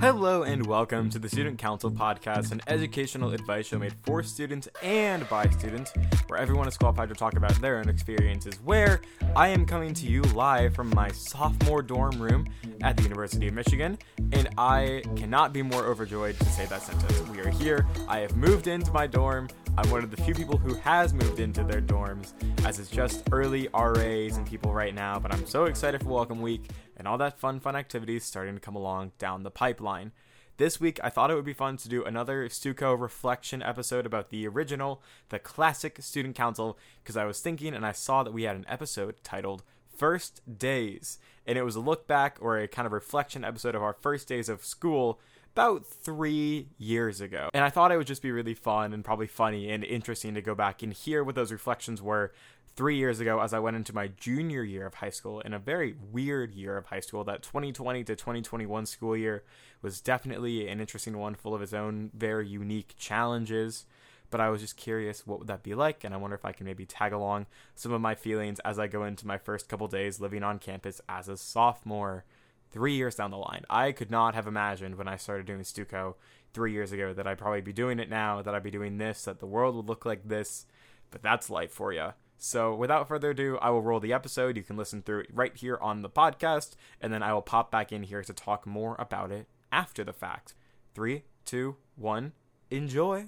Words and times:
Hello 0.00 0.44
and 0.44 0.64
welcome 0.64 1.10
to 1.10 1.18
the 1.18 1.28
Student 1.28 1.58
Counsel 1.58 1.90
Podcast, 1.90 2.52
an 2.52 2.62
educational 2.66 3.34
advice 3.34 3.66
show 3.66 3.78
made 3.78 3.92
for 4.02 4.22
students 4.22 4.66
and 4.82 5.28
by 5.28 5.46
students, 5.50 5.92
where 6.26 6.38
everyone 6.38 6.66
is 6.66 6.78
qualified 6.78 7.10
to 7.10 7.14
talk 7.14 7.34
about 7.36 7.52
their 7.60 7.76
own 7.76 7.86
experiences. 7.86 8.54
Where 8.64 9.02
I 9.36 9.48
am 9.48 9.66
coming 9.66 9.92
to 9.92 10.06
you 10.06 10.22
live 10.22 10.74
from 10.74 10.88
my 10.94 11.10
sophomore 11.10 11.82
dorm 11.82 12.18
room 12.18 12.48
at 12.82 12.96
the 12.96 13.02
University 13.02 13.48
of 13.48 13.52
Michigan, 13.52 13.98
and 14.32 14.48
I 14.56 15.02
cannot 15.16 15.52
be 15.52 15.60
more 15.60 15.84
overjoyed 15.84 16.38
to 16.38 16.46
say 16.46 16.64
that 16.64 16.80
sentence. 16.80 17.20
We 17.28 17.40
are 17.40 17.50
here. 17.50 17.86
I 18.08 18.20
have 18.20 18.34
moved 18.38 18.68
into 18.68 18.90
my 18.92 19.06
dorm. 19.06 19.50
I'm 19.76 19.88
one 19.90 20.04
of 20.04 20.10
the 20.10 20.22
few 20.22 20.34
people 20.34 20.58
who 20.58 20.74
has 20.74 21.14
moved 21.14 21.40
into 21.40 21.62
their 21.62 21.80
dorms, 21.80 22.32
as 22.66 22.78
it's 22.78 22.90
just 22.90 23.28
early 23.32 23.68
RAs 23.72 24.36
and 24.36 24.46
people 24.46 24.74
right 24.74 24.94
now. 24.94 25.18
But 25.18 25.32
I'm 25.32 25.46
so 25.46 25.64
excited 25.64 26.02
for 26.02 26.08
Welcome 26.08 26.42
Week 26.42 26.70
and 26.96 27.06
all 27.08 27.16
that 27.18 27.38
fun, 27.38 27.60
fun 27.60 27.76
activities 27.76 28.24
starting 28.24 28.54
to 28.54 28.60
come 28.60 28.76
along 28.76 29.12
down 29.18 29.42
the 29.42 29.50
pipeline. 29.50 30.12
This 30.56 30.80
week, 30.80 31.00
I 31.02 31.08
thought 31.08 31.30
it 31.30 31.34
would 31.36 31.44
be 31.44 31.54
fun 31.54 31.78
to 31.78 31.88
do 31.88 32.04
another 32.04 32.48
Stuco 32.48 33.00
reflection 33.00 33.62
episode 33.62 34.04
about 34.04 34.28
the 34.28 34.46
original, 34.46 35.02
the 35.30 35.38
classic 35.38 36.02
Student 36.02 36.36
Counsel, 36.36 36.76
because 37.02 37.16
I 37.16 37.24
was 37.24 37.40
thinking 37.40 37.72
and 37.72 37.86
I 37.86 37.92
saw 37.92 38.22
that 38.22 38.34
we 38.34 38.42
had 38.42 38.56
an 38.56 38.66
episode 38.68 39.14
titled 39.22 39.62
First 39.96 40.42
Days, 40.58 41.18
and 41.46 41.56
it 41.56 41.62
was 41.62 41.76
a 41.76 41.80
look 41.80 42.06
back 42.06 42.36
or 42.40 42.58
a 42.58 42.68
kind 42.68 42.84
of 42.84 42.92
reflection 42.92 43.44
episode 43.44 43.74
of 43.74 43.82
our 43.82 43.94
first 43.94 44.28
days 44.28 44.48
of 44.48 44.64
school 44.64 45.20
about 45.52 45.86
three 45.86 46.68
years 46.78 47.20
ago. 47.20 47.48
And 47.52 47.64
I 47.64 47.70
thought 47.70 47.92
it 47.92 47.96
would 47.96 48.06
just 48.06 48.22
be 48.22 48.30
really 48.30 48.54
fun 48.54 48.92
and 48.92 49.04
probably 49.04 49.26
funny 49.26 49.70
and 49.70 49.84
interesting 49.84 50.34
to 50.34 50.42
go 50.42 50.54
back 50.54 50.82
and 50.82 50.92
hear 50.92 51.24
what 51.24 51.34
those 51.34 51.52
reflections 51.52 52.00
were 52.00 52.32
three 52.76 52.96
years 52.96 53.20
ago 53.20 53.40
as 53.40 53.52
I 53.52 53.58
went 53.58 53.76
into 53.76 53.94
my 53.94 54.08
junior 54.08 54.62
year 54.62 54.86
of 54.86 54.94
high 54.94 55.10
school 55.10 55.40
in 55.40 55.52
a 55.52 55.58
very 55.58 55.96
weird 56.12 56.54
year 56.54 56.76
of 56.76 56.86
high 56.86 57.00
school. 57.00 57.24
That 57.24 57.42
2020 57.42 58.04
to 58.04 58.16
2021 58.16 58.86
school 58.86 59.16
year 59.16 59.42
was 59.82 60.00
definitely 60.00 60.68
an 60.68 60.80
interesting 60.80 61.18
one, 61.18 61.34
full 61.34 61.54
of 61.54 61.62
its 61.62 61.72
own 61.72 62.10
very 62.14 62.48
unique 62.48 62.94
challenges. 62.96 63.86
But 64.30 64.40
I 64.40 64.48
was 64.48 64.60
just 64.60 64.76
curious 64.76 65.26
what 65.26 65.40
would 65.40 65.48
that 65.48 65.64
be 65.64 65.74
like, 65.74 66.04
and 66.04 66.14
I 66.14 66.16
wonder 66.16 66.36
if 66.36 66.44
I 66.44 66.52
can 66.52 66.64
maybe 66.64 66.86
tag 66.86 67.12
along 67.12 67.46
some 67.74 67.92
of 67.92 68.00
my 68.00 68.14
feelings 68.14 68.60
as 68.60 68.78
I 68.78 68.86
go 68.86 69.02
into 69.02 69.26
my 69.26 69.38
first 69.38 69.68
couple 69.68 69.88
days 69.88 70.20
living 70.20 70.44
on 70.44 70.60
campus 70.60 71.00
as 71.08 71.28
a 71.28 71.36
sophomore 71.36 72.24
three 72.70 72.94
years 72.94 73.14
down 73.14 73.30
the 73.30 73.36
line. 73.36 73.64
I 73.68 73.92
could 73.92 74.10
not 74.10 74.34
have 74.34 74.46
imagined 74.46 74.96
when 74.96 75.08
I 75.08 75.16
started 75.16 75.46
doing 75.46 75.60
Stuco 75.60 76.14
three 76.52 76.72
years 76.72 76.92
ago 76.92 77.12
that 77.12 77.26
I'd 77.26 77.38
probably 77.38 77.60
be 77.60 77.72
doing 77.72 77.98
it 77.98 78.10
now, 78.10 78.42
that 78.42 78.54
I'd 78.54 78.62
be 78.62 78.70
doing 78.70 78.98
this, 78.98 79.24
that 79.24 79.40
the 79.40 79.46
world 79.46 79.76
would 79.76 79.88
look 79.88 80.04
like 80.04 80.28
this. 80.28 80.66
But 81.10 81.22
that's 81.22 81.50
life 81.50 81.72
for 81.72 81.92
you. 81.92 82.10
So, 82.42 82.74
without 82.74 83.06
further 83.06 83.30
ado, 83.30 83.58
I 83.60 83.68
will 83.68 83.82
roll 83.82 84.00
the 84.00 84.14
episode. 84.14 84.56
You 84.56 84.62
can 84.62 84.78
listen 84.78 85.02
through 85.02 85.20
it 85.20 85.30
right 85.30 85.54
here 85.54 85.78
on 85.82 86.00
the 86.00 86.08
podcast, 86.08 86.74
and 86.98 87.12
then 87.12 87.22
I 87.22 87.34
will 87.34 87.42
pop 87.42 87.70
back 87.70 87.92
in 87.92 88.02
here 88.02 88.22
to 88.22 88.32
talk 88.32 88.66
more 88.66 88.96
about 88.98 89.30
it 89.30 89.46
after 89.70 90.04
the 90.04 90.14
fact. 90.14 90.54
Three, 90.94 91.24
two, 91.44 91.76
one, 91.96 92.32
enjoy. 92.70 93.26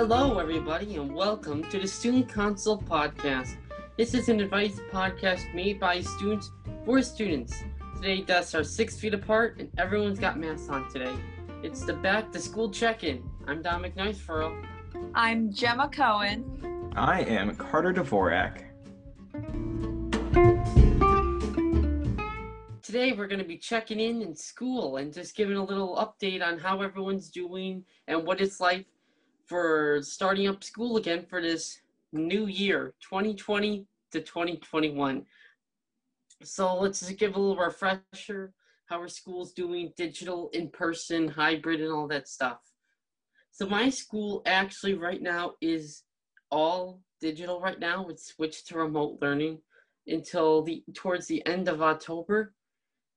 Hello, 0.00 0.38
everybody, 0.38 0.94
and 0.94 1.12
welcome 1.12 1.68
to 1.70 1.80
the 1.80 1.88
Student 1.88 2.32
Counsel 2.32 2.80
Podcast. 2.80 3.56
This 3.96 4.14
is 4.14 4.28
an 4.28 4.38
advice 4.38 4.78
podcast 4.92 5.52
made 5.52 5.80
by 5.80 6.02
students 6.02 6.52
for 6.84 7.02
students. 7.02 7.64
Today, 7.96 8.20
desks 8.20 8.54
are 8.54 8.62
six 8.62 8.96
feet 8.96 9.12
apart, 9.12 9.56
and 9.58 9.68
everyone's 9.76 10.20
got 10.20 10.38
masks 10.38 10.68
on 10.68 10.88
today. 10.88 11.16
It's 11.64 11.84
the 11.84 11.94
back 11.94 12.30
to 12.30 12.38
school 12.38 12.70
check 12.70 13.02
in. 13.02 13.28
I'm 13.48 13.60
Don 13.60 13.82
McNice 13.82 14.20
I'm 15.16 15.52
Gemma 15.52 15.88
Cohen. 15.88 16.92
I 16.94 17.22
am 17.22 17.56
Carter 17.56 17.92
Dvorak. 17.92 18.66
Today, 22.84 23.12
we're 23.14 23.26
going 23.26 23.40
to 23.40 23.44
be 23.44 23.58
checking 23.58 23.98
in 23.98 24.22
in 24.22 24.36
school 24.36 24.98
and 24.98 25.12
just 25.12 25.34
giving 25.34 25.56
a 25.56 25.64
little 25.64 25.96
update 25.96 26.40
on 26.40 26.56
how 26.56 26.82
everyone's 26.82 27.30
doing 27.30 27.84
and 28.06 28.24
what 28.24 28.40
it's 28.40 28.60
like 28.60 28.86
for 29.48 30.00
starting 30.02 30.46
up 30.46 30.62
school 30.62 30.96
again 30.98 31.24
for 31.28 31.40
this 31.40 31.80
new 32.12 32.46
year, 32.46 32.94
2020 33.00 33.86
to 34.12 34.20
2021. 34.20 35.24
So 36.42 36.76
let's 36.76 37.00
just 37.00 37.18
give 37.18 37.34
a 37.34 37.40
little 37.40 37.56
refresher 37.56 38.52
how 38.86 39.00
our 39.00 39.08
school's 39.08 39.52
doing 39.52 39.92
digital, 39.96 40.48
in 40.52 40.68
person, 40.68 41.28
hybrid, 41.28 41.80
and 41.80 41.92
all 41.92 42.06
that 42.08 42.28
stuff. 42.28 42.58
So 43.50 43.66
my 43.66 43.90
school 43.90 44.42
actually 44.46 44.94
right 44.94 45.20
now 45.20 45.54
is 45.60 46.04
all 46.50 47.00
digital 47.20 47.60
right 47.60 47.78
now. 47.78 48.06
It's 48.08 48.34
switched 48.34 48.68
to 48.68 48.78
remote 48.78 49.18
learning 49.20 49.58
until 50.06 50.62
the 50.62 50.84
towards 50.94 51.26
the 51.26 51.44
end 51.46 51.68
of 51.68 51.82
October. 51.82 52.54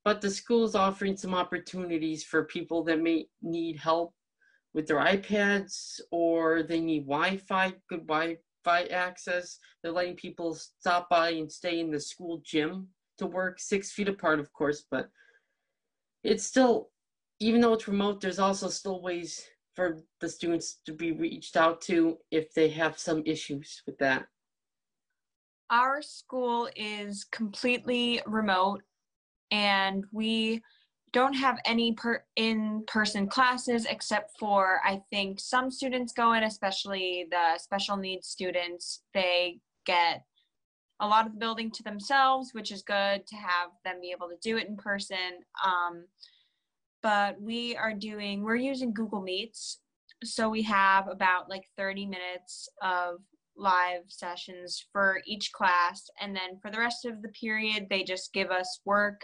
But 0.04 0.20
the 0.20 0.30
school 0.30 0.64
is 0.64 0.74
offering 0.74 1.16
some 1.16 1.32
opportunities 1.32 2.24
for 2.24 2.44
people 2.44 2.82
that 2.84 3.00
may 3.00 3.28
need 3.40 3.76
help 3.76 4.14
with 4.74 4.86
their 4.86 4.98
iPads 4.98 6.00
or 6.10 6.62
they 6.62 6.80
need 6.80 7.06
Wi-Fi, 7.06 7.74
good 7.88 8.06
Wi-Fi 8.06 8.84
access. 8.84 9.58
They're 9.82 9.92
letting 9.92 10.16
people 10.16 10.54
stop 10.54 11.08
by 11.10 11.30
and 11.30 11.50
stay 11.50 11.80
in 11.80 11.90
the 11.90 12.00
school 12.00 12.40
gym 12.44 12.88
to 13.18 13.26
work 13.26 13.60
six 13.60 13.92
feet 13.92 14.08
apart, 14.08 14.40
of 14.40 14.52
course, 14.52 14.84
but 14.90 15.08
it's 16.24 16.44
still, 16.44 16.90
even 17.40 17.60
though 17.60 17.74
it's 17.74 17.88
remote, 17.88 18.20
there's 18.20 18.38
also 18.38 18.68
still 18.68 19.02
ways 19.02 19.44
for 19.74 19.98
the 20.20 20.28
students 20.28 20.80
to 20.86 20.92
be 20.92 21.12
reached 21.12 21.56
out 21.56 21.80
to 21.82 22.18
if 22.30 22.52
they 22.54 22.68
have 22.68 22.98
some 22.98 23.22
issues 23.26 23.82
with 23.86 23.98
that. 23.98 24.26
Our 25.70 26.02
school 26.02 26.68
is 26.76 27.24
completely 27.24 28.20
remote 28.26 28.82
and 29.50 30.04
we 30.12 30.62
don't 31.12 31.34
have 31.34 31.58
any 31.66 31.92
per 31.92 32.24
in-person 32.36 33.28
classes 33.28 33.86
except 33.88 34.38
for 34.38 34.80
I 34.84 35.02
think 35.10 35.40
some 35.40 35.70
students 35.70 36.12
go 36.12 36.32
in, 36.32 36.42
especially 36.42 37.26
the 37.30 37.58
special 37.58 37.96
needs 37.96 38.28
students. 38.28 39.02
They 39.12 39.58
get 39.84 40.24
a 41.00 41.06
lot 41.06 41.26
of 41.26 41.32
the 41.32 41.38
building 41.38 41.70
to 41.72 41.82
themselves, 41.82 42.50
which 42.52 42.70
is 42.70 42.82
good 42.82 43.26
to 43.26 43.36
have 43.36 43.70
them 43.84 44.00
be 44.00 44.12
able 44.16 44.28
to 44.28 44.36
do 44.40 44.56
it 44.56 44.68
in 44.68 44.76
person. 44.76 45.40
Um, 45.64 46.04
but 47.02 47.40
we 47.40 47.76
are 47.76 47.92
doing, 47.92 48.42
we're 48.42 48.56
using 48.56 48.94
Google 48.94 49.20
Meets. 49.20 49.80
So 50.24 50.48
we 50.48 50.62
have 50.62 51.08
about 51.08 51.50
like 51.50 51.64
30 51.76 52.06
minutes 52.06 52.68
of 52.80 53.16
live 53.56 54.02
sessions 54.06 54.86
for 54.92 55.20
each 55.26 55.50
class. 55.52 56.08
And 56.20 56.34
then 56.34 56.58
for 56.62 56.70
the 56.70 56.78
rest 56.78 57.04
of 57.04 57.20
the 57.20 57.28
period, 57.28 57.88
they 57.90 58.04
just 58.04 58.32
give 58.32 58.50
us 58.50 58.80
work. 58.84 59.22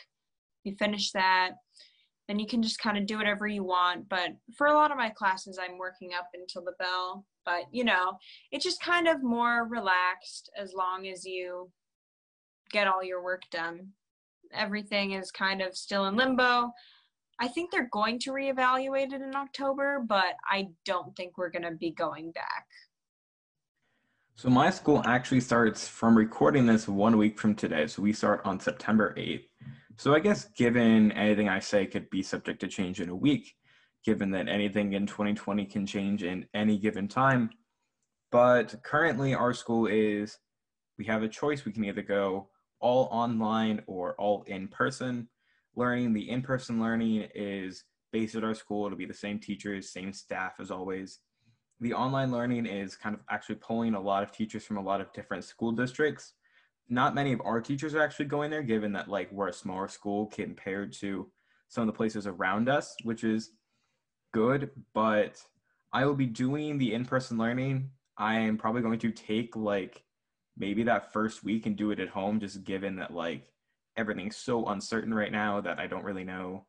We 0.64 0.72
finish 0.72 1.12
that 1.12 1.52
then 2.28 2.38
you 2.38 2.46
can 2.46 2.62
just 2.62 2.78
kind 2.78 2.98
of 2.98 3.06
do 3.06 3.16
whatever 3.16 3.46
you 3.46 3.64
want. 3.64 4.08
But 4.08 4.30
for 4.56 4.66
a 4.66 4.74
lot 4.74 4.90
of 4.90 4.98
my 4.98 5.08
classes, 5.08 5.58
I'm 5.58 5.78
working 5.78 6.10
up 6.16 6.28
until 6.34 6.62
the 6.62 6.74
bell. 6.78 7.24
But 7.44 7.64
you 7.72 7.84
know, 7.84 8.18
it's 8.52 8.64
just 8.64 8.82
kind 8.82 9.08
of 9.08 9.22
more 9.22 9.66
relaxed 9.66 10.50
as 10.56 10.74
long 10.74 11.08
as 11.08 11.24
you 11.24 11.70
get 12.70 12.86
all 12.86 13.02
your 13.02 13.24
work 13.24 13.42
done. 13.50 13.88
Everything 14.52 15.12
is 15.12 15.30
kind 15.30 15.62
of 15.62 15.74
still 15.74 16.06
in 16.06 16.16
limbo. 16.16 16.70
I 17.40 17.48
think 17.48 17.70
they're 17.70 17.88
going 17.92 18.18
to 18.20 18.32
reevaluate 18.32 19.12
it 19.12 19.22
in 19.22 19.34
October, 19.34 20.04
but 20.06 20.34
I 20.50 20.68
don't 20.84 21.16
think 21.16 21.38
we're 21.38 21.50
going 21.50 21.62
to 21.62 21.70
be 21.70 21.92
going 21.92 22.32
back. 22.32 22.66
So 24.34 24.50
my 24.50 24.70
school 24.70 25.02
actually 25.04 25.40
starts 25.40 25.88
from 25.88 26.16
recording 26.16 26.66
this 26.66 26.86
one 26.88 27.16
week 27.16 27.38
from 27.38 27.54
today. 27.54 27.86
So 27.86 28.02
we 28.02 28.12
start 28.12 28.40
on 28.44 28.60
September 28.60 29.14
8th. 29.16 29.47
So 29.98 30.14
I 30.14 30.20
guess 30.20 30.44
given 30.56 31.10
anything 31.10 31.48
I 31.48 31.58
say 31.58 31.84
could 31.84 32.08
be 32.08 32.22
subject 32.22 32.60
to 32.60 32.68
change 32.68 33.00
in 33.00 33.08
a 33.08 33.16
week, 33.16 33.56
given 34.04 34.30
that 34.30 34.48
anything 34.48 34.92
in 34.92 35.06
2020 35.06 35.66
can 35.66 35.84
change 35.84 36.22
in 36.22 36.46
any 36.54 36.78
given 36.78 37.08
time. 37.08 37.50
But 38.30 38.80
currently 38.84 39.34
our 39.34 39.52
school 39.52 39.88
is 39.88 40.38
we 40.98 41.04
have 41.06 41.24
a 41.24 41.28
choice. 41.28 41.64
We 41.64 41.72
can 41.72 41.84
either 41.84 42.02
go 42.02 42.48
all 42.78 43.08
online 43.10 43.82
or 43.88 44.14
all 44.20 44.44
in 44.46 44.68
person 44.68 45.28
learning. 45.74 46.12
The 46.12 46.30
in 46.30 46.42
person 46.42 46.80
learning 46.80 47.26
is 47.34 47.82
based 48.12 48.36
at 48.36 48.44
our 48.44 48.54
school. 48.54 48.86
It'll 48.86 48.96
be 48.96 49.04
the 49.04 49.12
same 49.12 49.40
teachers, 49.40 49.90
same 49.90 50.12
staff 50.12 50.60
as 50.60 50.70
always. 50.70 51.18
The 51.80 51.94
online 51.94 52.30
learning 52.30 52.66
is 52.66 52.94
kind 52.94 53.16
of 53.16 53.22
actually 53.28 53.56
pulling 53.56 53.94
a 53.94 54.00
lot 54.00 54.22
of 54.22 54.30
teachers 54.30 54.64
from 54.64 54.76
a 54.76 54.82
lot 54.82 55.00
of 55.00 55.12
different 55.12 55.42
school 55.42 55.72
districts 55.72 56.34
not 56.88 57.14
many 57.14 57.32
of 57.32 57.42
our 57.44 57.60
teachers 57.60 57.94
are 57.94 58.02
actually 58.02 58.26
going 58.26 58.50
there, 58.50 58.62
given 58.62 58.92
that 58.92 59.08
like 59.08 59.30
we're 59.30 59.48
a 59.48 59.52
smaller 59.52 59.88
school 59.88 60.26
compared 60.26 60.92
to 60.94 61.30
some 61.68 61.82
of 61.82 61.86
the 61.86 61.96
places 61.96 62.26
around 62.26 62.68
us, 62.68 62.94
which 63.04 63.24
is 63.24 63.50
good. 64.32 64.70
But 64.94 65.42
I 65.92 66.06
will 66.06 66.14
be 66.14 66.26
doing 66.26 66.78
the 66.78 66.94
in-person 66.94 67.38
learning. 67.38 67.90
I 68.16 68.38
am 68.38 68.56
probably 68.56 68.82
going 68.82 68.98
to 69.00 69.12
take 69.12 69.54
like 69.54 70.02
maybe 70.56 70.82
that 70.84 71.12
first 71.12 71.44
week 71.44 71.66
and 71.66 71.76
do 71.76 71.90
it 71.90 72.00
at 72.00 72.08
home, 72.08 72.40
just 72.40 72.64
given 72.64 72.96
that 72.96 73.12
like 73.12 73.52
everything's 73.96 74.36
so 74.36 74.66
uncertain 74.66 75.12
right 75.12 75.32
now 75.32 75.60
that 75.60 75.78
I 75.78 75.86
don't 75.86 76.04
really 76.04 76.24
know. 76.24 76.64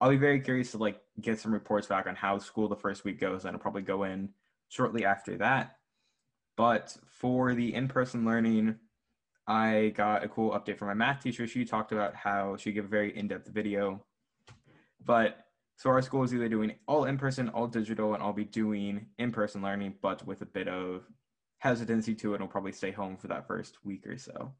I'll 0.00 0.10
be 0.10 0.16
very 0.16 0.40
curious 0.40 0.70
to 0.72 0.78
like 0.78 1.00
get 1.20 1.40
some 1.40 1.52
reports 1.52 1.86
back 1.86 2.06
on 2.06 2.14
how 2.14 2.38
school 2.38 2.68
the 2.68 2.76
first 2.76 3.04
week 3.04 3.20
goes, 3.20 3.44
and 3.44 3.54
I'll 3.54 3.62
probably 3.62 3.82
go 3.82 4.04
in 4.04 4.30
shortly 4.68 5.04
after 5.04 5.36
that. 5.38 5.76
But 6.56 6.96
for 7.06 7.54
the 7.54 7.74
in-person 7.74 8.24
learning, 8.24 8.76
I 9.46 9.92
got 9.96 10.24
a 10.24 10.28
cool 10.28 10.52
update 10.52 10.78
from 10.78 10.88
my 10.88 10.94
math 10.94 11.22
teacher. 11.22 11.46
She 11.46 11.64
talked 11.64 11.92
about 11.92 12.14
how 12.14 12.56
she 12.56 12.72
gave 12.72 12.84
a 12.84 12.88
very 12.88 13.16
in-depth 13.16 13.48
video. 13.48 14.04
But 15.04 15.46
so 15.76 15.90
our 15.90 16.00
school 16.00 16.22
is 16.22 16.32
either 16.32 16.48
doing 16.48 16.74
all 16.86 17.04
in-person, 17.04 17.50
all 17.50 17.66
digital, 17.66 18.14
and 18.14 18.22
I'll 18.22 18.32
be 18.32 18.44
doing 18.44 19.06
in-person 19.18 19.60
learning, 19.60 19.94
but 20.00 20.26
with 20.26 20.40
a 20.42 20.46
bit 20.46 20.68
of 20.68 21.04
hesitancy 21.58 22.14
to 22.14 22.34
it. 22.34 22.40
I'll 22.40 22.46
probably 22.46 22.72
stay 22.72 22.90
home 22.90 23.16
for 23.16 23.28
that 23.28 23.46
first 23.46 23.84
week 23.84 24.06
or 24.06 24.16
so. 24.16 24.52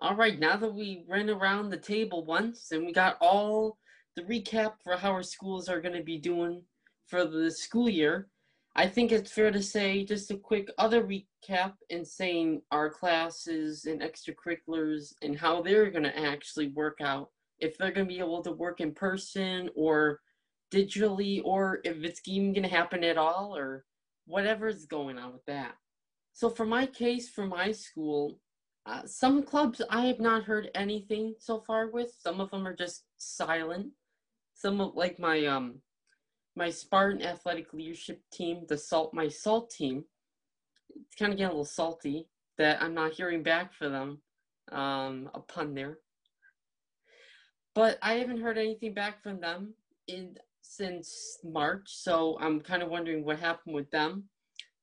All 0.00 0.16
right, 0.16 0.38
now 0.38 0.56
that 0.56 0.74
we 0.74 1.04
ran 1.08 1.30
around 1.30 1.70
the 1.70 1.76
table 1.76 2.24
once 2.24 2.72
and 2.72 2.84
we 2.84 2.92
got 2.92 3.16
all 3.20 3.78
the 4.16 4.22
recap 4.22 4.74
for 4.82 4.96
how 4.96 5.10
our 5.10 5.22
schools 5.22 5.68
are 5.68 5.80
going 5.80 5.94
to 5.94 6.02
be 6.02 6.18
doing 6.18 6.62
for 7.06 7.24
the 7.24 7.50
school 7.50 7.88
year, 7.88 8.28
I 8.76 8.88
think 8.88 9.12
it's 9.12 9.30
fair 9.30 9.52
to 9.52 9.62
say 9.62 10.04
just 10.04 10.32
a 10.32 10.36
quick 10.36 10.68
other 10.78 11.04
recap 11.04 11.74
in 11.90 12.04
saying 12.04 12.62
our 12.72 12.90
classes 12.90 13.84
and 13.84 14.02
extracurriculars 14.02 15.12
and 15.22 15.38
how 15.38 15.62
they're 15.62 15.90
going 15.90 16.04
to 16.04 16.18
actually 16.18 16.68
work 16.68 16.98
out. 17.00 17.30
If 17.60 17.78
they're 17.78 17.92
going 17.92 18.08
to 18.08 18.12
be 18.12 18.18
able 18.18 18.42
to 18.42 18.50
work 18.50 18.80
in 18.80 18.92
person 18.92 19.70
or 19.76 20.20
digitally, 20.72 21.40
or 21.44 21.78
if 21.84 22.02
it's 22.02 22.20
even 22.26 22.52
going 22.52 22.64
to 22.64 22.68
happen 22.68 23.04
at 23.04 23.16
all, 23.16 23.56
or 23.56 23.84
whatever's 24.26 24.86
going 24.86 25.18
on 25.18 25.32
with 25.32 25.44
that. 25.46 25.74
So, 26.32 26.50
for 26.50 26.66
my 26.66 26.86
case, 26.86 27.28
for 27.28 27.46
my 27.46 27.70
school, 27.70 28.40
uh, 28.86 29.02
some 29.06 29.44
clubs 29.44 29.80
I 29.88 30.06
have 30.06 30.18
not 30.18 30.42
heard 30.42 30.70
anything 30.74 31.34
so 31.38 31.62
far 31.64 31.90
with. 31.90 32.12
Some 32.18 32.40
of 32.40 32.50
them 32.50 32.66
are 32.66 32.74
just 32.74 33.04
silent. 33.18 33.92
Some 34.54 34.80
of 34.80 34.96
like 34.96 35.18
my 35.20 35.46
um 35.46 35.76
my 36.56 36.70
Spartan 36.70 37.22
athletic 37.22 37.72
leadership 37.72 38.20
team, 38.32 38.64
the 38.68 38.78
salt 38.78 39.12
my 39.12 39.28
salt 39.28 39.70
team, 39.70 40.04
it's 40.94 41.16
kind 41.16 41.32
of 41.32 41.38
getting 41.38 41.50
a 41.50 41.50
little 41.50 41.64
salty 41.64 42.28
that 42.58 42.80
I'm 42.82 42.94
not 42.94 43.12
hearing 43.12 43.42
back 43.42 43.72
for 43.72 43.88
them. 43.88 44.20
Um, 44.72 45.30
a 45.34 45.40
pun 45.40 45.74
there. 45.74 45.98
But 47.74 47.98
I 48.02 48.14
haven't 48.14 48.40
heard 48.40 48.56
anything 48.56 48.94
back 48.94 49.22
from 49.22 49.40
them 49.40 49.74
in 50.06 50.36
since 50.62 51.38
March, 51.44 51.82
so 51.86 52.38
I'm 52.40 52.60
kind 52.60 52.82
of 52.82 52.88
wondering 52.88 53.24
what 53.24 53.38
happened 53.38 53.74
with 53.74 53.90
them. 53.90 54.24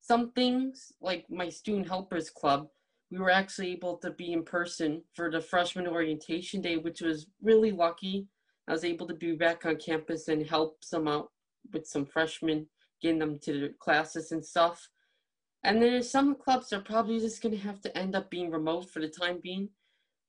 Some 0.00 0.30
things 0.32 0.92
like 1.00 1.24
my 1.28 1.48
student 1.48 1.88
helpers 1.88 2.30
club, 2.30 2.68
we 3.10 3.18
were 3.18 3.30
actually 3.30 3.72
able 3.72 3.96
to 3.98 4.10
be 4.10 4.32
in 4.32 4.44
person 4.44 5.02
for 5.14 5.30
the 5.30 5.40
freshman 5.40 5.88
orientation 5.88 6.60
day, 6.60 6.76
which 6.76 7.00
was 7.00 7.26
really 7.42 7.72
lucky. 7.72 8.26
I 8.68 8.72
was 8.72 8.84
able 8.84 9.08
to 9.08 9.14
be 9.14 9.32
back 9.32 9.66
on 9.66 9.76
campus 9.76 10.28
and 10.28 10.46
help 10.46 10.84
some 10.84 11.08
out 11.08 11.30
with 11.72 11.86
some 11.86 12.06
freshmen, 12.06 12.66
getting 13.00 13.18
them 13.18 13.38
to 13.40 13.60
their 13.60 13.70
classes 13.78 14.32
and 14.32 14.44
stuff. 14.44 14.88
And 15.64 15.80
then 15.80 16.02
some 16.02 16.34
clubs 16.34 16.72
are 16.72 16.80
probably 16.80 17.20
just 17.20 17.42
going 17.42 17.54
to 17.54 17.62
have 17.62 17.80
to 17.82 17.96
end 17.96 18.16
up 18.16 18.30
being 18.30 18.50
remote 18.50 18.90
for 18.90 19.00
the 19.00 19.08
time 19.08 19.38
being, 19.42 19.68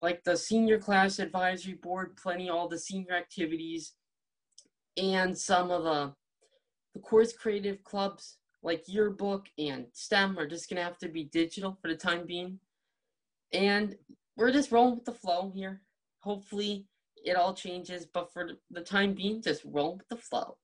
like 0.01 0.23
the 0.23 0.37
senior 0.37 0.79
class 0.79 1.19
advisory 1.19 1.73
board, 1.73 2.15
planning 2.17 2.49
all 2.49 2.67
the 2.67 2.77
senior 2.77 3.13
activities, 3.13 3.93
and 4.97 5.37
some 5.37 5.71
of 5.71 5.83
the 5.83 6.13
the 6.93 6.99
course 6.99 7.33
creative 7.33 7.83
clubs 7.83 8.37
like 8.61 8.83
yearbook 8.87 9.47
and 9.57 9.87
STEM 9.93 10.37
are 10.39 10.47
just 10.47 10.69
going 10.69 10.77
to 10.77 10.83
have 10.83 10.97
to 10.99 11.09
be 11.09 11.25
digital 11.25 11.77
for 11.81 11.89
the 11.89 11.95
time 11.95 12.25
being. 12.25 12.59
And 13.51 13.95
we're 14.37 14.51
just 14.51 14.71
rolling 14.71 14.95
with 14.95 15.05
the 15.05 15.11
flow 15.11 15.51
here. 15.53 15.81
Hopefully, 16.19 16.85
it 17.23 17.35
all 17.35 17.53
changes, 17.53 18.05
but 18.05 18.31
for 18.31 18.51
the 18.71 18.81
time 18.81 19.13
being, 19.13 19.41
just 19.41 19.63
roll 19.65 19.97
with 19.97 20.07
the 20.07 20.17
flow. 20.17 20.57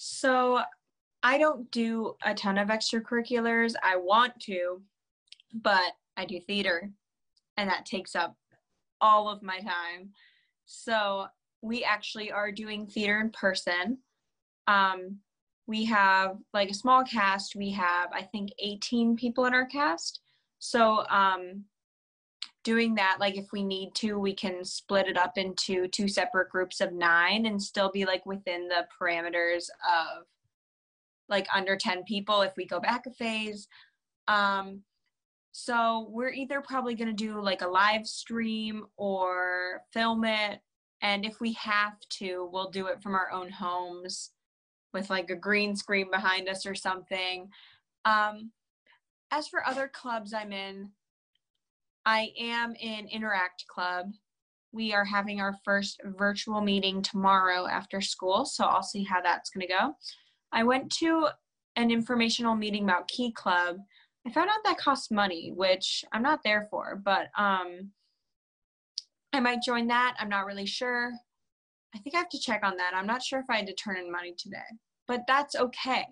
So 0.00 0.60
I 1.24 1.38
don't 1.38 1.68
do 1.72 2.14
a 2.24 2.32
ton 2.32 2.56
of 2.56 2.68
extracurriculars. 2.68 3.74
I 3.82 3.96
want 3.96 4.38
to, 4.42 4.80
but 5.52 5.92
I 6.16 6.24
do 6.24 6.38
theater, 6.38 6.88
and 7.56 7.68
that 7.68 7.84
takes 7.84 8.14
up 8.14 8.36
all 9.00 9.28
of 9.28 9.42
my 9.42 9.58
time. 9.58 10.10
So 10.66 11.26
we 11.62 11.82
actually 11.82 12.30
are 12.30 12.52
doing 12.52 12.86
theater 12.86 13.20
in 13.20 13.30
person. 13.30 13.98
Um, 14.68 15.16
we 15.66 15.84
have 15.86 16.36
like 16.54 16.70
a 16.70 16.74
small 16.74 17.02
cast. 17.02 17.56
We 17.56 17.72
have, 17.72 18.10
I 18.12 18.22
think, 18.22 18.50
18 18.60 19.16
people 19.16 19.46
in 19.46 19.54
our 19.54 19.66
cast. 19.66 20.20
So 20.60 21.04
um, 21.08 21.64
doing 22.64 22.94
that 22.96 23.18
like 23.20 23.36
if 23.36 23.46
we 23.52 23.62
need 23.62 23.94
to 23.94 24.18
we 24.18 24.34
can 24.34 24.64
split 24.64 25.06
it 25.06 25.16
up 25.16 25.38
into 25.38 25.86
two 25.88 26.08
separate 26.08 26.50
groups 26.50 26.80
of 26.80 26.92
nine 26.92 27.46
and 27.46 27.62
still 27.62 27.90
be 27.90 28.04
like 28.04 28.24
within 28.26 28.68
the 28.68 28.84
parameters 29.00 29.68
of 29.88 30.24
like 31.28 31.46
under 31.54 31.76
10 31.76 32.04
people 32.04 32.42
if 32.42 32.52
we 32.56 32.66
go 32.66 32.80
back 32.80 33.06
a 33.06 33.10
phase. 33.10 33.68
Um 34.26 34.82
so 35.52 36.06
we're 36.10 36.32
either 36.32 36.60
probably 36.60 36.94
going 36.94 37.08
to 37.08 37.14
do 37.14 37.40
like 37.40 37.62
a 37.62 37.66
live 37.66 38.06
stream 38.06 38.84
or 38.96 39.82
film 39.92 40.24
it 40.24 40.60
and 41.00 41.24
if 41.24 41.40
we 41.40 41.52
have 41.54 41.98
to 42.10 42.48
we'll 42.52 42.70
do 42.70 42.86
it 42.86 43.02
from 43.02 43.14
our 43.14 43.30
own 43.30 43.50
homes 43.50 44.30
with 44.92 45.10
like 45.10 45.30
a 45.30 45.36
green 45.36 45.76
screen 45.76 46.10
behind 46.10 46.48
us 46.48 46.66
or 46.66 46.74
something. 46.74 47.48
Um 48.04 48.50
as 49.30 49.46
for 49.48 49.66
other 49.66 49.88
clubs 49.88 50.32
i'm 50.32 50.52
in 50.52 50.90
I 52.08 52.32
am 52.40 52.74
in 52.80 53.06
Interact 53.08 53.66
Club. 53.66 54.06
We 54.72 54.94
are 54.94 55.04
having 55.04 55.42
our 55.42 55.54
first 55.62 56.00
virtual 56.16 56.62
meeting 56.62 57.02
tomorrow 57.02 57.66
after 57.66 58.00
school, 58.00 58.46
so 58.46 58.64
I'll 58.64 58.82
see 58.82 59.04
how 59.04 59.20
that's 59.20 59.50
going 59.50 59.66
to 59.66 59.72
go. 59.74 59.92
I 60.50 60.64
went 60.64 60.90
to 61.00 61.28
an 61.76 61.90
informational 61.90 62.54
meeting 62.54 62.84
about 62.84 63.08
Key 63.08 63.30
Club. 63.32 63.76
I 64.26 64.30
found 64.30 64.48
out 64.48 64.64
that 64.64 64.78
costs 64.78 65.10
money, 65.10 65.52
which 65.54 66.02
I'm 66.10 66.22
not 66.22 66.40
there 66.42 66.66
for, 66.70 66.98
but 67.04 67.26
um, 67.36 67.90
I 69.34 69.40
might 69.40 69.60
join 69.62 69.86
that. 69.88 70.16
I'm 70.18 70.30
not 70.30 70.46
really 70.46 70.64
sure. 70.64 71.12
I 71.94 71.98
think 71.98 72.16
I 72.16 72.20
have 72.20 72.30
to 72.30 72.40
check 72.40 72.62
on 72.64 72.78
that. 72.78 72.92
I'm 72.94 73.06
not 73.06 73.22
sure 73.22 73.40
if 73.40 73.50
I 73.50 73.56
had 73.56 73.66
to 73.66 73.74
turn 73.74 73.98
in 73.98 74.10
money 74.10 74.34
today, 74.38 74.56
but 75.06 75.24
that's 75.28 75.56
okay. 75.56 76.06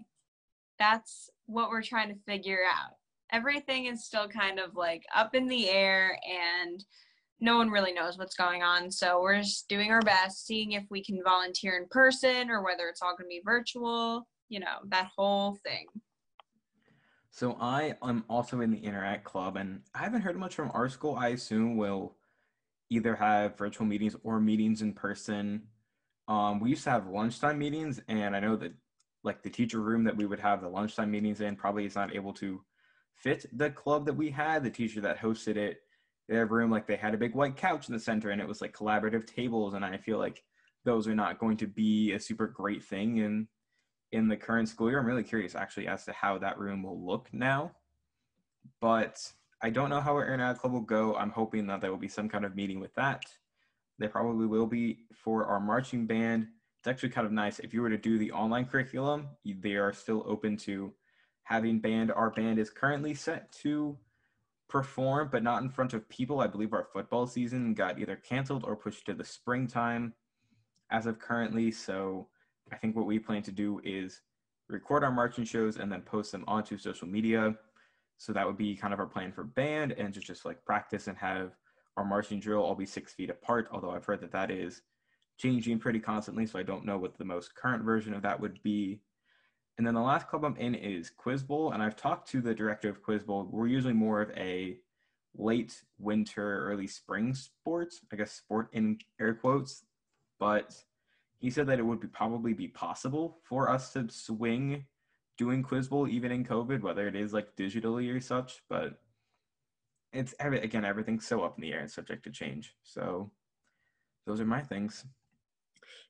That's 0.79 1.31
what 1.47 1.71
we're 1.71 1.81
trying 1.81 2.11
to 2.11 2.21
figure 2.27 2.65
out 2.71 2.97
everything 3.33 3.87
is 3.87 4.05
still 4.05 4.29
kind 4.29 4.59
of 4.59 4.77
like 4.77 5.05
up 5.15 5.35
in 5.35 5.49
the 5.49 5.69
air 5.69 6.19
and 6.29 6.85
no 7.41 7.57
one 7.57 7.71
really 7.71 7.93
knows 7.93 8.17
what's 8.17 8.35
going 8.35 8.63
on. 8.63 8.91
So 8.91 9.21
we're 9.21 9.43
just 9.43 9.69
doing 9.69 9.91
our 9.91 10.01
best, 10.01 10.47
seeing 10.47 10.73
if 10.73 10.85
we 10.91 11.05
can 11.05 11.23
volunteer 11.23 11.77
in 11.77 11.87
person 11.91 12.51
or 12.51 12.65
whether 12.65 12.89
it's 12.89 13.03
all 13.03 13.17
going 13.17 13.27
to 13.27 13.29
be 13.29 13.43
virtual, 13.45 14.27
you 14.49 14.61
know, 14.61 14.79
that 14.89 15.11
whole 15.17 15.59
thing. 15.65 15.87
So 17.31 17.59
I 17.61 17.95
am 18.03 18.25
also 18.31 18.63
in 18.63 18.71
the 18.71 18.79
Interact 18.79 19.25
Club, 19.25 19.57
and 19.57 19.83
I 19.95 19.99
haven't 19.99 20.23
heard 20.23 20.39
much 20.39 20.55
from 20.55 20.71
our 20.73 20.89
school. 20.89 21.17
I 21.17 21.29
assume 21.29 21.77
we'll 21.77 22.17
either 22.89 23.15
have 23.15 23.59
virtual 23.59 23.87
meetings 23.87 24.17
or 24.23 24.41
meetings 24.41 24.81
in 24.81 24.95
person. 24.95 25.65
Um, 26.29 26.61
we 26.61 26.71
used 26.71 26.85
to 26.85 26.91
have 26.91 27.09
lunchtime 27.09 27.59
meetings, 27.59 28.01
and 28.09 28.35
I 28.35 28.41
know 28.41 28.57
that 28.57 28.73
like 29.23 29.43
the 29.43 29.51
teacher 29.51 29.81
room 29.81 30.05
that 30.05 30.17
we 30.17 30.25
would 30.25 30.41
have 30.41 30.63
the 30.63 30.69
lunchtime 30.69 31.11
meetings 31.11 31.43
in 31.43 31.57
probably 31.57 31.85
is 31.85 31.95
not 31.95 32.15
able 32.15 32.33
to 32.35 32.63
fit 33.17 33.47
the 33.57 33.71
club 33.71 34.07
that 34.07 34.17
we 34.17 34.31
had. 34.31 34.63
The 34.63 34.71
teacher 34.71 35.01
that 35.01 35.19
hosted 35.19 35.57
it, 35.57 35.79
their 36.29 36.47
room, 36.47 36.71
like 36.71 36.87
they 36.87 36.97
had 36.97 37.15
a 37.15 37.19
big 37.19 37.35
white 37.35 37.57
couch 37.57 37.89
in 37.89 37.95
the 37.95 38.01
center 38.01 38.31
and 38.31 38.41
it 38.41 38.49
was 38.49 38.61
like 38.61 38.77
collaborative 38.77 39.27
tables. 39.27 39.75
And 39.75 39.85
I 39.85 39.97
feel 39.97 40.19
like 40.19 40.43
those 40.85 41.09
are 41.09 41.15
not 41.15 41.39
going 41.39 41.57
to 41.59 41.67
be 41.67 42.13
a 42.13 42.21
super 42.21 42.47
great 42.47 42.85
thing 42.85 43.19
in 43.19 43.49
in 44.13 44.29
the 44.29 44.37
current 44.37 44.69
school 44.69 44.89
year. 44.89 45.01
I'm 45.01 45.07
really 45.07 45.25
curious 45.25 45.55
actually 45.55 45.89
as 45.89 46.05
to 46.05 46.13
how 46.13 46.39
that 46.39 46.59
room 46.59 46.83
will 46.83 47.05
look 47.05 47.29
now. 47.33 47.73
But 48.81 49.21
I 49.63 49.71
don't 49.71 49.91
know 49.91 50.01
how 50.01 50.13
our 50.13 50.33
Interact 50.33 50.61
Club 50.61 50.73
will 50.73 50.81
go. 50.81 51.17
I'm 51.17 51.31
hoping 51.31 51.67
that 51.67 51.81
there 51.81 51.91
will 51.91 51.99
be 51.99 52.09
some 52.09 52.29
kind 52.29 52.45
of 52.45 52.55
meeting 52.55 52.79
with 52.79 52.95
that. 52.95 53.25
There 53.99 54.09
probably 54.09 54.47
will 54.47 54.67
be 54.67 55.07
for 55.13 55.47
our 55.47 55.61
marching 55.61 56.07
band. 56.07 56.49
It's 56.79 56.89
actually 56.89 57.09
kind 57.09 57.27
of 57.27 57.33
nice. 57.33 57.59
If 57.59 57.73
you 57.73 57.83
were 57.83 57.91
to 57.91 57.97
do 57.97 58.19
the 58.19 58.31
online 58.33 58.67
curriculum, 58.67 59.29
they 59.45 59.75
are 59.75 59.93
still 59.93 60.23
open 60.27 60.57
to 60.59 60.93
having 61.47 61.79
band. 61.79 62.11
Our 62.11 62.31
band 62.31 62.59
is 62.59 62.71
currently 62.71 63.15
set 63.15 63.51
to 63.63 63.97
perform, 64.69 65.29
but 65.31 65.45
not 65.45 65.63
in 65.63 65.71
front 65.71 65.95
of 65.95 66.09
people. 66.09 66.41
I 66.41 66.49
believe 66.49 66.73
our 66.73 66.89
football 66.93 67.27
season 67.27 67.73
got 67.73 68.01
either 68.01 68.17
canceled 68.17 68.65
or 68.65 68.75
pushed 68.75 69.07
to 69.07 69.15
the 69.15 69.25
springtime 69.25 70.13
as 70.91 71.07
of 71.07 71.21
currently. 71.21 71.71
So 71.71 72.27
I 72.73 72.77
think 72.77 72.97
what 72.97 73.07
we 73.07 73.21
plan 73.21 73.43
to 73.45 73.53
do 73.53 73.81
is 73.85 74.23
record 74.69 75.05
our 75.05 75.13
marching 75.13 75.45
shows 75.45 75.77
and 75.77 75.91
then 75.91 76.03
post 76.03 76.33
them 76.33 76.45
onto 76.49 76.77
social 76.77 77.07
media. 77.07 77.55
So 78.19 78.33
that 78.33 78.45
would 78.45 78.57
be 78.57 78.75
kind 78.75 78.93
of 78.93 78.99
our 78.99 79.07
plan 79.07 79.31
for 79.31 79.45
band 79.45 79.93
and 79.93 80.13
just, 80.13 80.27
just 80.27 80.45
like 80.45 80.65
practice 80.65 81.07
and 81.07 81.17
have 81.17 81.53
our 81.97 82.05
marching 82.05 82.41
drill 82.41 82.63
all 82.63 82.75
be 82.75 82.87
six 82.87 83.13
feet 83.13 83.31
apart. 83.31 83.69
Although 83.71 83.93
I've 83.93 84.05
heard 84.05 84.21
that 84.23 84.33
that 84.33 84.51
is 84.51 84.83
changing 85.39 85.79
pretty 85.79 86.01
constantly. 86.01 86.45
So 86.45 86.59
I 86.59 86.65
don't 86.65 86.85
know 86.85 86.99
what 86.99 87.17
the 87.17 87.25
most 87.25 87.55
current 87.55 87.85
version 87.85 88.15
of 88.15 88.23
that 88.23 88.41
would 88.41 88.61
be. 88.65 89.01
And 89.79 89.87
then 89.87 89.95
the 89.95 90.01
last 90.01 90.29
club 90.29 90.45
I'm 90.45 90.57
in 90.57 90.75
is 90.75 91.11
Quiz 91.11 91.43
Bowl, 91.43 91.73
and 91.73 91.83
I've 91.83 91.97
talked 91.97 92.31
to 92.31 92.41
the 92.41 92.55
director 92.55 92.89
of 92.89 93.03
Quiz 93.03 93.23
Bowl. 93.23 93.47
We're 93.51 93.67
usually 93.67 93.93
more 93.93 94.23
of 94.23 94.31
a 94.37 94.79
late 95.37 95.83
winter, 95.99 96.67
early 96.67 96.87
spring 96.87 97.35
sports, 97.35 98.01
I 98.13 98.17
guess 98.17 98.33
sport 98.33 98.69
in 98.73 98.99
air 99.21 99.35
quotes, 99.35 99.85
but 100.41 100.75
he 101.39 101.51
said 101.51 101.67
that 101.67 101.79
it 101.79 101.83
would 101.83 102.01
be 102.01 102.09
probably 102.09 102.55
be 102.55 102.69
possible 102.69 103.39
for 103.45 103.69
us 103.69 103.93
to 103.93 104.09
swing 104.09 104.87
doing 105.37 105.63
Quiz 105.63 105.89
Bowl 105.89 106.09
even 106.09 106.33
in 106.33 106.45
COVID, 106.45 106.81
whether 106.81 107.07
it 107.07 107.15
is 107.15 107.33
like 107.33 107.55
digitally 107.57 108.15
or 108.15 108.21
such. 108.21 108.63
But 108.71 108.99
it's 110.13 110.35
every 110.41 110.61
again 110.61 110.85
everything's 110.85 111.27
so 111.27 111.45
up 111.45 111.59
in 111.59 111.63
the 111.63 111.73
air 111.73 111.81
and 111.81 111.91
subject 111.91 112.25
to 112.25 112.31
change. 112.31 112.75
So 112.83 113.31
those 114.27 114.41
are 114.41 114.47
my 114.47 114.63
things. 114.63 115.05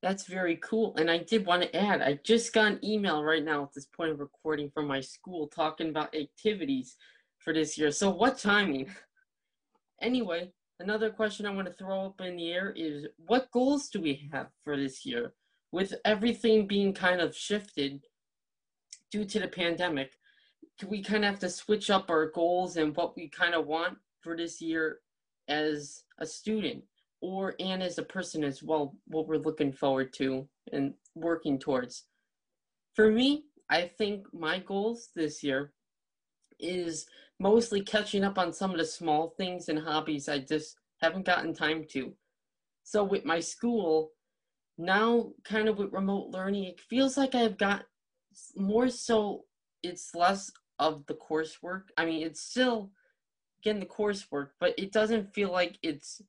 That's 0.03 0.27
very 0.27 0.57
cool. 0.57 0.95
And 0.97 1.11
I 1.11 1.19
did 1.19 1.47
want 1.47 1.63
to 1.63 1.77
add, 1.77 2.03
I 2.03 2.19
just 2.25 2.53
got 2.53 2.73
an 2.73 2.85
email 2.85 3.23
right 3.23 3.45
now 3.45 3.63
at 3.65 3.73
this 3.75 3.87
point 3.87 4.11
of 4.11 4.21
recording 4.21 4.71
from 4.71 4.87
my 4.87 5.01
school 5.01 5.49
talking 5.49 5.89
about 5.89 6.15
activities 6.15 6.97
for 7.39 7.53
this 7.53 7.79
year. 7.79 7.91
So 7.91 8.11
what 8.11 8.39
timing? 8.39 8.91
Anyway, 10.03 10.53
another 10.79 11.09
question 11.09 11.47
I 11.47 11.55
want 11.55 11.67
to 11.69 11.73
throw 11.73 12.05
up 12.05 12.21
in 12.21 12.37
the 12.37 12.53
air 12.53 12.75
is 12.77 13.07
what 13.17 13.51
goals 13.51 13.89
do 13.89 13.99
we 13.99 14.29
have 14.31 14.49
for 14.63 14.77
this 14.77 15.07
year? 15.07 15.33
With 15.73 15.95
everything 16.05 16.67
being 16.67 16.93
kind 16.93 17.23
of 17.23 17.35
shifted 17.35 18.05
due 19.11 19.25
to 19.25 19.41
the 19.41 19.49
pandemic, 19.49 20.13
do 20.79 20.87
we 20.87 21.03
kind 21.03 21.25
of 21.25 21.31
have 21.31 21.41
to 21.41 21.49
switch 21.49 21.89
up 21.89 22.11
our 22.11 22.31
goals 22.31 22.77
and 22.77 22.95
what 22.95 23.17
we 23.17 23.29
kind 23.29 23.55
of 23.55 23.67
want 23.67 23.97
for 24.21 24.37
this 24.37 24.61
year 24.61 24.99
as 25.49 26.03
a 26.19 26.27
student? 26.27 26.85
Or 27.21 27.55
and 27.61 27.83
as 27.83 27.99
a 27.99 28.03
person 28.03 28.45
as 28.45 28.63
well 28.63 28.95
what 29.07 29.27
we're 29.27 29.37
looking 29.37 29.73
forward 29.73 30.13
to 30.13 30.49
and 30.73 30.95
working 31.15 31.59
towards. 31.59 32.05
For 32.95 33.11
me 33.11 33.45
i 33.69 33.83
think 33.99 34.27
my 34.33 34.59
goals 34.61 35.09
this 35.15 35.43
year 35.43 35.73
is 36.61 37.07
mostly 37.39 37.83
catching 37.83 38.25
up 38.25 38.39
on 38.39 38.53
some 38.53 38.71
of 38.71 38.79
the 38.79 38.85
small 38.85 39.35
things 39.37 39.69
and 39.69 39.79
hobbies 39.79 40.29
i 40.29 40.39
just 40.39 40.77
haven't 41.03 41.27
gotten 41.27 41.53
time 41.53 41.85
to. 41.91 42.13
So 42.85 43.05
with 43.05 43.25
my 43.25 43.41
school 43.41 44.13
now 44.79 45.33
kind 45.45 45.69
of 45.69 45.79
with 45.79 45.93
remote 45.93 46.29
learning 46.31 46.65
it 46.65 46.81
feels 46.81 47.17
like 47.17 47.35
i've 47.35 47.57
got 47.57 47.85
more 48.57 48.89
so 48.89 49.45
it's 49.83 50.15
less 50.15 50.51
of 50.79 51.07
the 51.07 51.15
coursework. 51.15 51.85
I 51.97 52.05
mean 52.05 52.27
it's 52.27 52.43
still 52.43 52.91
getting 53.63 53.81
the 53.81 53.87
coursework 53.87 54.49
but 54.61 54.75
it 54.79 54.93
doesn't 54.93 55.35
feel 55.35 55.51
like 55.51 55.79
it's 55.83 56.21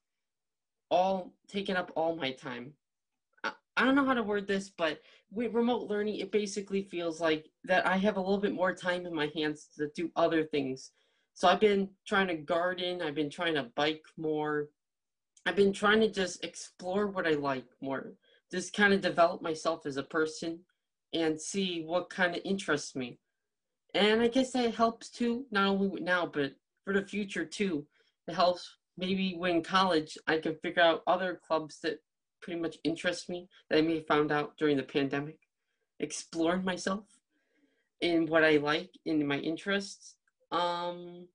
all 0.89 1.33
taken 1.47 1.75
up 1.75 1.91
all 1.95 2.15
my 2.15 2.31
time. 2.31 2.73
I, 3.43 3.51
I 3.75 3.83
don't 3.83 3.95
know 3.95 4.05
how 4.05 4.13
to 4.13 4.23
word 4.23 4.47
this, 4.47 4.69
but 4.69 5.01
with 5.31 5.53
remote 5.53 5.89
learning, 5.89 6.17
it 6.17 6.31
basically 6.31 6.83
feels 6.83 7.19
like 7.19 7.49
that 7.65 7.85
I 7.85 7.97
have 7.97 8.17
a 8.17 8.21
little 8.21 8.39
bit 8.39 8.53
more 8.53 8.73
time 8.73 9.05
in 9.05 9.13
my 9.13 9.31
hands 9.35 9.67
to 9.77 9.89
do 9.95 10.09
other 10.15 10.43
things. 10.43 10.91
So 11.33 11.47
I've 11.47 11.59
been 11.59 11.89
trying 12.07 12.27
to 12.27 12.35
garden, 12.35 13.01
I've 13.01 13.15
been 13.15 13.29
trying 13.29 13.55
to 13.55 13.71
bike 13.75 14.05
more. 14.17 14.69
I've 15.45 15.55
been 15.55 15.71
trying 15.71 16.01
to 16.01 16.09
just 16.09 16.43
explore 16.43 17.07
what 17.07 17.25
I 17.25 17.31
like 17.31 17.67
more, 17.79 18.15
just 18.51 18.73
kind 18.73 18.93
of 18.93 18.99
develop 18.99 19.41
myself 19.41 19.85
as 19.85 19.95
a 19.95 20.03
person 20.03 20.59
and 21.13 21.39
see 21.39 21.83
what 21.85 22.09
kind 22.09 22.35
of 22.35 22.41
interests 22.43 22.97
me. 22.97 23.17
And 23.93 24.21
I 24.21 24.27
guess 24.27 24.51
that 24.51 24.75
helps 24.75 25.09
too, 25.09 25.45
not 25.49 25.67
only 25.67 26.01
now, 26.01 26.25
but 26.25 26.53
for 26.83 26.93
the 26.93 27.01
future 27.01 27.45
too. 27.45 27.85
It 28.27 28.35
helps 28.35 28.77
maybe 28.97 29.35
when 29.37 29.61
college 29.63 30.17
I 30.27 30.39
can 30.39 30.55
figure 30.55 30.81
out 30.81 31.03
other 31.07 31.39
clubs 31.47 31.79
that 31.81 31.99
pretty 32.41 32.59
much 32.59 32.77
interest 32.83 33.29
me 33.29 33.47
that 33.69 33.77
I 33.77 33.81
may 33.81 33.95
have 33.95 34.07
found 34.07 34.31
out 34.31 34.57
during 34.57 34.77
the 34.77 34.83
pandemic. 34.83 35.39
Exploring 35.99 36.63
myself 36.63 37.05
in 38.01 38.27
what 38.27 38.43
I 38.43 38.57
like 38.57 38.91
in 39.05 39.25
my 39.25 39.37
interests. 39.37 40.15
Um 40.51 41.27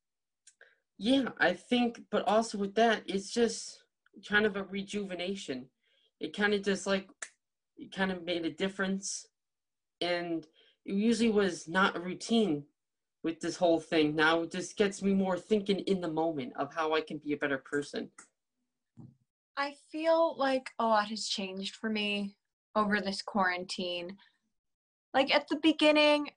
yeah, 0.98 1.30
I 1.38 1.54
think 1.54 2.02
but 2.10 2.26
also 2.28 2.58
with 2.58 2.74
that 2.76 3.02
it's 3.06 3.32
just 3.32 3.82
kind 4.28 4.46
of 4.46 4.56
a 4.56 4.64
rejuvenation. 4.64 5.66
It 6.20 6.36
kind 6.36 6.54
of 6.54 6.62
just 6.62 6.86
like 6.86 7.08
it 7.76 7.92
kind 7.94 8.12
of 8.12 8.24
made 8.24 8.44
a 8.44 8.50
difference 8.50 9.26
and 10.00 10.46
it 10.84 10.94
usually 10.94 11.30
was 11.30 11.68
not 11.68 11.96
a 11.96 12.00
routine 12.00 12.64
with 13.22 13.40
this 13.40 13.56
whole 13.56 13.80
thing. 13.80 14.14
Now 14.14 14.44
just 14.44 14.76
gets 14.76 15.02
me 15.02 15.14
more 15.14 15.38
thinking 15.38 15.80
in 15.80 16.00
the 16.00 16.10
moment 16.10 16.52
of 16.56 16.74
how 16.74 16.94
I 16.94 17.00
can 17.00 17.18
be 17.18 17.32
a 17.32 17.36
better 17.36 17.58
person. 17.58 18.10
I 19.56 19.74
feel 19.90 20.36
like 20.38 20.70
a 20.78 20.86
lot 20.86 21.08
has 21.08 21.28
changed 21.28 21.76
for 21.76 21.90
me 21.90 22.34
over 22.74 23.00
this 23.00 23.22
quarantine. 23.22 24.16
Like 25.14 25.34
at 25.34 25.46
the 25.48 25.60
beginning, 25.62 26.30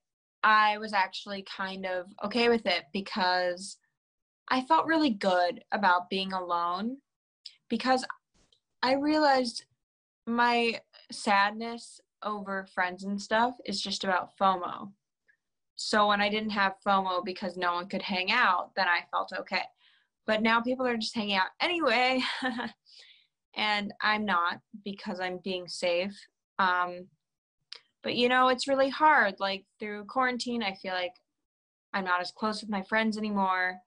I 0.43 0.77
was 0.77 0.93
actually 0.93 1.43
kind 1.43 1.85
of 1.85 2.07
okay 2.23 2.49
with 2.49 2.65
it 2.65 2.83
because 2.93 3.77
I 4.49 4.61
felt 4.61 4.85
really 4.85 5.09
good 5.09 5.63
about 5.71 6.09
being 6.09 6.33
alone 6.33 6.97
because 7.69 8.05
I 8.83 8.93
realized 8.93 9.65
my 10.27 10.81
sadness 11.11 11.99
over 12.21 12.67
friends 12.73 13.03
and 13.03 13.19
stuff 13.19 13.55
is 13.65 13.81
just 13.81 14.03
about 14.03 14.37
FOMO. 14.39 14.91
So 15.75 16.07
when 16.07 16.21
I 16.21 16.29
didn't 16.29 16.51
have 16.51 16.73
FOMO 16.85 17.23
because 17.23 17.57
no 17.57 17.73
one 17.73 17.87
could 17.87 18.01
hang 18.01 18.31
out, 18.31 18.71
then 18.75 18.87
I 18.87 19.01
felt 19.11 19.31
okay. 19.37 19.63
But 20.25 20.41
now 20.41 20.61
people 20.61 20.87
are 20.87 20.97
just 20.97 21.15
hanging 21.15 21.35
out 21.35 21.49
anyway. 21.61 22.21
and 23.55 23.93
I'm 24.01 24.25
not 24.25 24.59
because 24.83 25.19
I'm 25.19 25.39
being 25.43 25.67
safe. 25.67 26.15
Um, 26.59 27.07
but 28.03 28.15
you 28.15 28.29
know, 28.29 28.49
it's 28.49 28.67
really 28.67 28.89
hard. 28.89 29.35
Like 29.39 29.65
through 29.79 30.05
quarantine, 30.05 30.63
I 30.63 30.75
feel 30.75 30.93
like 30.93 31.13
I'm 31.93 32.05
not 32.05 32.21
as 32.21 32.31
close 32.31 32.61
with 32.61 32.69
my 32.69 32.83
friends 32.83 33.17
anymore. 33.17 33.77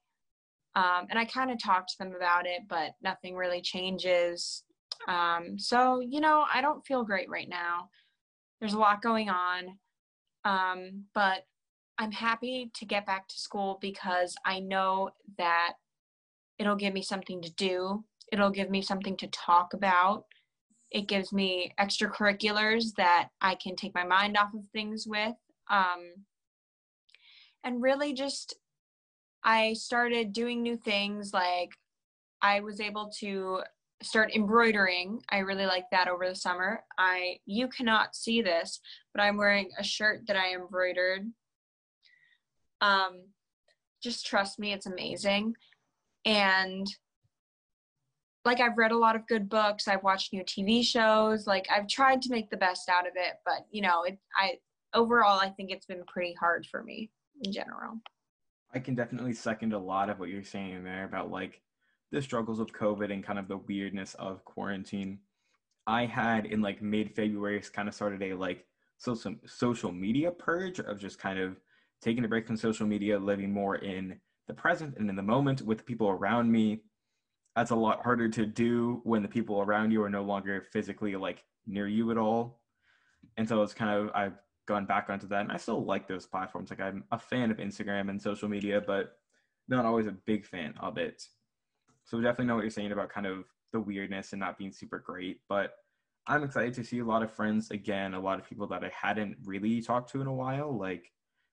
Um, 0.74 1.06
and 1.10 1.18
I 1.18 1.24
kind 1.24 1.50
of 1.50 1.62
talk 1.62 1.86
to 1.86 1.94
them 1.98 2.14
about 2.14 2.46
it, 2.46 2.62
but 2.68 2.92
nothing 3.02 3.34
really 3.34 3.60
changes. 3.60 4.64
Um, 5.06 5.58
so, 5.58 6.00
you 6.00 6.20
know, 6.20 6.44
I 6.52 6.60
don't 6.60 6.86
feel 6.86 7.04
great 7.04 7.28
right 7.28 7.48
now. 7.48 7.88
There's 8.60 8.74
a 8.74 8.78
lot 8.78 9.02
going 9.02 9.28
on. 9.28 9.78
Um, 10.44 11.04
but 11.14 11.44
I'm 11.98 12.12
happy 12.12 12.70
to 12.74 12.84
get 12.84 13.06
back 13.06 13.26
to 13.28 13.38
school 13.38 13.78
because 13.80 14.34
I 14.44 14.60
know 14.60 15.10
that 15.36 15.74
it'll 16.58 16.76
give 16.76 16.94
me 16.94 17.02
something 17.02 17.42
to 17.42 17.52
do. 17.54 18.04
It'll 18.32 18.50
give 18.50 18.70
me 18.70 18.82
something 18.82 19.16
to 19.16 19.26
talk 19.28 19.74
about. 19.74 20.26
It 20.90 21.08
gives 21.08 21.32
me 21.32 21.72
extracurriculars 21.78 22.94
that 22.96 23.30
I 23.40 23.56
can 23.56 23.74
take 23.74 23.94
my 23.94 24.04
mind 24.04 24.36
off 24.36 24.54
of 24.54 24.66
things 24.72 25.06
with. 25.06 25.34
Um, 25.70 26.24
and 27.64 27.82
really 27.82 28.12
just, 28.12 28.56
I 29.42 29.72
started 29.72 30.32
doing 30.32 30.62
new 30.62 30.76
things. 30.76 31.32
Like, 31.32 31.70
I 32.40 32.60
was 32.60 32.80
able 32.80 33.10
to 33.18 33.62
start 34.02 34.34
embroidering. 34.34 35.20
I 35.28 35.38
really 35.38 35.66
like 35.66 35.86
that 35.90 36.08
over 36.08 36.28
the 36.28 36.34
summer. 36.36 36.84
I 36.98 37.38
you 37.46 37.68
cannot 37.68 38.14
see 38.14 38.42
this, 38.42 38.80
but 39.12 39.20
I'm 39.20 39.36
wearing 39.36 39.70
a 39.78 39.82
shirt 39.82 40.20
that 40.28 40.36
I 40.36 40.54
embroidered 40.54 41.26
um, 42.80 43.22
just 44.02 44.26
trust 44.26 44.58
me, 44.58 44.72
it's 44.72 44.86
amazing. 44.86 45.54
And 46.24 46.86
like 48.44 48.60
I've 48.60 48.78
read 48.78 48.92
a 48.92 48.98
lot 48.98 49.16
of 49.16 49.26
good 49.26 49.48
books, 49.48 49.88
I've 49.88 50.02
watched 50.02 50.32
new 50.32 50.44
TV 50.44 50.84
shows, 50.84 51.46
like 51.46 51.66
I've 51.70 51.88
tried 51.88 52.22
to 52.22 52.30
make 52.30 52.50
the 52.50 52.56
best 52.56 52.88
out 52.88 53.06
of 53.06 53.12
it, 53.16 53.34
but 53.44 53.66
you 53.70 53.82
know, 53.82 54.04
it 54.04 54.18
I 54.36 54.54
overall 54.94 55.38
I 55.38 55.50
think 55.50 55.70
it's 55.70 55.86
been 55.86 56.04
pretty 56.06 56.34
hard 56.38 56.66
for 56.66 56.82
me 56.82 57.10
in 57.42 57.52
general. 57.52 58.00
I 58.74 58.78
can 58.78 58.94
definitely 58.94 59.32
second 59.32 59.72
a 59.72 59.78
lot 59.78 60.10
of 60.10 60.18
what 60.18 60.28
you're 60.28 60.44
saying 60.44 60.84
there 60.84 61.04
about 61.04 61.30
like 61.30 61.60
the 62.10 62.22
struggles 62.22 62.60
of 62.60 62.72
COVID 62.72 63.12
and 63.12 63.24
kind 63.24 63.38
of 63.38 63.48
the 63.48 63.58
weirdness 63.58 64.14
of 64.14 64.44
quarantine. 64.44 65.18
I 65.86 66.04
had 66.06 66.46
in 66.46 66.60
like 66.60 66.82
mid 66.82 67.14
February 67.14 67.62
kind 67.72 67.88
of 67.88 67.94
started 67.94 68.22
a 68.22 68.34
like 68.34 68.66
social 68.98 69.34
social 69.46 69.92
media 69.92 70.30
purge 70.30 70.80
of 70.80 70.98
just 70.98 71.18
kind 71.18 71.38
of 71.38 71.56
taking 72.02 72.24
a 72.24 72.28
break 72.28 72.46
from 72.46 72.56
social 72.56 72.86
media, 72.86 73.18
living 73.18 73.52
more 73.52 73.76
in 73.76 74.18
the 74.46 74.54
present 74.54 74.96
and 74.98 75.08
in 75.10 75.16
the 75.16 75.22
moment 75.22 75.62
with 75.62 75.78
the 75.78 75.84
people 75.84 76.08
around 76.08 76.50
me. 76.50 76.82
That's 77.56 77.70
a 77.70 77.76
lot 77.76 78.02
harder 78.02 78.28
to 78.28 78.46
do 78.46 79.00
when 79.04 79.22
the 79.22 79.28
people 79.28 79.60
around 79.60 79.90
you 79.90 80.02
are 80.02 80.10
no 80.10 80.22
longer 80.22 80.64
physically 80.72 81.16
like 81.16 81.44
near 81.66 81.88
you 81.88 82.10
at 82.10 82.18
all. 82.18 82.60
And 83.36 83.48
so 83.48 83.62
it's 83.62 83.74
kind 83.74 83.90
of 83.90 84.10
I've 84.14 84.38
gone 84.66 84.86
back 84.86 85.10
onto 85.10 85.26
that 85.28 85.40
and 85.40 85.52
I 85.52 85.56
still 85.56 85.84
like 85.84 86.06
those 86.06 86.26
platforms. 86.26 86.70
Like 86.70 86.80
I'm 86.80 87.04
a 87.10 87.18
fan 87.18 87.50
of 87.50 87.56
Instagram 87.56 88.10
and 88.10 88.20
social 88.20 88.48
media, 88.48 88.82
but 88.86 89.16
not 89.68 89.84
always 89.84 90.06
a 90.06 90.12
big 90.12 90.46
fan 90.46 90.74
of 90.80 90.98
it. 90.98 91.22
So 92.04 92.20
definitely 92.20 92.46
know 92.46 92.54
what 92.54 92.62
you're 92.62 92.70
saying 92.70 92.92
about 92.92 93.10
kind 93.10 93.26
of 93.26 93.44
the 93.72 93.80
weirdness 93.80 94.32
and 94.32 94.40
not 94.40 94.56
being 94.56 94.72
super 94.72 94.98
great. 94.98 95.40
But 95.48 95.74
I'm 96.26 96.44
excited 96.44 96.74
to 96.74 96.84
see 96.84 97.00
a 97.00 97.04
lot 97.04 97.22
of 97.22 97.32
friends 97.32 97.70
again, 97.70 98.14
a 98.14 98.20
lot 98.20 98.38
of 98.38 98.48
people 98.48 98.66
that 98.68 98.84
I 98.84 98.92
hadn't 98.94 99.36
really 99.44 99.82
talked 99.82 100.10
to 100.12 100.20
in 100.20 100.26
a 100.26 100.32
while. 100.32 100.76
Like 100.78 101.10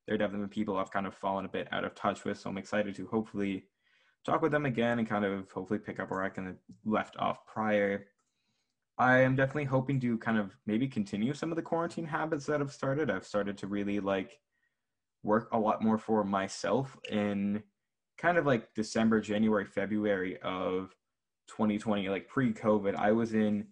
they're 0.07 0.17
definitely 0.17 0.47
people 0.47 0.77
I've 0.77 0.91
kind 0.91 1.07
of 1.07 1.15
fallen 1.15 1.45
a 1.45 1.49
bit 1.49 1.67
out 1.71 1.83
of 1.83 1.95
touch 1.95 2.25
with. 2.25 2.39
So 2.39 2.49
I'm 2.49 2.57
excited 2.57 2.95
to 2.95 3.07
hopefully 3.07 3.65
talk 4.25 4.41
with 4.41 4.51
them 4.51 4.65
again 4.65 4.99
and 4.99 5.07
kind 5.07 5.25
of 5.25 5.49
hopefully 5.51 5.79
pick 5.79 5.99
up 5.99 6.11
where 6.11 6.23
I 6.23 6.29
kind 6.29 6.49
of 6.49 6.55
left 6.85 7.15
off 7.17 7.45
prior. 7.45 8.07
I 8.97 9.19
am 9.19 9.35
definitely 9.35 9.65
hoping 9.65 9.99
to 10.01 10.17
kind 10.19 10.37
of 10.37 10.55
maybe 10.65 10.87
continue 10.87 11.33
some 11.33 11.51
of 11.51 11.55
the 11.55 11.61
quarantine 11.61 12.05
habits 12.05 12.45
that 12.45 12.61
I've 12.61 12.71
started. 12.71 13.09
I've 13.09 13.25
started 13.25 13.57
to 13.59 13.67
really 13.67 13.99
like 13.99 14.39
work 15.23 15.49
a 15.51 15.59
lot 15.59 15.83
more 15.83 15.97
for 15.97 16.23
myself 16.23 16.97
in 17.11 17.61
kind 18.17 18.37
of 18.37 18.45
like 18.45 18.73
December, 18.73 19.19
January, 19.19 19.65
February 19.65 20.37
of 20.43 20.95
2020, 21.49 22.09
like 22.09 22.27
pre 22.27 22.53
COVID. 22.53 22.95
I 22.95 23.11
was 23.11 23.33
in 23.33 23.67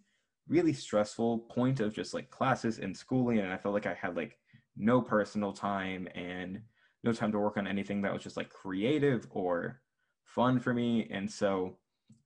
really 0.49 0.73
stressful 0.73 1.39
point 1.39 1.79
of 1.79 1.93
just 1.93 2.13
like 2.13 2.29
classes 2.29 2.79
and 2.79 2.95
schooling 2.95 3.39
and 3.39 3.51
I 3.51 3.57
felt 3.57 3.73
like 3.73 3.85
I 3.85 3.93
had 3.93 4.17
like 4.17 4.37
no 4.75 5.01
personal 5.01 5.53
time 5.53 6.07
and 6.15 6.61
no 7.03 7.11
time 7.13 7.31
to 7.31 7.39
work 7.39 7.57
on 7.57 7.67
anything 7.67 8.01
that 8.01 8.13
was 8.13 8.23
just 8.23 8.37
like 8.37 8.49
creative 8.49 9.27
or 9.29 9.81
fun 10.25 10.59
for 10.59 10.73
me. 10.73 11.07
And 11.11 11.29
so 11.29 11.77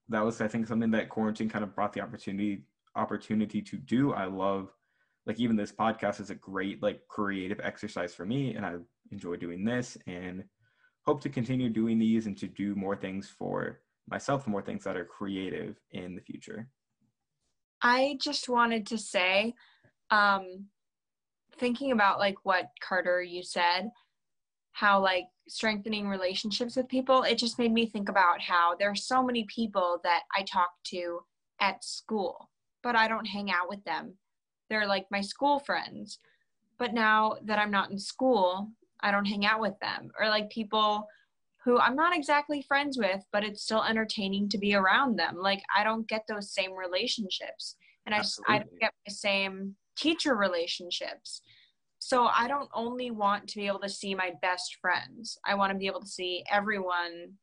that 0.09 0.23
was, 0.23 0.39
I 0.39 0.47
think, 0.47 0.67
something 0.67 0.91
that 0.91 1.09
quarantine 1.09 1.49
kind 1.49 1.63
of 1.63 1.75
brought 1.75 1.93
the 1.93 2.01
opportunity 2.01 2.63
opportunity 2.95 3.61
to 3.61 3.77
do. 3.77 4.13
I 4.13 4.25
love 4.25 4.73
like 5.27 5.39
even 5.39 5.55
this 5.55 5.71
podcast 5.71 6.19
is 6.19 6.29
a 6.29 6.35
great 6.35 6.81
like 6.81 7.01
creative 7.07 7.59
exercise 7.61 8.15
for 8.15 8.25
me 8.25 8.55
and 8.55 8.65
I 8.65 8.75
enjoy 9.11 9.35
doing 9.35 9.63
this 9.63 9.97
and 10.07 10.43
hope 11.05 11.21
to 11.21 11.29
continue 11.29 11.69
doing 11.69 11.99
these 11.99 12.25
and 12.25 12.37
to 12.37 12.47
do 12.47 12.75
more 12.75 12.95
things 12.95 13.29
for 13.29 13.81
myself, 14.09 14.47
more 14.47 14.61
things 14.61 14.83
that 14.83 14.97
are 14.97 15.05
creative 15.05 15.77
in 15.91 16.15
the 16.15 16.21
future. 16.21 16.69
I 17.81 18.17
just 18.21 18.49
wanted 18.49 18.87
to 18.87 18.97
say, 18.97 19.53
um, 20.09 20.65
thinking 21.59 21.91
about 21.91 22.19
like 22.19 22.37
what 22.43 22.69
Carter 22.81 23.21
you 23.21 23.43
said, 23.43 23.89
how 24.71 25.01
like 25.01 25.25
strengthening 25.47 26.07
relationships 26.07 26.75
with 26.75 26.87
people, 26.87 27.23
it 27.23 27.37
just 27.37 27.59
made 27.59 27.71
me 27.71 27.85
think 27.85 28.09
about 28.09 28.41
how 28.41 28.75
there 28.77 28.89
are 28.89 28.95
so 28.95 29.23
many 29.23 29.45
people 29.45 29.99
that 30.03 30.23
I 30.35 30.43
talk 30.43 30.69
to 30.87 31.21
at 31.59 31.83
school, 31.83 32.49
but 32.83 32.95
I 32.95 33.07
don't 33.07 33.25
hang 33.25 33.51
out 33.51 33.69
with 33.69 33.83
them. 33.83 34.13
They're 34.69 34.87
like 34.87 35.07
my 35.11 35.21
school 35.21 35.59
friends. 35.59 36.19
But 36.77 36.93
now 36.93 37.37
that 37.45 37.57
I'm 37.57 37.71
not 37.71 37.89
in 37.89 37.97
school, 37.97 38.69
I 39.01 39.11
don't 39.11 39.25
hang 39.25 39.45
out 39.45 39.61
with 39.61 39.79
them. 39.79 40.11
Or 40.19 40.29
like 40.29 40.49
people 40.49 41.07
who 41.63 41.79
I'm 41.79 41.95
not 41.95 42.15
exactly 42.15 42.61
friends 42.61 42.97
with, 42.97 43.23
but 43.33 43.43
it's 43.43 43.63
still 43.63 43.83
entertaining 43.83 44.47
to 44.49 44.57
be 44.57 44.75
around 44.75 45.17
them. 45.17 45.37
Like 45.37 45.63
I 45.75 45.83
don't 45.83 46.07
get 46.07 46.23
those 46.27 46.53
same 46.53 46.73
relationships. 46.73 47.75
And 48.05 48.15
I 48.15 48.19
just 48.19 48.39
I 48.47 48.59
don't 48.59 48.79
get 48.79 48.93
the 49.05 49.13
same 49.13 49.75
teacher 49.97 50.35
relationships. 50.35 51.41
So 51.99 52.27
I 52.27 52.47
don't 52.47 52.69
only 52.73 53.11
want 53.11 53.47
to 53.49 53.55
be 53.55 53.67
able 53.67 53.79
to 53.79 53.89
see 53.89 54.13
my 54.13 54.31
best 54.41 54.77
friends. 54.79 55.37
I 55.45 55.55
want 55.55 55.71
to 55.71 55.77
be 55.77 55.87
able 55.87 56.01
to 56.01 56.07
see 56.07 56.43
everyone 56.51 57.33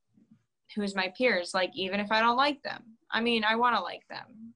who's 0.75 0.95
my 0.95 1.13
peers, 1.17 1.53
like 1.55 1.71
even 1.75 2.01
if 2.01 2.11
I 2.11 2.21
don't 2.21 2.37
like 2.37 2.63
them. 2.63 2.83
I 3.11 3.21
mean, 3.21 3.45
I 3.45 3.57
want 3.57 3.77
to 3.77 3.83
like 3.83 4.03
them. 4.09 4.55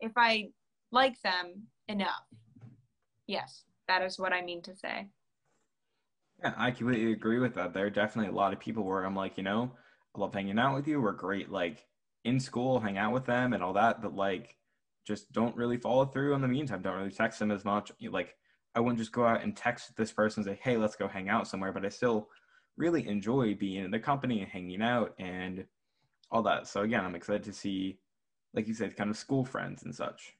If 0.00 0.12
I 0.16 0.48
like 0.92 1.20
them 1.22 1.62
enough. 1.88 2.26
Yes, 3.26 3.64
that 3.88 4.02
is 4.02 4.18
what 4.18 4.32
I 4.32 4.42
mean 4.42 4.62
to 4.62 4.74
say. 4.74 5.08
Yeah, 6.40 6.52
I 6.56 6.70
completely 6.70 7.12
agree 7.12 7.38
with 7.38 7.54
that. 7.54 7.72
There 7.72 7.86
are 7.86 7.90
definitely 7.90 8.30
a 8.30 8.36
lot 8.36 8.52
of 8.52 8.60
people 8.60 8.84
where 8.84 9.04
I'm 9.04 9.16
like, 9.16 9.36
you 9.36 9.42
know, 9.42 9.72
I 10.14 10.20
love 10.20 10.34
hanging 10.34 10.58
out 10.58 10.74
with 10.74 10.86
you. 10.86 11.00
We're 11.00 11.12
great, 11.12 11.50
like 11.50 11.84
in 12.24 12.38
school, 12.38 12.78
hang 12.78 12.98
out 12.98 13.12
with 13.12 13.24
them 13.24 13.52
and 13.52 13.62
all 13.62 13.72
that, 13.72 14.02
but 14.02 14.14
like 14.14 14.56
just 15.06 15.32
don't 15.32 15.56
really 15.56 15.76
follow 15.76 16.04
through 16.04 16.34
in 16.34 16.40
the 16.40 16.48
meantime. 16.48 16.82
Don't 16.82 16.96
really 16.96 17.10
text 17.10 17.38
them 17.38 17.50
as 17.50 17.64
much. 17.64 17.92
Like 18.10 18.34
I 18.74 18.80
wouldn't 18.80 18.98
just 18.98 19.12
go 19.12 19.24
out 19.24 19.42
and 19.42 19.56
text 19.56 19.96
this 19.96 20.12
person 20.12 20.42
and 20.42 20.52
say, 20.52 20.60
hey, 20.62 20.76
let's 20.76 20.96
go 20.96 21.08
hang 21.08 21.28
out 21.28 21.48
somewhere, 21.48 21.72
but 21.72 21.84
I 21.84 21.88
still 21.88 22.28
really 22.76 23.08
enjoy 23.08 23.54
being 23.54 23.84
in 23.84 23.90
the 23.90 23.98
company 23.98 24.40
and 24.40 24.50
hanging 24.50 24.82
out 24.82 25.14
and 25.18 25.64
all 26.30 26.42
that. 26.42 26.66
So 26.66 26.82
again, 26.82 27.04
I'm 27.04 27.14
excited 27.14 27.44
to 27.44 27.52
see, 27.52 27.98
like 28.52 28.66
you 28.66 28.74
said, 28.74 28.96
kind 28.96 29.08
of 29.08 29.16
school 29.16 29.44
friends 29.44 29.84
and 29.84 29.94
such. 29.94 30.34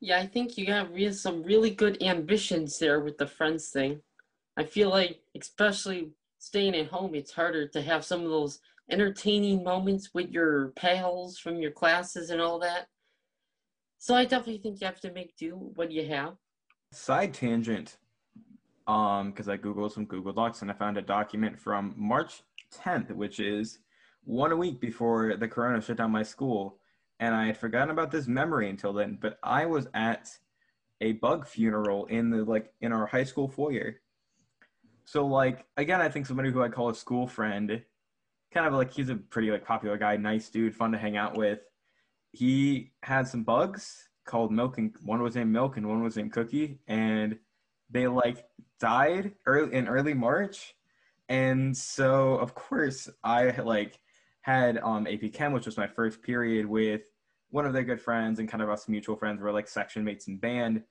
Yeah, 0.00 0.18
I 0.18 0.26
think 0.26 0.56
you 0.56 0.66
got 0.66 0.92
re- 0.92 1.12
some 1.12 1.42
really 1.42 1.70
good 1.70 2.02
ambitions 2.02 2.78
there 2.78 3.00
with 3.00 3.18
the 3.18 3.26
friends 3.26 3.68
thing. 3.68 4.00
I 4.56 4.64
feel 4.64 4.90
like, 4.90 5.20
especially 5.38 6.10
staying 6.38 6.76
at 6.76 6.88
home, 6.88 7.14
it's 7.14 7.32
harder 7.32 7.66
to 7.68 7.82
have 7.82 8.04
some 8.04 8.22
of 8.22 8.30
those 8.30 8.60
entertaining 8.90 9.64
moments 9.64 10.10
with 10.14 10.30
your 10.30 10.68
pals 10.76 11.38
from 11.38 11.56
your 11.56 11.70
classes 11.70 12.30
and 12.30 12.40
all 12.40 12.58
that. 12.60 12.86
So 14.04 14.14
I 14.14 14.26
definitely 14.26 14.58
think 14.58 14.82
you 14.82 14.86
have 14.86 15.00
to 15.00 15.12
make 15.12 15.34
do 15.34 15.52
what 15.76 15.90
you 15.90 16.06
have. 16.08 16.34
Side 16.92 17.32
tangent, 17.32 17.96
um, 18.86 19.30
because 19.30 19.48
I 19.48 19.56
googled 19.56 19.92
some 19.92 20.04
Google 20.04 20.34
Docs 20.34 20.60
and 20.60 20.70
I 20.70 20.74
found 20.74 20.98
a 20.98 21.00
document 21.00 21.58
from 21.58 21.94
March 21.96 22.42
10th, 22.76 23.12
which 23.12 23.40
is 23.40 23.78
one 24.24 24.58
week 24.58 24.78
before 24.78 25.38
the 25.38 25.48
Corona 25.48 25.80
shut 25.80 25.96
down 25.96 26.10
my 26.10 26.22
school, 26.22 26.76
and 27.18 27.34
I 27.34 27.46
had 27.46 27.56
forgotten 27.56 27.88
about 27.88 28.10
this 28.10 28.26
memory 28.26 28.68
until 28.68 28.92
then. 28.92 29.16
But 29.18 29.38
I 29.42 29.64
was 29.64 29.88
at 29.94 30.28
a 31.00 31.12
bug 31.12 31.46
funeral 31.46 32.04
in 32.04 32.28
the 32.28 32.44
like 32.44 32.74
in 32.82 32.92
our 32.92 33.06
high 33.06 33.24
school 33.24 33.48
foyer 33.48 34.02
so 35.06 35.26
like 35.26 35.64
again, 35.78 36.02
I 36.02 36.10
think 36.10 36.26
somebody 36.26 36.50
who 36.50 36.62
I 36.62 36.68
call 36.68 36.90
a 36.90 36.94
school 36.94 37.26
friend, 37.26 37.82
kind 38.52 38.66
of 38.66 38.74
like 38.74 38.92
he's 38.92 39.08
a 39.08 39.16
pretty 39.16 39.50
like 39.50 39.64
popular 39.64 39.96
guy, 39.96 40.18
nice 40.18 40.50
dude, 40.50 40.74
fun 40.74 40.92
to 40.92 40.98
hang 40.98 41.16
out 41.16 41.38
with. 41.38 41.60
He 42.34 42.92
had 43.02 43.28
some 43.28 43.44
bugs 43.44 44.08
called 44.26 44.50
Milk 44.52 44.78
and 44.78 44.92
one 45.02 45.22
was 45.22 45.36
named 45.36 45.52
Milk 45.52 45.76
and 45.76 45.88
one 45.88 46.02
was 46.02 46.16
named 46.16 46.32
Cookie, 46.32 46.78
and 46.88 47.38
they 47.90 48.06
like 48.06 48.44
died 48.80 49.32
early 49.46 49.72
in 49.74 49.88
early 49.88 50.14
March. 50.14 50.74
And 51.28 51.76
so 51.76 52.34
of 52.34 52.54
course 52.54 53.08
I 53.22 53.50
like 53.60 53.98
had 54.42 54.78
um 54.78 55.06
AP 55.06 55.32
Chem, 55.32 55.52
which 55.52 55.66
was 55.66 55.76
my 55.76 55.86
first 55.86 56.22
period 56.22 56.66
with 56.66 57.02
one 57.50 57.66
of 57.66 57.72
their 57.72 57.84
good 57.84 58.00
friends 58.00 58.40
and 58.40 58.48
kind 58.48 58.62
of 58.62 58.68
us 58.68 58.88
mutual 58.88 59.16
friends 59.16 59.40
were 59.40 59.52
like 59.52 59.68
section 59.68 60.02
mates 60.02 60.26
in 60.26 60.36
band 60.38 60.82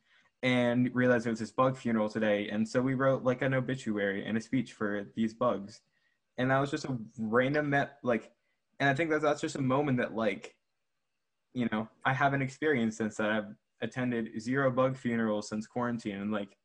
and 0.44 0.90
realized 0.94 1.28
it 1.28 1.30
was 1.30 1.40
his 1.40 1.52
bug 1.52 1.76
funeral 1.76 2.10
today. 2.10 2.50
And 2.50 2.68
so 2.68 2.82
we 2.82 2.94
wrote 2.94 3.24
like 3.24 3.42
an 3.42 3.54
obituary 3.54 4.26
and 4.26 4.38
a 4.38 4.42
speech 4.42 4.74
for 4.74 5.08
these 5.16 5.34
bugs. 5.34 5.82
And 6.38 6.50
that 6.50 6.60
was 6.60 6.72
just 6.72 6.86
a 6.86 6.98
random 7.20 7.70
met 7.70 7.98
like 8.02 8.32
and 8.80 8.90
I 8.90 8.94
think 8.94 9.10
that 9.12 9.22
that's 9.22 9.42
just 9.42 9.56
a 9.56 9.62
moment 9.62 9.98
that 9.98 10.16
like 10.16 10.56
you 11.54 11.68
know, 11.72 11.88
I 12.06 12.14
haven't 12.14 12.42
experienced 12.42 12.98
since 12.98 13.18
that 13.18 13.30
I've 13.30 13.56
attended 13.82 14.42
zero 14.42 14.72
bug 14.72 14.96
funerals 14.96 15.50
since 15.50 15.68
quarantine 15.68 16.22
and 16.22 16.32
like 16.32 16.58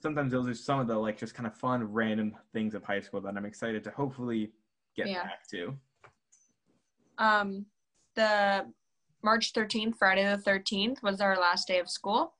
sometimes 0.00 0.32
those 0.32 0.48
are 0.48 0.54
some 0.54 0.80
of 0.80 0.88
the 0.88 0.96
like 0.96 1.16
just 1.16 1.34
kind 1.34 1.46
of 1.46 1.54
fun 1.54 1.84
random 1.84 2.34
things 2.52 2.74
of 2.74 2.82
high 2.82 3.00
school 3.00 3.20
that 3.20 3.36
I'm 3.36 3.44
excited 3.44 3.84
to 3.84 3.90
hopefully 3.90 4.52
get 4.96 5.08
yeah. 5.08 5.22
back 5.22 5.48
to. 5.50 5.74
Um 7.18 7.66
the 8.14 8.66
March 9.22 9.52
13th, 9.52 9.96
Friday 9.98 10.24
the 10.24 10.42
13th 10.42 11.02
was 11.02 11.20
our 11.20 11.36
last 11.36 11.68
day 11.68 11.78
of 11.78 11.88
school. 11.88 12.34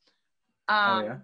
Oh, 0.69 0.75
um, 0.75 0.99
oh, 0.99 1.07
yeah. 1.07 1.19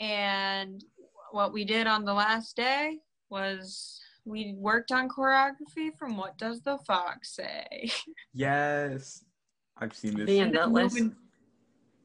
And 0.00 0.84
what 1.32 1.52
we 1.52 1.64
did 1.64 1.86
on 1.86 2.04
the 2.04 2.14
last 2.14 2.56
day 2.56 2.98
was 3.30 4.00
we 4.24 4.54
worked 4.56 4.92
on 4.92 5.08
choreography 5.08 5.96
from 5.98 6.16
What 6.16 6.38
Does 6.38 6.60
the 6.60 6.78
Fox 6.78 7.34
Say? 7.34 7.90
Yes. 8.32 9.24
I've 9.80 9.94
seen 9.94 10.16
this. 10.16 10.26
Man, 10.26 10.52
that 10.52 10.72
last, 10.72 11.00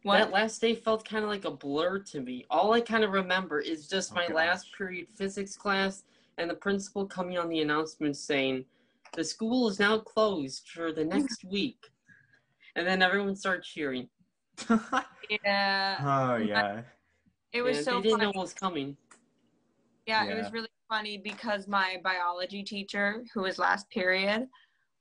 that 0.05 0.31
last 0.31 0.61
day 0.61 0.75
felt 0.75 1.07
kind 1.07 1.23
of 1.23 1.29
like 1.29 1.45
a 1.45 1.51
blur 1.51 1.99
to 1.99 2.21
me. 2.21 2.45
All 2.49 2.73
I 2.73 2.81
kind 2.81 3.03
of 3.03 3.11
remember 3.11 3.59
is 3.59 3.87
just 3.87 4.11
oh, 4.11 4.15
my 4.15 4.27
gosh. 4.27 4.35
last 4.35 4.67
period 4.77 5.07
physics 5.09 5.55
class 5.55 6.03
and 6.37 6.49
the 6.49 6.55
principal 6.55 7.05
coming 7.05 7.37
on 7.37 7.49
the 7.49 7.61
announcement 7.61 8.17
saying, 8.17 8.65
the 9.13 9.23
school 9.23 9.67
is 9.69 9.79
now 9.79 9.99
closed 9.99 10.67
for 10.69 10.91
the 10.91 11.05
next 11.05 11.43
week. 11.45 11.77
And 12.75 12.87
then 12.87 13.03
everyone 13.03 13.35
started 13.35 13.63
cheering 13.63 14.09
yeah. 15.29 15.97
Oh 16.01 16.35
yeah. 16.35 16.81
It 17.51 17.61
was 17.61 17.77
yeah, 17.77 17.83
so. 17.83 17.91
They 17.97 18.03
didn't 18.03 18.11
funny. 18.19 18.23
know 18.23 18.31
what 18.35 18.41
was 18.43 18.53
coming. 18.53 18.97
Yeah, 20.05 20.25
yeah, 20.25 20.31
it 20.31 20.37
was 20.37 20.51
really 20.51 20.67
funny 20.89 21.17
because 21.17 21.67
my 21.67 21.99
biology 22.03 22.63
teacher, 22.63 23.23
who 23.33 23.41
was 23.41 23.57
last 23.57 23.89
period, 23.89 24.47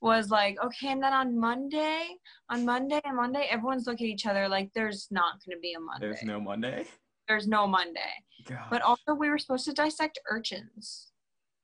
was 0.02 0.30
like, 0.30 0.58
okay, 0.62 0.88
and 0.88 1.02
then 1.02 1.12
on 1.12 1.38
Monday, 1.38 2.08
on 2.50 2.64
Monday 2.64 3.00
and 3.04 3.16
Monday, 3.16 3.46
everyone's 3.50 3.86
looking 3.86 4.08
at 4.08 4.12
each 4.12 4.26
other 4.26 4.48
like 4.48 4.70
there's 4.74 5.06
not 5.10 5.34
going 5.44 5.56
to 5.56 5.60
be 5.60 5.74
a 5.74 5.80
Monday. 5.80 6.08
There's 6.08 6.22
no 6.24 6.40
Monday. 6.40 6.86
There's 7.28 7.46
no 7.46 7.66
Monday. 7.66 8.00
Gosh. 8.46 8.66
But 8.68 8.82
also, 8.82 9.14
we 9.14 9.30
were 9.30 9.38
supposed 9.38 9.64
to 9.66 9.72
dissect 9.72 10.18
urchins. 10.28 11.12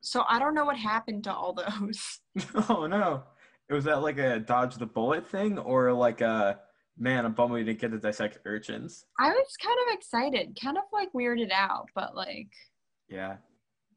So 0.01 0.24
I 0.29 0.38
don't 0.38 0.55
know 0.55 0.64
what 0.64 0.77
happened 0.77 1.24
to 1.24 1.35
all 1.35 1.53
those. 1.53 2.20
oh 2.68 2.87
no. 2.87 3.24
It 3.68 3.74
was 3.74 3.85
that 3.85 4.03
like 4.03 4.18
a 4.18 4.38
dodge 4.38 4.77
the 4.77 4.87
bullet 4.87 5.29
thing 5.29 5.59
or 5.59 5.92
like 5.92 6.20
a 6.20 6.61
Man, 7.01 7.24
I'm 7.24 7.33
bummed 7.33 7.53
we 7.53 7.62
didn't 7.62 7.81
get 7.81 7.92
to 7.92 7.98
dissect 7.98 8.38
urchins. 8.44 9.07
I 9.20 9.29
was 9.29 9.57
kind 9.62 9.79
of 9.87 9.94
excited, 9.94 10.59
kind 10.61 10.77
of 10.77 10.83
like 10.92 11.12
weirded 11.12 11.53
out, 11.53 11.87
but 11.94 12.16
like. 12.16 12.48
Yeah. 13.09 13.37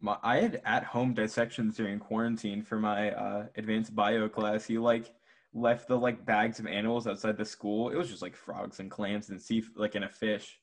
My, 0.02 0.18
I 0.24 0.38
had 0.38 0.62
at 0.66 0.84
home 0.84 1.14
dissections 1.14 1.78
during 1.78 2.00
quarantine 2.00 2.64
for 2.64 2.80
my 2.80 3.12
uh, 3.12 3.46
advanced 3.56 3.96
bio 3.96 4.28
class. 4.28 4.66
He 4.66 4.78
like 4.78 5.14
left 5.54 5.88
the 5.88 5.98
like 5.98 6.26
bags 6.26 6.60
of 6.60 6.68
animals 6.68 7.08
outside 7.08 7.38
the 7.38 7.46
school. 7.46 7.90
It 7.90 7.96
was 7.96 8.10
just 8.10 8.22
like 8.22 8.36
frogs 8.36 8.80
and 8.80 8.90
clams 8.90 9.30
and 9.30 9.42
sea 9.42 9.64
like 9.76 9.96
in 9.96 10.04
a 10.04 10.10
fish. 10.10 10.60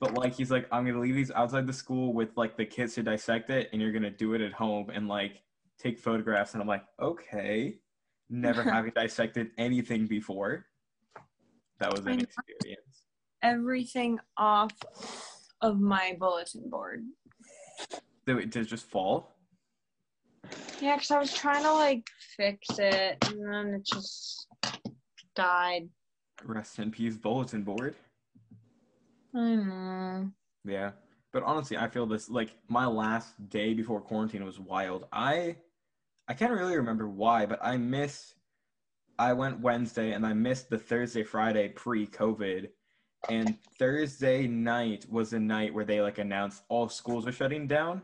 But 0.00 0.14
like 0.14 0.34
he's 0.34 0.50
like, 0.50 0.68
I'm 0.70 0.86
gonna 0.86 1.00
leave 1.00 1.16
these 1.16 1.32
outside 1.32 1.66
the 1.66 1.72
school 1.72 2.12
with 2.14 2.36
like 2.36 2.56
the 2.56 2.64
kids 2.64 2.94
to 2.94 3.02
dissect 3.02 3.50
it, 3.50 3.68
and 3.72 3.82
you're 3.82 3.92
gonna 3.92 4.10
do 4.10 4.34
it 4.34 4.40
at 4.40 4.52
home 4.52 4.90
and 4.90 5.08
like 5.08 5.42
take 5.78 5.98
photographs. 5.98 6.52
And 6.54 6.62
I'm 6.62 6.68
like, 6.68 6.84
okay. 7.00 7.78
Never 8.30 8.62
having 8.70 8.92
dissected 8.94 9.50
anything 9.58 10.06
before 10.06 10.66
that 11.80 11.92
was 11.92 12.06
an 12.06 12.20
experience. 12.20 13.04
Everything 13.42 14.18
off 14.36 14.72
of 15.60 15.80
my 15.80 16.16
bulletin 16.18 16.68
board. 16.68 17.04
Did 18.28 18.54
it, 18.56 18.66
just 18.66 18.84
fall? 18.84 19.36
Yeah, 20.82 20.96
because 20.96 21.10
I 21.10 21.18
was 21.18 21.32
trying 21.32 21.62
to 21.62 21.72
like 21.72 22.06
fix 22.36 22.78
it 22.78 23.16
and 23.26 23.42
then 23.42 23.74
it 23.74 23.86
just 23.86 24.46
died. 25.34 25.88
Rest 26.44 26.78
in 26.78 26.90
peace, 26.90 27.16
bulletin 27.16 27.62
board. 27.62 27.94
I 29.34 29.54
know. 29.54 30.30
Yeah. 30.66 30.90
But 31.32 31.42
honestly, 31.44 31.78
I 31.78 31.88
feel 31.88 32.04
this 32.04 32.28
like 32.28 32.50
my 32.68 32.84
last 32.84 33.48
day 33.48 33.72
before 33.72 34.02
quarantine 34.02 34.44
was 34.44 34.60
wild. 34.60 35.06
I 35.10 35.56
I 36.28 36.34
can't 36.34 36.52
really 36.52 36.76
remember 36.76 37.08
why, 37.08 37.46
but 37.46 37.60
I 37.62 37.78
miss 37.78 38.34
I 39.18 39.32
went 39.32 39.60
Wednesday 39.60 40.12
and 40.12 40.26
I 40.26 40.34
missed 40.34 40.68
the 40.68 40.78
Thursday, 40.78 41.22
Friday 41.22 41.70
pre-COVID, 41.70 42.68
and 43.30 43.56
Thursday 43.78 44.46
night 44.46 45.06
was 45.10 45.30
the 45.30 45.40
night 45.40 45.72
where 45.74 45.86
they 45.86 46.02
like 46.02 46.18
announced 46.18 46.62
all 46.68 46.90
schools 46.90 47.26
are 47.26 47.32
shutting 47.32 47.66
down, 47.66 48.02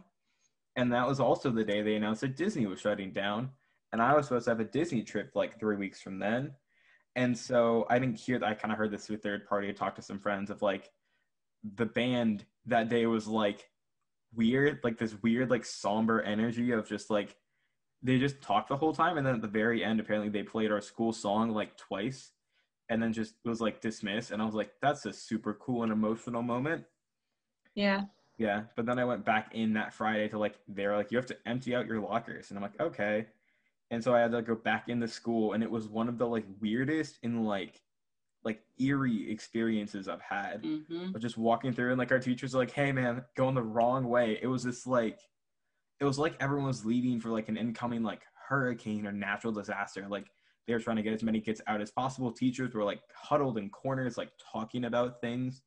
and 0.77 0.93
that 0.93 1.07
was 1.07 1.21
also 1.21 1.51
the 1.51 1.65
day 1.65 1.83
they 1.83 1.97
announced 1.97 2.23
that 2.23 2.37
Disney 2.37 2.67
was 2.67 2.81
shutting 2.81 3.13
down, 3.13 3.51
and 3.93 4.03
I 4.03 4.15
was 4.15 4.27
supposed 4.27 4.45
to 4.45 4.51
have 4.51 4.61
a 4.61 4.65
Disney 4.65 5.03
trip 5.03 5.33
like 5.35 5.59
three 5.59 5.77
weeks 5.77 6.01
from 6.01 6.19
then, 6.19 6.53
and 7.17 7.37
so 7.37 7.87
I 7.89 7.99
didn't 7.99 8.19
hear 8.19 8.39
that. 8.39 8.49
I 8.49 8.55
kind 8.55 8.73
of 8.73 8.79
heard 8.79 8.91
this 8.91 9.07
through 9.07 9.19
third 9.19 9.47
party. 9.47 9.69
I 9.69 9.73
talked 9.73 9.97
to 9.97 10.03
some 10.03 10.19
friends 10.19 10.51
of 10.51 10.63
like 10.63 10.91
the 11.77 11.87
band 11.87 12.45
that 12.67 12.89
day 12.89 13.07
was 13.07 13.27
like 13.27 13.71
weird, 14.35 14.81
like 14.83 14.99
this 14.99 15.15
weird, 15.23 15.51
like 15.51 15.65
somber 15.65 16.21
energy 16.23 16.73
of 16.73 16.89
just 16.89 17.11
like 17.11 17.37
they 18.03 18.19
just 18.19 18.43
talked 18.43 18.69
the 18.69 18.77
whole 18.77 18.93
time, 18.93 19.17
and 19.17 19.27
then 19.27 19.35
at 19.35 19.43
the 19.43 19.49
very 19.49 19.83
end, 19.85 20.01
apparently 20.01 20.29
they 20.29 20.43
played 20.43 20.71
our 20.71 20.81
school 20.81 21.13
song 21.13 21.51
like 21.51 21.77
twice, 21.77 22.33
and 22.91 23.03
then 23.03 23.13
just 23.13 23.35
was 23.45 23.61
like 23.61 23.81
dismissed. 23.81 24.31
And 24.31 24.43
I 24.43 24.45
was 24.45 24.55
like, 24.55 24.73
that's 24.83 25.07
a 25.07 25.13
super 25.13 25.55
cool 25.55 25.85
and 25.85 25.93
emotional 25.93 26.43
moment. 26.43 26.85
Yeah. 27.75 28.03
Yeah, 28.39 28.65
but 28.75 28.85
then 28.87 28.99
I 28.99 29.05
went 29.05 29.25
back 29.25 29.55
in 29.55 29.75
that 29.75 29.95
Friday 29.95 30.29
to 30.29 30.39
like 30.39 30.59
they're 30.67 30.97
like 30.97 31.11
you 31.13 31.19
have 31.19 31.27
to 31.27 31.37
empty 31.47 31.75
out 31.75 31.87
your 31.87 32.01
lockers, 32.01 32.51
and 32.51 32.59
I'm 32.59 32.63
like 32.63 32.81
okay, 32.81 33.27
and 33.91 34.03
so 34.03 34.15
I 34.15 34.21
had 34.21 34.33
to 34.33 34.43
go 34.43 34.55
back 34.57 34.89
into 34.89 35.07
school, 35.09 35.53
and 35.53 35.63
it 35.63 35.71
was 35.71 35.89
one 35.89 36.09
of 36.09 36.19
the 36.19 36.27
like 36.27 36.45
weirdest 36.61 37.19
and 37.23 37.47
like 37.47 37.81
like 38.45 38.63
eerie 38.79 39.31
experiences 39.31 40.09
I've 40.09 40.21
had 40.21 40.63
Mm-hmm. 40.65 41.15
of 41.15 41.21
just 41.23 41.39
walking 41.39 41.73
through 41.73 41.91
and 41.91 41.99
like 41.99 42.13
our 42.13 42.19
teachers 42.19 42.55
are 42.55 42.59
like, 42.59 42.71
hey 42.73 42.93
man, 42.93 43.25
going 43.37 43.55
the 43.55 43.63
wrong 43.63 44.09
way. 44.09 44.39
It 44.43 44.47
was 44.47 44.63
this 44.65 44.87
like 44.87 45.21
it 46.01 46.05
was 46.05 46.19
like 46.19 46.37
everyone 46.41 46.67
was 46.67 46.85
leaving 46.85 47.21
for 47.21 47.31
like 47.31 47.49
an 47.49 47.57
incoming 47.57 48.03
like 48.03 48.23
hurricane 48.49 49.07
or 49.07 49.13
natural 49.13 49.53
disaster. 49.53 50.07
Like 50.09 50.27
they 50.67 50.75
were 50.75 50.81
trying 50.81 50.97
to 50.97 51.03
get 51.03 51.13
as 51.15 51.23
many 51.23 51.41
kids 51.41 51.61
out 51.67 51.81
as 51.81 51.91
possible. 51.91 52.33
Teachers 52.33 52.75
were 52.75 52.85
like 52.85 53.01
huddled 53.15 53.59
in 53.59 53.71
corners, 53.71 54.19
like 54.19 54.31
talking 54.53 54.85
about 54.87 55.21
things. 55.21 55.63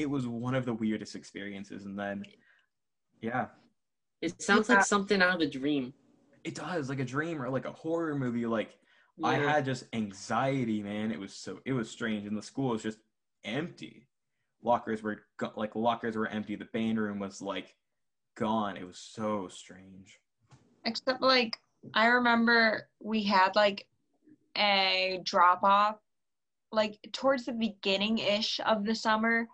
It 0.00 0.08
was 0.08 0.26
one 0.26 0.54
of 0.54 0.64
the 0.64 0.72
weirdest 0.72 1.14
experiences. 1.14 1.84
And 1.84 1.98
then 1.98 2.24
yeah, 3.20 3.48
It 4.22 4.40
sounds 4.40 4.68
Yeah. 4.68 4.76
like 4.76 4.84
something 4.84 5.20
out 5.20 5.34
of 5.36 5.40
a 5.42 5.46
dream. 5.50 5.92
it 6.42 6.54
does 6.54 6.88
like 6.88 7.00
a 7.00 7.04
dream 7.04 7.40
or 7.42 7.50
like 7.50 7.66
a 7.66 7.72
horror 7.72 8.16
movie. 8.16 8.46
Like 8.46 8.78
I 9.22 9.34
had 9.34 9.66
just 9.66 9.84
anxiety, 9.92 10.82
man. 10.82 11.12
It 11.12 11.20
was 11.20 11.34
so 11.34 11.60
it 11.66 11.74
was 11.74 11.90
strange, 11.90 12.26
and 12.26 12.34
the 12.36 12.42
school 12.42 12.70
was 12.70 12.82
just 12.82 12.98
empty. 13.44 14.08
Lockers 14.62 15.02
were 15.02 15.26
go- 15.36 15.52
like 15.54 15.76
lockers 15.76 16.16
were 16.16 16.26
empty. 16.28 16.56
The 16.56 16.64
band 16.66 16.98
room 16.98 17.18
was 17.18 17.42
like 17.42 17.76
gone. 18.36 18.78
It 18.78 18.86
was 18.86 18.98
so 18.98 19.48
strange. 19.48 20.18
Except 20.86 21.20
like 21.20 21.58
I 21.92 22.06
remember 22.06 22.88
we 23.00 23.22
had 23.22 23.54
like 23.54 23.86
a 24.56 25.20
drop 25.24 25.62
off 25.62 25.96
like 26.72 26.98
towards 27.12 27.44
the 27.44 27.52
beginning 27.52 28.16
ish 28.18 28.60
of 28.64 28.84
the 28.86 28.94
summer 28.94 29.46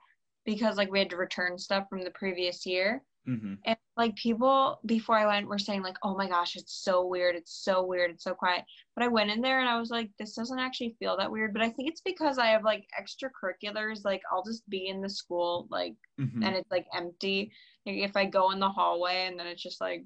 because 0.46 0.76
like 0.76 0.90
we 0.90 1.00
had 1.00 1.10
to 1.10 1.16
return 1.16 1.58
stuff 1.58 1.88
from 1.90 2.02
the 2.02 2.10
previous 2.12 2.64
year. 2.66 3.02
hmm 3.26 3.54
And 3.66 3.76
like 3.96 4.16
people 4.16 4.80
before 4.86 5.18
I 5.18 5.26
went 5.26 5.48
were 5.48 5.58
saying 5.58 5.82
like, 5.82 5.96
"Oh 6.02 6.16
my 6.16 6.28
gosh, 6.28 6.56
it's 6.56 6.74
so 6.84 7.06
weird. 7.06 7.36
It's 7.36 7.52
so 7.64 7.84
weird. 7.84 8.12
It's 8.12 8.24
so 8.24 8.34
quiet." 8.34 8.64
But 8.94 9.04
I 9.04 9.08
went 9.08 9.30
in 9.30 9.40
there 9.42 9.60
and 9.60 9.68
I 9.68 9.78
was 9.78 9.90
like, 9.90 10.10
"This 10.18 10.34
doesn't 10.34 10.58
actually 10.58 10.96
feel 10.98 11.16
that 11.16 11.30
weird." 11.30 11.52
But 11.52 11.62
I 11.62 11.70
think 11.70 11.90
it's 11.90 12.02
because 12.02 12.38
I 12.38 12.46
have 12.48 12.64
like 12.64 12.86
extracurriculars. 13.00 14.04
Like 14.04 14.22
I'll 14.32 14.44
just 14.44 14.68
be 14.70 14.86
in 14.88 15.00
the 15.00 15.10
school 15.10 15.66
like 15.70 15.96
hmm 16.18 16.42
and 16.42 16.54
it's 16.56 16.70
like 16.70 16.86
empty. 16.94 17.52
Like, 17.86 17.96
if 17.96 18.16
I 18.16 18.26
go 18.26 18.50
in 18.52 18.60
the 18.60 18.68
hallway 18.68 19.26
and 19.26 19.38
then 19.38 19.46
it's 19.46 19.62
just 19.62 19.80
like, 19.80 20.04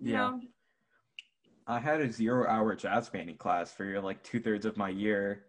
you 0.00 0.12
Yeah. 0.12 0.30
know, 0.30 0.40
I 1.66 1.78
had 1.78 2.00
a 2.00 2.10
zero 2.10 2.46
hour 2.46 2.74
jazz 2.74 3.08
banding 3.08 3.36
class 3.36 3.72
for 3.72 4.00
like 4.00 4.22
two 4.22 4.40
thirds 4.40 4.66
of 4.66 4.76
my 4.76 4.88
year 4.88 5.46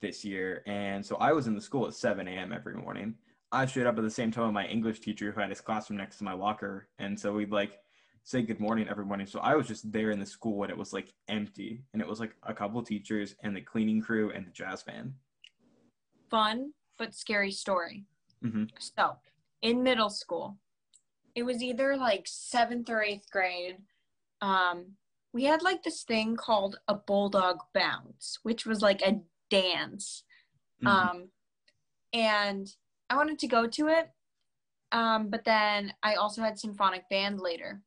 this 0.00 0.24
year. 0.24 0.62
And 0.66 1.04
so 1.04 1.16
I 1.16 1.32
was 1.32 1.46
in 1.46 1.54
the 1.54 1.60
school 1.60 1.86
at 1.86 1.94
7 1.94 2.26
a.m. 2.26 2.52
every 2.52 2.74
morning. 2.74 3.14
I 3.52 3.66
showed 3.66 3.86
up 3.86 3.98
at 3.98 4.02
the 4.04 4.10
same 4.10 4.30
time 4.30 4.44
with 4.44 4.54
my 4.54 4.66
English 4.66 5.00
teacher 5.00 5.32
who 5.32 5.40
had 5.40 5.50
his 5.50 5.60
classroom 5.60 5.98
next 5.98 6.18
to 6.18 6.24
my 6.24 6.32
locker. 6.32 6.88
And 6.98 7.18
so 7.18 7.32
we'd 7.32 7.50
like 7.50 7.78
say 8.22 8.42
good 8.42 8.60
morning 8.60 8.86
every 8.88 9.04
morning. 9.04 9.26
So 9.26 9.40
I 9.40 9.56
was 9.56 9.66
just 9.66 9.90
there 9.90 10.10
in 10.10 10.20
the 10.20 10.26
school 10.26 10.56
when 10.56 10.70
it 10.70 10.76
was 10.76 10.92
like 10.92 11.12
empty. 11.28 11.82
And 11.92 12.00
it 12.00 12.08
was 12.08 12.20
like 12.20 12.34
a 12.44 12.54
couple 12.54 12.82
teachers 12.82 13.34
and 13.42 13.56
the 13.56 13.60
cleaning 13.60 14.00
crew 14.00 14.30
and 14.30 14.46
the 14.46 14.50
jazz 14.50 14.82
band. 14.82 15.14
fun 16.30 16.72
but 16.96 17.12
scary 17.12 17.50
story. 17.50 18.04
Mhm. 18.44 18.70
So, 18.78 19.16
in 19.62 19.82
middle 19.82 20.10
school, 20.10 20.58
it 21.34 21.42
was 21.42 21.60
either 21.60 21.96
like 21.96 22.28
seventh 22.28 22.88
or 22.88 23.02
eighth 23.02 23.28
grade. 23.32 23.78
Um, 24.40 24.96
we 25.32 25.42
had 25.44 25.62
like 25.62 25.82
this 25.82 26.04
thing 26.04 26.36
called 26.36 26.78
a 26.86 26.94
bulldog 26.94 27.58
bounce, 27.74 28.38
which 28.44 28.64
was 28.64 28.80
like 28.80 29.02
a 29.02 29.20
dance. 29.50 30.24
Mhm. 30.82 30.88
Um, 30.88 31.30
and 32.12 32.74
I 33.08 33.16
wanted 33.16 33.38
to 33.40 33.46
go 33.46 33.66
to 33.66 33.88
it, 33.88 34.10
um, 34.92 35.28
but 35.28 35.44
then 35.44 35.92
I 36.02 36.14
also 36.14 36.42
had 36.42 36.58
symphonic 36.58 37.08
band 37.10 37.40
later. 37.40 37.82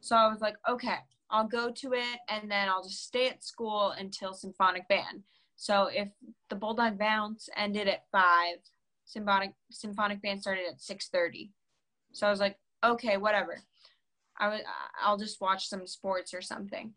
So 0.00 0.16
I 0.16 0.28
was 0.28 0.40
like, 0.40 0.56
okay, 0.68 0.98
I'll 1.30 1.46
go 1.46 1.70
to 1.70 1.92
it, 1.94 2.20
and 2.28 2.50
then 2.50 2.68
I'll 2.68 2.82
just 2.82 3.04
stay 3.04 3.28
at 3.28 3.42
school 3.42 3.92
until 3.92 4.34
symphonic 4.34 4.86
band. 4.88 5.24
So 5.56 5.86
if 5.86 6.08
the 6.50 6.56
Bulldog 6.56 6.98
Bounce 6.98 7.48
ended 7.56 7.88
at 7.88 8.08
five, 8.10 8.56
symphonic 9.04 9.54
symphonic 9.70 10.20
band 10.20 10.40
started 10.40 10.66
at 10.68 10.80
six 10.80 11.08
thirty. 11.08 11.52
So 12.12 12.26
I 12.26 12.30
was 12.30 12.40
like, 12.40 12.58
okay, 12.84 13.16
whatever. 13.16 13.62
I 14.38 14.48
was 14.48 14.60
I'll 15.00 15.18
just 15.18 15.40
watch 15.40 15.68
some 15.68 15.86
sports 15.86 16.34
or 16.34 16.42
something. 16.42 16.94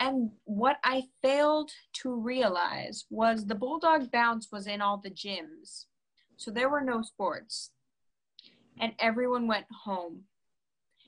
And 0.00 0.30
what 0.44 0.76
I 0.84 1.04
failed 1.22 1.70
to 1.94 2.14
realize 2.14 3.04
was 3.10 3.44
the 3.44 3.54
Bulldog 3.54 4.10
Bounce 4.12 4.48
was 4.52 4.66
in 4.66 4.80
all 4.80 4.98
the 4.98 5.10
gyms. 5.10 5.86
So 6.36 6.50
there 6.50 6.68
were 6.68 6.82
no 6.82 7.02
sports. 7.02 7.72
And 8.80 8.92
everyone 9.00 9.48
went 9.48 9.66
home. 9.84 10.22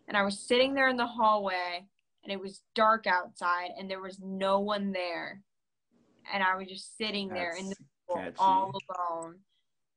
And 0.09 0.17
I 0.17 0.23
was 0.23 0.41
sitting 0.41 0.75
there 0.75 0.89
in 0.89 0.97
the 0.97 1.07
hallway 1.07 1.87
and 2.25 2.33
it 2.33 2.41
was 2.41 2.63
dark 2.75 3.07
outside 3.07 3.71
and 3.79 3.89
there 3.89 4.01
was 4.01 4.19
no 4.21 4.59
one 4.59 4.91
there. 4.91 5.43
And 6.33 6.43
I 6.43 6.57
was 6.57 6.67
just 6.67 6.97
sitting 6.99 7.29
there 7.29 7.55
in 7.57 7.69
the 7.69 7.77
That's 8.13 8.37
school 8.37 8.47
all 8.47 8.73
alone. 8.89 9.37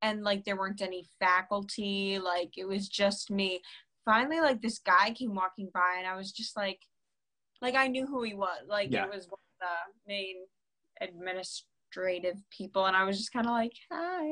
And 0.04 0.24
like 0.24 0.46
there 0.46 0.56
weren't 0.56 0.84
any 0.84 1.08
faculty, 1.20 2.20
like 2.20 2.58
it 2.58 2.66
was 2.66 2.88
just 2.88 3.32
me. 3.32 3.62
Finally, 4.06 4.42
like 4.42 4.62
this 4.62 4.78
guy 4.78 5.12
came 5.12 5.34
walking 5.34 5.72
by 5.74 5.96
and 5.98 6.06
I 6.06 6.16
was 6.16 6.32
just 6.32 6.56
like 6.56 6.80
like 7.64 7.76
I 7.76 7.88
knew 7.88 8.06
who 8.06 8.22
he 8.24 8.36
was. 8.36 8.60
Like 8.68 8.92
Yeah. 8.92 9.06
it 9.06 9.10
was 9.10 9.28
one 9.30 9.40
of 9.40 9.68
the 9.68 10.12
main 10.12 10.36
administrative 11.02 12.38
people 12.56 12.86
and 12.86 12.96
I 12.96 13.06
was 13.06 13.18
just 13.18 13.32
kinda 13.32 13.50
like, 13.50 13.72
Hi. 13.92 14.26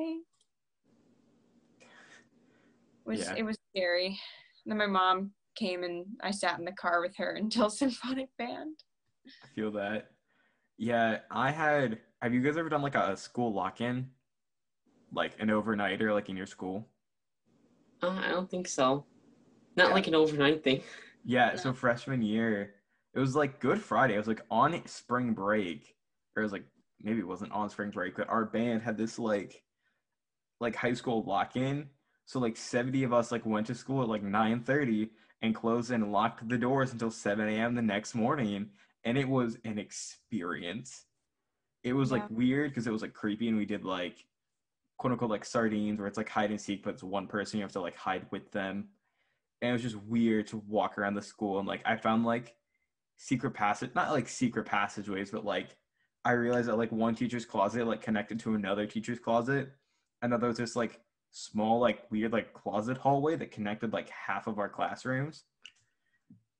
It 1.80 3.06
was 3.06 3.20
Yeah. 3.22 3.36
it 3.38 3.44
was 3.44 3.58
scary. 3.74 4.20
then 4.66 4.78
my 4.78 4.86
mom 4.86 5.32
came 5.56 5.84
and 5.84 6.06
I 6.22 6.32
sat 6.32 6.60
in 6.60 6.66
the 6.66 6.72
car 6.74 7.02
with 7.02 7.16
her 7.18 7.32
until 7.36 7.70
symphonic 7.82 8.30
band. 8.38 8.78
I 9.44 9.48
feel 9.56 9.72
that. 9.72 10.12
Yeah, 10.78 11.20
I 11.32 11.52
had. 11.52 12.00
Have 12.22 12.34
you 12.34 12.42
guys 12.42 12.58
ever 12.58 12.70
done 12.70 12.82
like 12.82 12.96
a 12.96 13.16
school 13.18 13.54
lock 13.54 13.82
in? 13.82 14.10
Like 15.14 15.34
an 15.40 15.50
overnighter, 15.50 16.14
like 16.14 16.30
in 16.30 16.38
your 16.38 16.46
school? 16.46 16.88
Uh, 18.02 18.10
I 18.24 18.30
don't 18.30 18.50
think 18.50 18.68
so. 18.68 19.06
Not 19.76 19.90
Yeah. 19.90 19.94
like 19.94 20.08
an 20.08 20.16
overnight 20.16 20.64
thing. 20.64 20.82
Yeah, 21.24 21.50
No. 21.52 21.56
so 21.58 21.74
freshman 21.74 22.22
year, 22.22 22.76
it 23.14 23.20
was 23.20 23.36
like 23.36 23.60
Good 23.60 23.82
Friday. 23.82 24.16
It 24.16 24.20
was 24.20 24.28
like 24.28 24.42
on 24.50 24.86
spring 24.88 25.34
break, 25.34 25.96
or 26.36 26.42
it 26.42 26.46
was 26.46 26.54
like 26.54 26.66
maybe 27.02 27.20
it 27.20 27.28
wasn't 27.28 27.52
on 27.52 27.70
spring 27.70 27.90
break, 27.90 28.16
but 28.16 28.30
our 28.30 28.46
band 28.46 28.82
had 28.82 28.98
this 28.98 29.20
like 29.20 29.64
like 30.60 30.76
high 30.76 30.94
school 30.94 31.24
lock 31.24 31.56
in. 31.56 31.90
So 32.26 32.40
like 32.40 32.56
70 32.56 33.04
of 33.04 33.14
us 33.14 33.32
like 33.32 33.46
went 33.46 33.68
to 33.68 33.76
school 33.76 34.04
at 34.04 34.10
like 34.10 34.24
9:30 34.24 35.10
and 35.42 35.56
closed 35.56 35.92
and 35.92 36.12
locked 36.12 36.48
the 36.48 36.58
doors 36.58 36.94
until 36.94 37.12
7 37.12 37.48
a.m. 37.48 37.76
the 37.76 37.82
next 37.82 38.16
morning. 38.16 38.70
And 39.04 39.18
it 39.18 39.28
was 39.28 39.58
an 39.66 39.80
experience. 39.80 41.06
It 41.84 41.94
was 41.94 42.12
like 42.12 42.30
weird 42.30 42.70
because 42.70 42.86
it 42.86 42.92
was 42.92 43.02
like 43.02 43.14
creepy 43.14 43.48
and 43.48 43.58
we 43.58 43.66
did 43.66 43.84
like 43.84 44.24
quote 44.98 45.14
unquote 45.14 45.32
like 45.32 45.44
sardines 45.44 45.98
where 45.98 46.08
it's 46.08 46.18
like 46.18 46.30
hide 46.30 46.52
and 46.52 46.62
seek, 46.62 46.84
but 46.84 46.94
it's 46.94 47.04
one 47.04 47.26
person, 47.26 47.58
you 47.58 47.64
have 47.64 47.72
to 47.74 47.82
like 47.82 47.96
hide 47.96 48.28
with 48.30 48.52
them 48.52 48.90
and 49.62 49.70
it 49.70 49.74
was 49.74 49.82
just 49.82 49.96
weird 50.04 50.48
to 50.48 50.58
walk 50.68 50.98
around 50.98 51.16
the 51.16 51.22
school 51.22 51.60
and 51.60 51.68
like 51.68 51.82
I 51.86 51.96
found 51.96 52.26
like 52.26 52.56
secret 53.24 53.52
passage 53.52 53.92
not 53.94 54.12
like 54.12 54.28
secret 54.28 54.66
passageways 54.66 55.30
but 55.30 55.46
like 55.46 55.78
I 56.24 56.32
realized 56.32 56.68
that 56.68 56.78
like 56.78 56.92
one 56.92 57.16
teacher's 57.16 57.46
closet 57.46 57.86
like 57.86 58.02
connected 58.02 58.40
to 58.42 58.56
another 58.56 58.86
teacher's 58.86 59.20
closet 59.20 59.72
and 60.22 60.32
that 60.32 60.40
there 60.40 60.50
was 60.50 60.58
this 60.58 60.76
like 60.76 61.00
small 61.32 61.80
like 61.80 62.10
weird 62.12 62.32
like 62.32 62.54
closet 62.54 62.98
hallway 62.98 63.36
that 63.38 63.52
connected 63.52 63.94
like 63.94 64.10
half 64.10 64.48
of 64.48 64.60
our 64.60 64.70
classrooms. 64.70 65.46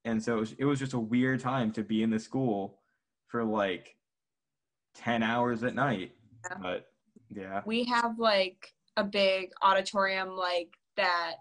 And 0.04 0.22
so 0.22 0.38
it 0.38 0.40
was, 0.40 0.56
it 0.60 0.66
was 0.66 0.80
just 0.80 0.94
a 0.94 1.00
weird 1.00 1.42
time 1.42 1.72
to 1.74 1.84
be 1.84 2.02
in 2.02 2.10
the 2.10 2.20
school 2.20 2.80
for 3.28 3.44
like 3.44 3.96
10 4.96 5.22
hours 5.22 5.64
at 5.64 5.76
night. 5.76 6.14
Yeah. 6.50 6.58
but 6.62 6.88
yeah. 7.30 7.62
We 7.66 7.84
have 7.86 8.18
like 8.18 8.74
a 8.98 9.04
big 9.04 9.52
auditorium 9.62 10.30
like 10.30 10.70
that 10.98 11.36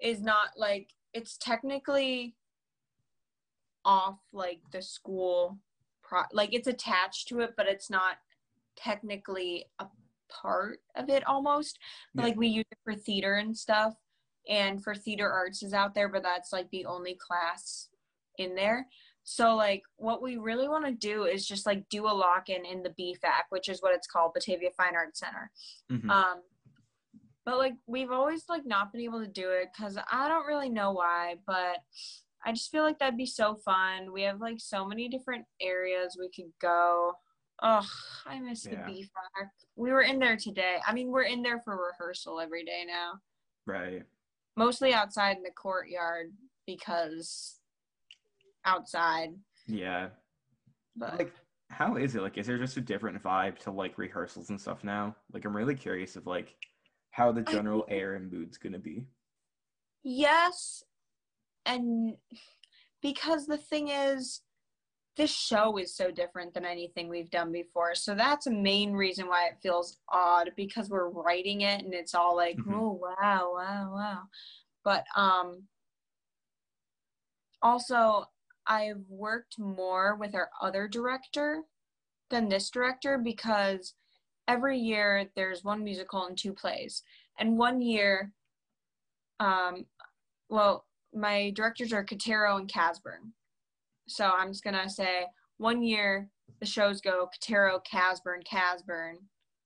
is 0.00 0.22
not 0.22 0.48
like 0.56 0.88
it's 1.12 1.36
technically 1.36 2.34
off 3.84 4.18
like 4.32 4.60
the 4.72 4.80
school 4.82 5.58
pro 6.02 6.22
like 6.32 6.52
it's 6.54 6.68
attached 6.68 7.28
to 7.28 7.40
it 7.40 7.54
but 7.56 7.66
it's 7.66 7.90
not 7.90 8.16
technically 8.76 9.64
a 9.78 9.86
part 10.28 10.78
of 10.96 11.08
it 11.08 11.26
almost 11.26 11.78
Yeah. 12.14 12.22
like 12.24 12.36
we 12.36 12.48
use 12.48 12.64
it 12.70 12.78
for 12.84 12.94
theater 12.94 13.34
and 13.36 13.56
stuff 13.56 13.94
and 14.48 14.82
for 14.82 14.94
theater 14.94 15.30
arts 15.30 15.62
is 15.62 15.74
out 15.74 15.94
there 15.94 16.08
but 16.08 16.22
that's 16.22 16.52
like 16.52 16.70
the 16.70 16.86
only 16.86 17.14
class 17.14 17.88
in 18.38 18.54
there 18.54 18.86
so 19.24 19.54
like 19.54 19.82
what 19.96 20.22
we 20.22 20.36
really 20.36 20.68
want 20.68 20.84
to 20.86 20.92
do 20.92 21.24
is 21.24 21.46
just 21.46 21.66
like 21.66 21.88
do 21.90 22.06
a 22.06 22.08
lock-in 22.08 22.64
in 22.64 22.82
the 22.82 22.90
bfac 22.90 23.44
which 23.50 23.68
is 23.68 23.82
what 23.82 23.94
it's 23.94 24.06
called 24.06 24.32
batavia 24.34 24.70
fine 24.76 24.96
arts 24.96 25.20
center 25.20 25.50
Mhm. 25.90 26.08
um 26.10 26.40
but 27.44 27.58
like 27.58 27.74
we've 27.86 28.10
always 28.10 28.44
like 28.48 28.64
not 28.64 28.90
been 28.92 29.02
able 29.02 29.20
to 29.20 29.26
do 29.30 29.50
it 29.50 29.68
because 29.72 29.98
i 30.10 30.28
don't 30.28 30.46
really 30.46 30.70
know 30.70 30.92
why 30.92 31.36
but 31.46 31.78
i 32.44 32.52
just 32.52 32.70
feel 32.70 32.82
like 32.82 32.98
that'd 32.98 33.16
be 33.16 33.26
so 33.26 33.54
fun 33.54 34.12
we 34.12 34.22
have 34.22 34.40
like 34.40 34.58
so 34.58 34.84
many 34.86 35.08
different 35.08 35.44
areas 35.60 36.16
we 36.18 36.28
could 36.34 36.52
go 36.60 37.12
oh 37.62 37.86
i 38.26 38.38
miss 38.40 38.66
Yeah. 38.66 38.84
the 38.86 38.92
bfac 38.92 39.48
we 39.76 39.90
were 39.92 40.02
in 40.02 40.18
there 40.18 40.36
today 40.36 40.76
i 40.86 40.92
mean 40.92 41.10
we're 41.10 41.22
in 41.22 41.42
there 41.42 41.60
for 41.60 41.76
rehearsal 41.88 42.40
every 42.40 42.64
day 42.64 42.84
now 42.86 43.12
right. 43.66 44.02
mostly 44.56 44.92
outside 44.92 45.36
in 45.36 45.42
the 45.42 45.50
courtyard 45.50 46.32
because 46.66 47.58
outside 48.64 49.30
Yeah. 49.66 50.08
but 50.96 51.18
Like, 51.18 51.32
how 51.70 51.96
is 51.96 52.14
it? 52.14 52.20
Like, 52.22 52.36
is 52.36 52.46
there 52.46 52.58
just 52.58 52.76
a 52.76 52.80
different 52.82 53.22
vibe 53.22 53.58
to 53.60 53.70
like 53.70 53.96
rehearsals 53.96 54.50
and 54.50 54.60
stuff 54.60 54.84
now? 54.84 55.16
Like, 55.32 55.44
I'm 55.46 55.56
really 55.56 55.74
curious 55.74 56.16
of 56.16 56.26
like 56.26 56.54
how 57.12 57.32
the 57.32 57.44
I 57.46 57.52
general 57.52 57.86
air 57.88 58.14
and 58.14 58.30
mood's 58.30 58.58
gonna 58.58 58.78
be. 58.78 59.06
Yes, 60.04 60.82
and 61.66 62.16
because 63.00 63.46
the 63.46 63.58
thing 63.58 63.88
is, 63.88 64.42
this 65.16 65.30
show 65.30 65.76
is 65.76 65.94
so 65.94 66.10
different 66.10 66.54
than 66.54 66.64
anything 66.64 67.08
we've 67.08 67.30
done 67.30 67.52
before. 67.52 67.94
So 67.94 68.14
that's 68.14 68.46
a 68.46 68.50
main 68.50 68.92
reason 68.92 69.26
why 69.28 69.46
it 69.46 69.58
feels 69.62 69.98
odd 70.08 70.52
because 70.56 70.88
we're 70.88 71.10
writing 71.10 71.62
it 71.62 71.84
and 71.84 71.92
it's 71.92 72.14
all 72.14 72.34
like, 72.34 72.56
Mhm. 72.56 72.72
oh 72.74 72.92
wow, 72.92 73.52
wow, 73.54 73.92
wow. 73.94 74.22
But 74.84 75.04
um 75.14 75.68
also 77.60 78.30
I've 78.66 79.04
worked 79.08 79.58
more 79.58 80.16
with 80.16 80.34
our 80.34 80.50
other 80.60 80.88
director 80.88 81.64
than 82.30 82.48
this 82.48 82.70
director 82.70 83.18
because 83.18 83.94
every 84.48 84.78
year 84.78 85.30
there's 85.34 85.64
one 85.64 85.84
musical 85.84 86.26
and 86.26 86.38
two 86.38 86.54
plays. 86.54 87.02
And 87.38 87.58
one 87.58 87.82
year 87.82 88.32
um 89.40 89.86
well, 90.48 90.86
my 91.14 91.50
directors 91.54 91.92
are 91.92 92.04
Katero 92.04 92.58
and 92.58 92.70
Casburn. 92.70 93.32
So 94.08 94.30
I'm 94.36 94.48
just 94.48 94.64
gonna 94.64 94.88
say 94.88 95.26
one 95.58 95.82
year 95.82 96.28
the 96.60 96.66
shows 96.66 97.00
go 97.00 97.28
Katero, 97.34 97.80
Casburn, 97.84 98.42
Casburn, 98.44 99.16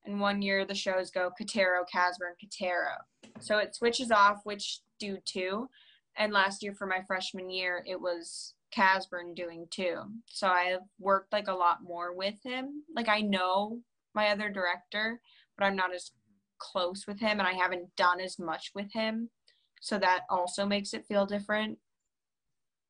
and 0.05 0.21
one 0.21 0.43
year 0.43 0.65
the 0.65 0.75
shows 0.75 1.11
go 1.11 1.31
Katero, 1.41 1.85
Casburn, 1.93 2.35
Katero. 2.43 2.97
So 3.41 3.59
it 3.59 3.75
switches 3.75 4.11
off 4.11 4.41
which 4.45 4.81
do 4.99 5.19
two. 5.25 5.69
And 6.17 6.33
last 6.33 6.63
year 6.63 6.75
for 6.75 6.87
my 6.87 7.01
freshman 7.07 7.51
year 7.51 7.83
it 7.87 8.01
was 8.01 8.55
Casburn 8.75 9.35
doing 9.35 9.67
two. 9.71 10.01
So 10.27 10.49
I 10.49 10.65
have 10.65 10.83
worked 10.99 11.33
like 11.33 11.49
a 11.49 11.55
lot 11.55 11.83
more 11.83 12.15
with 12.15 12.37
him. 12.43 12.83
Like 12.95 13.09
I 13.09 13.21
know 13.21 13.81
my 14.15 14.29
other 14.29 14.51
director, 14.51 15.21
but 15.57 15.65
I'm 15.65 15.77
not 15.77 15.95
as 15.95 16.11
close 16.59 17.07
with 17.07 17.21
him 17.21 17.39
and 17.39 17.47
I 17.47 17.53
haven't 17.53 17.95
done 17.97 18.21
as 18.21 18.39
much 18.39 18.71
with 18.75 18.93
him 18.93 19.31
so 19.81 19.99
that 19.99 20.23
also 20.29 20.67
makes 20.67 20.95
it 20.95 21.07
feel 21.07 21.27
different 21.27 21.79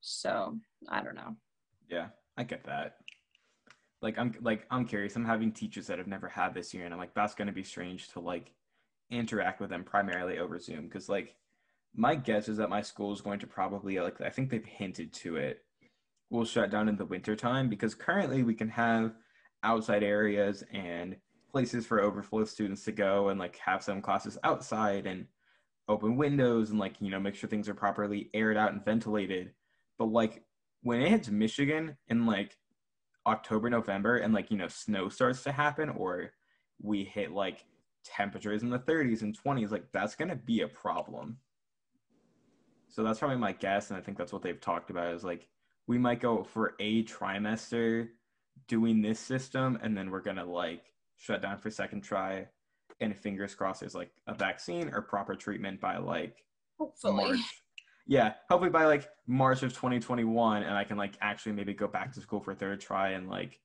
so 0.01 0.57
i 0.89 1.03
don't 1.03 1.15
know 1.17 1.37
Yeah, 1.89 2.09
I 2.37 2.45
get 2.45 2.65
that. 2.65 2.97
Like, 4.03 4.19
I'm 4.19 4.35
like 4.41 4.67
I'm 4.71 4.85
curious. 4.87 5.17
I'm 5.17 5.25
having 5.25 5.53
teachers 5.53 5.87
that 5.87 5.99
have 5.99 6.07
never 6.07 6.29
had 6.29 6.55
this 6.55 6.75
year, 6.75 6.85
and 6.85 6.93
I'm 6.93 7.01
like, 7.01 7.15
that's 7.15 7.35
gonna 7.35 7.53
be 7.53 7.63
strange 7.63 8.09
to 8.13 8.21
like 8.21 8.53
interact 9.11 9.61
with 9.61 9.71
them 9.71 9.85
primarily 9.85 10.39
over 10.39 10.59
Zoom 10.59 10.85
because 10.85 11.09
like 11.09 11.37
my 11.95 12.15
guess 12.15 12.49
is 12.49 12.57
that 12.59 12.69
my 12.69 12.83
school 12.83 13.13
is 13.13 13.21
going 13.21 13.39
to 13.41 13.47
probably 13.47 13.99
like 14.01 14.21
I 14.21 14.31
think 14.31 14.51
they've 14.51 14.65
hinted 14.65 15.13
to 15.15 15.37
it. 15.37 15.63
Will 16.31 16.45
shut 16.45 16.71
down 16.71 16.89
in 16.89 16.97
the 16.97 17.07
winter 17.07 17.37
time 17.37 17.69
because 17.69 17.95
currently 17.95 18.43
we 18.43 18.55
can 18.55 18.69
have 18.69 19.15
outside 19.63 20.03
areas 20.03 20.65
and 20.73 21.17
places 21.51 21.87
for 21.87 22.01
overflow 22.01 22.45
students 22.45 22.85
to 22.85 22.93
go 22.93 23.29
and 23.29 23.39
like 23.41 23.57
have 23.59 23.83
some 23.83 24.03
classes 24.03 24.37
outside 24.45 25.07
and 25.07 25.27
open 25.89 26.17
windows 26.17 26.71
and 26.71 26.79
like 26.79 26.95
you 27.01 27.11
know 27.11 27.21
make 27.21 27.35
sure 27.35 27.49
things 27.49 27.69
are 27.69 27.75
properly 27.75 28.31
aired 28.35 28.57
out 28.57 28.73
and 28.73 28.85
ventilated. 28.85 29.53
But 29.99 30.07
like 30.07 30.43
when 30.83 31.01
it 31.01 31.09
hits 31.09 31.29
Michigan 31.29 31.97
in 32.09 32.27
like 32.27 32.57
October, 33.27 33.69
November, 33.71 34.17
and 34.17 34.33
like 34.33 34.51
you 34.51 34.57
know 34.57 34.69
snow 34.69 35.09
starts 35.09 35.43
to 35.45 35.53
happen, 35.53 35.89
or 35.91 36.33
we 36.81 37.05
hit 37.05 37.33
like 37.33 37.65
temperatures 38.05 38.63
in 38.63 38.71
the 38.71 38.79
30s 38.79 39.23
and 39.23 39.37
20s, 39.37 39.71
like 39.71 39.87
that's 39.93 40.15
gonna 40.15 40.37
be 40.37 40.61
a 40.61 40.69
problem. 40.69 41.39
So 42.89 43.03
that's 43.03 43.19
probably 43.19 43.39
my 43.39 43.53
guess, 43.53 43.91
and 43.91 43.99
I 43.99 44.03
think 44.03 44.17
that's 44.17 44.33
what 44.33 44.43
they've 44.43 44.61
talked 44.61 44.91
about 44.91 45.15
is 45.15 45.25
like 45.25 45.49
we 45.87 45.99
might 45.99 46.21
go 46.21 46.43
for 46.45 46.75
a 46.81 47.05
trimester 47.05 48.09
doing 48.69 49.03
this 49.03 49.21
system, 49.21 49.79
and 49.83 49.97
then 49.97 50.11
we're 50.11 50.21
gonna 50.21 50.45
like 50.45 50.85
shut 51.17 51.43
down 51.43 51.59
for 51.59 51.71
second 51.71 52.03
try, 52.03 52.47
and 53.01 53.17
fingers 53.17 53.55
crossed 53.55 53.81
there's 53.81 53.95
like 53.95 54.11
a 54.27 54.35
vaccine 54.35 54.91
or 54.93 55.03
proper 55.03 55.35
treatment 55.35 55.81
by 55.81 55.99
like 55.99 56.37
hopefully 56.79 57.25
March. 57.33 57.41
Yeah, 58.09 58.35
hopefully 58.49 58.71
by 58.71 58.85
like 58.87 59.09
March 59.27 59.63
of 59.65 59.73
2021, 59.73 60.63
and 60.63 60.75
I 60.77 60.85
can 60.85 60.97
like 60.97 61.15
actually 61.21 61.53
maybe 61.53 61.75
go 61.75 61.89
back 61.89 62.13
to 62.13 62.21
school 62.21 62.41
for 62.41 62.53
a 62.53 62.55
third 62.55 62.81
try 62.81 63.11
and 63.11 63.29
like 63.29 63.59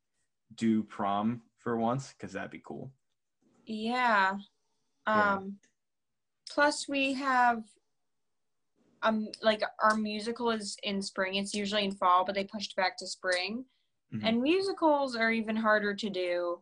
do 0.56 0.84
prom 0.84 1.42
for 1.60 1.78
once 1.78 2.14
because 2.14 2.34
that'd 2.34 2.52
be 2.52 2.62
cool. 2.66 2.92
yeah 3.66 4.36
Yeah. 5.08 5.36
um 5.36 5.58
plus 6.50 6.88
we 6.90 7.14
have 7.14 7.64
um 9.04 9.28
like 9.42 9.62
our 9.82 9.96
musical 9.96 10.50
is 10.52 10.76
in 10.84 11.02
spring 11.02 11.36
it's 11.36 11.54
usually 11.54 11.86
in 11.86 11.92
fall 11.92 12.26
but 12.26 12.36
they 12.36 12.44
pushed 12.44 12.76
back 12.76 12.98
to 12.98 13.08
spring 13.08 13.66
Mhm. 14.14 14.22
and 14.28 14.42
musicals 14.42 15.16
are 15.16 15.32
even 15.32 15.56
harder 15.56 15.94
to 15.96 16.10
do 16.10 16.62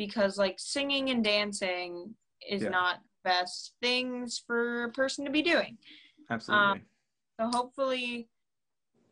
because 0.00 0.38
like 0.38 0.58
singing 0.58 1.10
and 1.10 1.22
dancing 1.22 2.14
is 2.48 2.62
Yeah. 2.62 2.70
not 2.70 3.00
best 3.22 3.74
things 3.82 4.42
for 4.46 4.84
a 4.84 4.92
person 4.92 5.26
to 5.26 5.30
be 5.30 5.42
doing 5.42 5.76
Absolutely. 6.30 6.84
So 7.38 7.50
hopefully, 7.52 8.28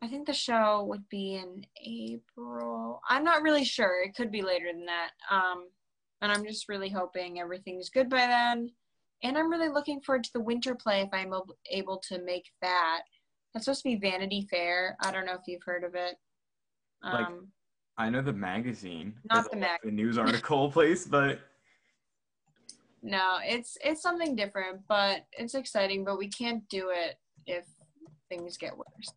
I 0.01 0.07
think 0.07 0.25
the 0.25 0.33
show 0.33 0.83
would 0.85 1.07
be 1.09 1.35
in 1.35 1.65
April. 1.85 3.01
I'm 3.07 3.23
not 3.23 3.41
really 3.43 3.65
sure. 3.65 4.01
It 4.03 4.15
could 4.15 4.31
be 4.31 4.41
later 4.41 4.67
than 4.71 4.85
that. 4.85 5.11
Um, 5.29 5.67
and 6.21 6.31
I'm 6.31 6.45
just 6.45 6.69
really 6.69 6.89
hoping 6.89 7.39
everything's 7.39 7.89
good 7.89 8.09
by 8.09 8.25
then. 8.27 8.71
And 9.21 9.37
I'm 9.37 9.51
really 9.51 9.67
looking 9.69 9.99
forward 10.01 10.23
to 10.23 10.33
the 10.33 10.39
winter 10.39 10.73
play 10.75 11.01
if 11.01 11.09
I'm 11.11 11.33
ab- 11.33 11.51
able 11.69 11.97
to 12.07 12.21
make 12.23 12.45
that. 12.61 13.01
That's 13.53 13.65
supposed 13.65 13.83
to 13.83 13.89
be 13.89 13.95
Vanity 13.97 14.47
Fair. 14.49 14.95
I 15.03 15.11
don't 15.11 15.25
know 15.25 15.33
if 15.33 15.45
you've 15.47 15.63
heard 15.65 15.83
of 15.83 15.93
it. 15.95 16.15
Like- 17.03 17.25
Um, 17.27 17.51
I 17.99 18.09
know 18.09 18.21
the 18.21 18.31
magazine, 18.33 19.13
Not 19.29 19.51
the 19.51 19.57
mag- 19.57 19.81
the 19.83 19.91
news 19.91 20.17
article 20.25 20.71
place, 20.71 21.05
but 21.05 21.39
no, 23.03 23.39
it's 23.43 23.77
it's 23.83 24.01
something 24.01 24.35
different, 24.37 24.81
but 24.87 25.25
it's 25.33 25.53
exciting. 25.53 26.05
But 26.05 26.17
we 26.17 26.29
can't 26.29 26.67
do 26.69 26.91
it 26.91 27.17
if 27.45 27.65
things 28.29 28.55
get 28.57 28.75
worse. 28.77 29.13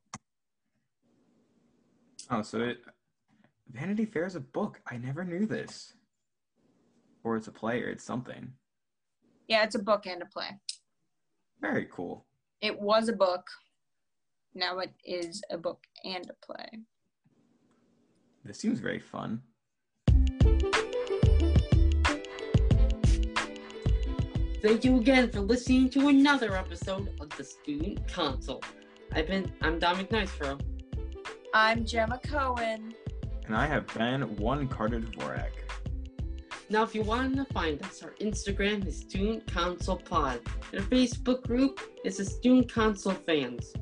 oh, 2.31 2.43
so 2.43 2.59
it 2.61 2.79
Vanity 3.71 4.05
Fair 4.05 4.27
is 4.27 4.35
a 4.35 4.41
book. 4.41 4.81
I 4.91 4.97
never 4.99 5.25
knew 5.25 5.47
this. 5.47 5.95
Or 7.25 7.37
it's 7.37 7.47
a 7.47 7.53
play, 7.53 7.81
or 7.83 7.89
it's 7.89 8.03
something. 8.05 8.53
Yeah, 9.47 9.63
it's 9.63 9.77
a 9.77 9.79
book 9.83 10.07
and 10.09 10.23
a 10.23 10.27
play. 10.27 10.59
Very 11.61 11.87
cool. 11.93 12.27
It 12.61 12.81
was 12.81 13.09
a 13.09 13.13
book. 13.13 13.47
Now 14.57 14.81
it 14.81 14.91
is 15.05 15.41
a 15.51 15.57
book 15.57 15.85
and 16.05 16.29
a 16.29 16.45
play. 16.45 16.81
This 18.45 18.59
seems 18.59 18.81
very 18.81 18.99
fun. 18.99 19.41
Thank 24.61 24.85
you 24.85 24.97
again 24.97 25.31
for 25.31 25.41
listening 25.41 25.91
to 25.91 26.09
another 26.09 26.57
episode 26.57 27.09
of 27.21 27.31
the 27.37 27.45
Student 27.45 28.07
Counsel. 28.09 28.61
I've 29.13 29.29
been 29.29 29.53
I'm 29.61 29.79
Dominic 29.79 30.11
Nicefro. 30.11 30.61
I'm 31.55 31.85
Gemma 31.85 32.19
Cohen. 32.25 32.95
And 33.47 33.55
I 33.55 33.67
have 33.67 33.87
been 33.95 34.35
one 34.37 34.67
Carter 34.67 35.01
Dvorak. 35.01 35.51
Now, 36.69 36.83
if 36.83 36.97
you 36.97 37.03
want 37.03 37.37
to 37.37 37.45
find 37.53 37.81
us, 37.85 38.03
our 38.03 38.15
Instagram 38.21 38.87
is 38.87 38.99
Student 38.99 39.47
Counsel 39.47 39.97
Pod, 39.97 40.41
and 40.73 40.81
our 40.81 40.87
Facebook 40.87 41.47
group 41.47 41.81
is 42.05 42.17
the 42.17 42.25
Student 42.25 42.73
Counsel 42.73 43.13
Fans. 43.13 43.73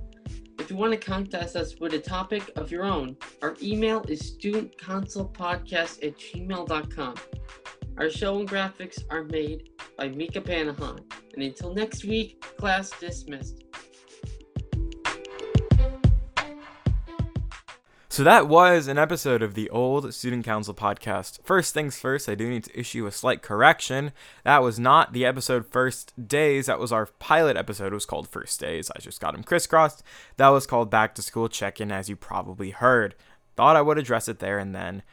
If 0.71 0.75
you 0.75 0.81
want 0.81 0.93
to 0.93 0.99
contact 0.99 1.57
us 1.57 1.81
with 1.81 1.95
a 1.95 1.99
topic 1.99 2.53
of 2.55 2.71
your 2.71 2.85
own, 2.85 3.17
our 3.43 3.57
email 3.61 4.05
is 4.07 4.23
studentconsolepodcast 4.23 6.07
at 6.07 6.17
gmail.com. 6.17 7.15
Our 7.99 8.09
show 8.09 8.39
and 8.39 8.49
graphics 8.49 9.03
are 9.11 9.25
made 9.25 9.71
by 9.99 10.11
Mika 10.11 10.41
Panahan. 10.41 11.01
And 11.35 11.43
until 11.43 11.75
next 11.75 12.05
week, 12.05 12.41
class 12.57 12.93
dismissed. 13.01 13.65
So 18.13 18.25
that 18.25 18.49
was 18.49 18.89
an 18.89 18.99
episode 18.99 19.41
of 19.41 19.55
the 19.55 19.71
old 19.71 20.13
Student 20.13 20.45
Counsel 20.45 20.75
podcast. 20.75 21.39
First 21.45 21.73
things 21.73 21.97
first, 21.97 22.29
I 22.29 22.35
do 22.35 22.51
need 22.51 22.65
to 22.65 22.77
issue 22.77 23.07
a 23.07 23.13
slight 23.13 23.41
correction. 23.41 24.11
That 24.43 24.65
was 24.65 24.81
not 24.81 25.13
the 25.13 25.25
episode 25.25 25.65
First 25.69 26.27
Days. 26.27 26.67
That 26.67 26.81
was 26.81 26.91
our 26.91 27.07
pilot 27.07 27.57
episode. 27.57 27.93
It 27.93 27.95
was 27.95 28.07
called 28.07 28.27
First 28.27 28.59
Days. 28.59 28.91
I 28.97 28.99
just 28.99 29.21
got 29.21 29.35
them 29.35 29.45
crisscrossed. 29.45 30.03
That 30.39 30.49
was 30.49 30.67
called 30.67 30.91
Back 30.91 31.15
to 31.15 31.23
School 31.23 31.49
Check 31.49 31.81
In, 31.81 31.93
as 31.93 32.09
you 32.09 32.17
probably 32.17 32.71
heard. 32.71 33.15
Thought 33.55 33.77
I 33.77 33.83
would 33.83 33.97
address 33.97 34.27
it 34.27 34.41
there 34.41 34.59
and 34.59 34.75
then. 34.75 35.05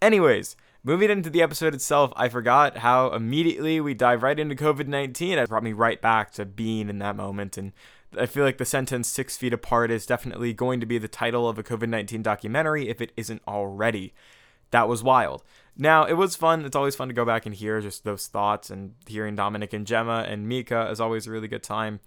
Anyways, 0.00 0.54
moving 0.84 1.10
into 1.10 1.30
the 1.30 1.42
episode 1.42 1.74
itself, 1.74 2.12
I 2.14 2.28
forgot 2.28 2.76
how 2.76 3.10
immediately 3.10 3.80
we 3.80 3.94
dive 3.94 4.22
right 4.22 4.38
into 4.38 4.54
COVID 4.54 4.86
19. 4.86 5.38
It 5.38 5.48
brought 5.48 5.64
me 5.64 5.72
right 5.72 6.00
back 6.00 6.30
to 6.34 6.44
being 6.44 6.88
in 6.88 7.00
that 7.00 7.16
moment 7.16 7.58
and 7.58 7.72
I 8.18 8.26
feel 8.26 8.44
like 8.44 8.58
the 8.58 8.64
sentence 8.64 9.08
six 9.08 9.36
feet 9.36 9.52
apart 9.52 9.90
is 9.90 10.06
definitely 10.06 10.52
going 10.52 10.80
to 10.80 10.86
be 10.86 10.98
the 10.98 11.08
title 11.08 11.48
of 11.48 11.58
a 11.58 11.62
COVID 11.62 11.88
19 11.88 12.22
documentary 12.22 12.88
if 12.88 13.00
it 13.00 13.12
isn't 13.16 13.42
already. 13.46 14.14
That 14.70 14.88
was 14.88 15.02
wild. 15.02 15.42
Now, 15.76 16.04
it 16.04 16.14
was 16.14 16.36
fun. 16.36 16.64
It's 16.64 16.76
always 16.76 16.96
fun 16.96 17.08
to 17.08 17.14
go 17.14 17.24
back 17.24 17.46
and 17.46 17.54
hear 17.54 17.80
just 17.80 18.04
those 18.04 18.26
thoughts, 18.26 18.70
and 18.70 18.94
hearing 19.06 19.36
Domonic 19.36 19.72
and 19.72 19.86
Gemma 19.86 20.26
and 20.28 20.48
Mika 20.48 20.88
is 20.90 21.00
always 21.00 21.26
a 21.26 21.30
really 21.30 21.48
good 21.48 21.62
time. 21.62 22.00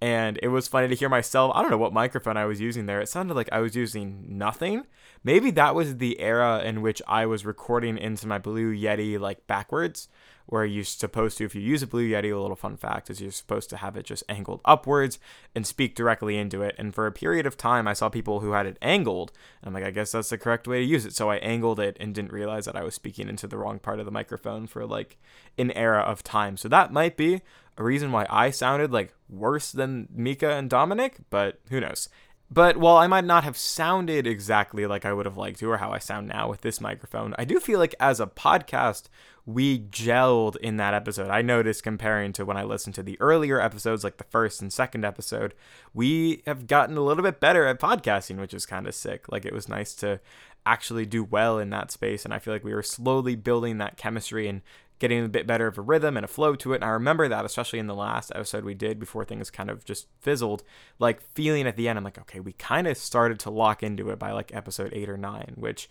And 0.00 0.38
it 0.42 0.48
was 0.48 0.68
funny 0.68 0.86
to 0.88 0.94
hear 0.94 1.08
myself. 1.08 1.52
I 1.54 1.62
don't 1.62 1.72
know 1.72 1.78
what 1.78 1.92
microphone 1.92 2.36
I 2.36 2.44
was 2.44 2.60
using 2.60 2.86
there. 2.86 3.00
It 3.00 3.08
sounded 3.08 3.34
like 3.34 3.48
I 3.50 3.58
was 3.58 3.74
using 3.74 4.24
nothing. 4.28 4.86
Maybe 5.24 5.50
that 5.52 5.74
was 5.74 5.96
the 5.96 6.20
era 6.20 6.62
in 6.64 6.82
which 6.82 7.02
I 7.08 7.26
was 7.26 7.44
recording 7.44 7.98
into 7.98 8.28
my 8.28 8.38
Blue 8.38 8.72
Yeti 8.72 9.18
like 9.18 9.46
backwards 9.48 10.08
where 10.48 10.64
you're 10.64 10.82
supposed 10.82 11.36
to, 11.36 11.44
if 11.44 11.54
you 11.54 11.60
use 11.60 11.82
a 11.82 11.86
Blue 11.86 12.08
Yeti, 12.08 12.34
a 12.34 12.38
little 12.38 12.56
fun 12.56 12.78
fact 12.78 13.10
is 13.10 13.20
you're 13.20 13.30
supposed 13.30 13.68
to 13.68 13.76
have 13.76 13.96
it 13.98 14.06
just 14.06 14.24
angled 14.30 14.62
upwards 14.64 15.18
and 15.54 15.66
speak 15.66 15.94
directly 15.94 16.38
into 16.38 16.62
it. 16.62 16.74
And 16.78 16.94
for 16.94 17.06
a 17.06 17.12
period 17.12 17.44
of 17.44 17.58
time, 17.58 17.86
I 17.86 17.92
saw 17.92 18.08
people 18.08 18.40
who 18.40 18.52
had 18.52 18.64
it 18.64 18.78
angled. 18.80 19.30
And 19.60 19.68
I'm 19.68 19.74
like, 19.74 19.84
I 19.84 19.90
guess 19.90 20.12
that's 20.12 20.30
the 20.30 20.38
correct 20.38 20.66
way 20.66 20.78
to 20.78 20.84
use 20.86 21.04
it. 21.04 21.14
So 21.14 21.30
I 21.30 21.36
angled 21.36 21.78
it 21.78 21.98
and 22.00 22.14
didn't 22.14 22.32
realize 22.32 22.64
that 22.64 22.76
I 22.76 22.82
was 22.82 22.94
speaking 22.94 23.28
into 23.28 23.46
the 23.46 23.58
wrong 23.58 23.78
part 23.78 23.98
of 23.98 24.06
the 24.06 24.10
microphone 24.10 24.66
for 24.66 24.86
like 24.86 25.18
an 25.58 25.70
era 25.72 26.00
of 26.00 26.24
time. 26.24 26.56
So 26.56 26.66
that 26.70 26.94
might 26.94 27.18
be 27.18 27.42
a 27.76 27.84
reason 27.84 28.10
why 28.10 28.26
I 28.30 28.48
sounded 28.48 28.90
like 28.90 29.12
worse 29.28 29.70
than 29.70 30.08
Mika 30.10 30.50
and 30.52 30.70
Domonic, 30.70 31.16
but 31.28 31.60
who 31.68 31.78
knows. 31.78 32.08
But 32.50 32.78
while 32.78 32.96
I 32.96 33.06
might 33.06 33.26
not 33.26 33.44
have 33.44 33.58
sounded 33.58 34.26
exactly 34.26 34.86
like 34.86 35.04
I 35.04 35.12
would 35.12 35.26
have 35.26 35.36
liked 35.36 35.58
to, 35.58 35.70
or 35.70 35.76
how 35.76 35.92
I 35.92 35.98
sound 35.98 36.28
now 36.28 36.48
with 36.48 36.62
this 36.62 36.80
microphone, 36.80 37.34
I 37.38 37.44
do 37.44 37.60
feel 37.60 37.78
like 37.78 37.94
as 38.00 38.20
a 38.20 38.26
podcast, 38.26 39.04
we 39.44 39.80
gelled 39.80 40.56
in 40.56 40.78
that 40.78 40.94
episode. 40.94 41.30
I 41.30 41.42
noticed 41.42 41.82
comparing 41.82 42.32
to 42.34 42.46
when 42.46 42.56
I 42.56 42.64
listened 42.64 42.94
to 42.96 43.02
the 43.02 43.20
earlier 43.20 43.60
episodes, 43.60 44.02
like 44.02 44.16
the 44.16 44.24
first 44.24 44.62
and 44.62 44.72
second 44.72 45.04
episode, 45.04 45.54
we 45.92 46.42
have 46.46 46.66
gotten 46.66 46.96
a 46.96 47.02
little 47.02 47.22
bit 47.22 47.38
better 47.38 47.66
at 47.66 47.80
podcasting, 47.80 48.38
which 48.38 48.54
is 48.54 48.64
kind 48.66 48.86
of 48.86 48.94
sick. 48.94 49.30
Like 49.30 49.44
it 49.44 49.54
was 49.54 49.68
nice 49.68 49.94
to 49.96 50.20
actually 50.64 51.06
do 51.06 51.24
well 51.24 51.58
in 51.58 51.70
that 51.70 51.90
space. 51.90 52.24
And 52.24 52.32
I 52.32 52.38
feel 52.38 52.54
like 52.54 52.64
we 52.64 52.74
were 52.74 52.82
slowly 52.82 53.36
building 53.36 53.78
that 53.78 53.96
chemistry 53.96 54.48
and 54.48 54.62
getting 54.98 55.24
a 55.24 55.28
bit 55.28 55.46
better 55.46 55.66
of 55.66 55.78
a 55.78 55.82
rhythm 55.82 56.16
and 56.16 56.24
a 56.24 56.28
flow 56.28 56.54
to 56.56 56.72
it. 56.72 56.76
And 56.76 56.84
I 56.84 56.88
remember 56.88 57.28
that, 57.28 57.44
especially 57.44 57.78
in 57.78 57.86
the 57.86 57.94
last 57.94 58.32
episode 58.34 58.64
we 58.64 58.74
did 58.74 58.98
before 58.98 59.24
things 59.24 59.50
kind 59.50 59.70
of 59.70 59.84
just 59.84 60.06
fizzled, 60.20 60.62
like 60.98 61.20
feeling 61.34 61.66
at 61.66 61.76
the 61.76 61.88
end, 61.88 61.98
I'm 61.98 62.04
like, 62.04 62.18
okay, 62.18 62.40
we 62.40 62.52
kind 62.52 62.86
of 62.86 62.96
started 62.96 63.38
to 63.40 63.50
lock 63.50 63.82
into 63.82 64.10
it 64.10 64.18
by 64.18 64.32
like 64.32 64.54
episode 64.54 64.92
eight 64.92 65.08
or 65.08 65.16
nine, 65.16 65.54
which 65.56 65.88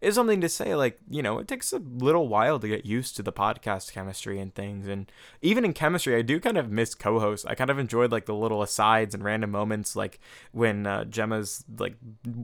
is 0.00 0.14
something 0.14 0.40
to 0.40 0.48
say 0.48 0.74
like 0.74 0.98
you 1.08 1.22
know 1.22 1.38
it 1.38 1.46
takes 1.46 1.72
a 1.72 1.78
little 1.78 2.28
while 2.28 2.58
to 2.58 2.68
get 2.68 2.86
used 2.86 3.16
to 3.16 3.22
the 3.22 3.32
podcast 3.32 3.92
chemistry 3.92 4.40
and 4.40 4.54
things 4.54 4.88
and 4.88 5.10
even 5.42 5.64
in 5.64 5.72
chemistry 5.72 6.16
i 6.16 6.22
do 6.22 6.40
kind 6.40 6.56
of 6.56 6.70
miss 6.70 6.94
co-hosts. 6.94 7.46
I 7.46 7.54
kind 7.54 7.70
of 7.70 7.78
enjoyed 7.78 8.10
like 8.10 8.26
the 8.26 8.34
little 8.34 8.62
asides 8.62 9.14
and 9.14 9.22
random 9.22 9.50
moments 9.50 9.94
like 9.94 10.18
when 10.52 10.86
uh, 10.86 11.04
gemma's 11.04 11.64
like 11.78 11.96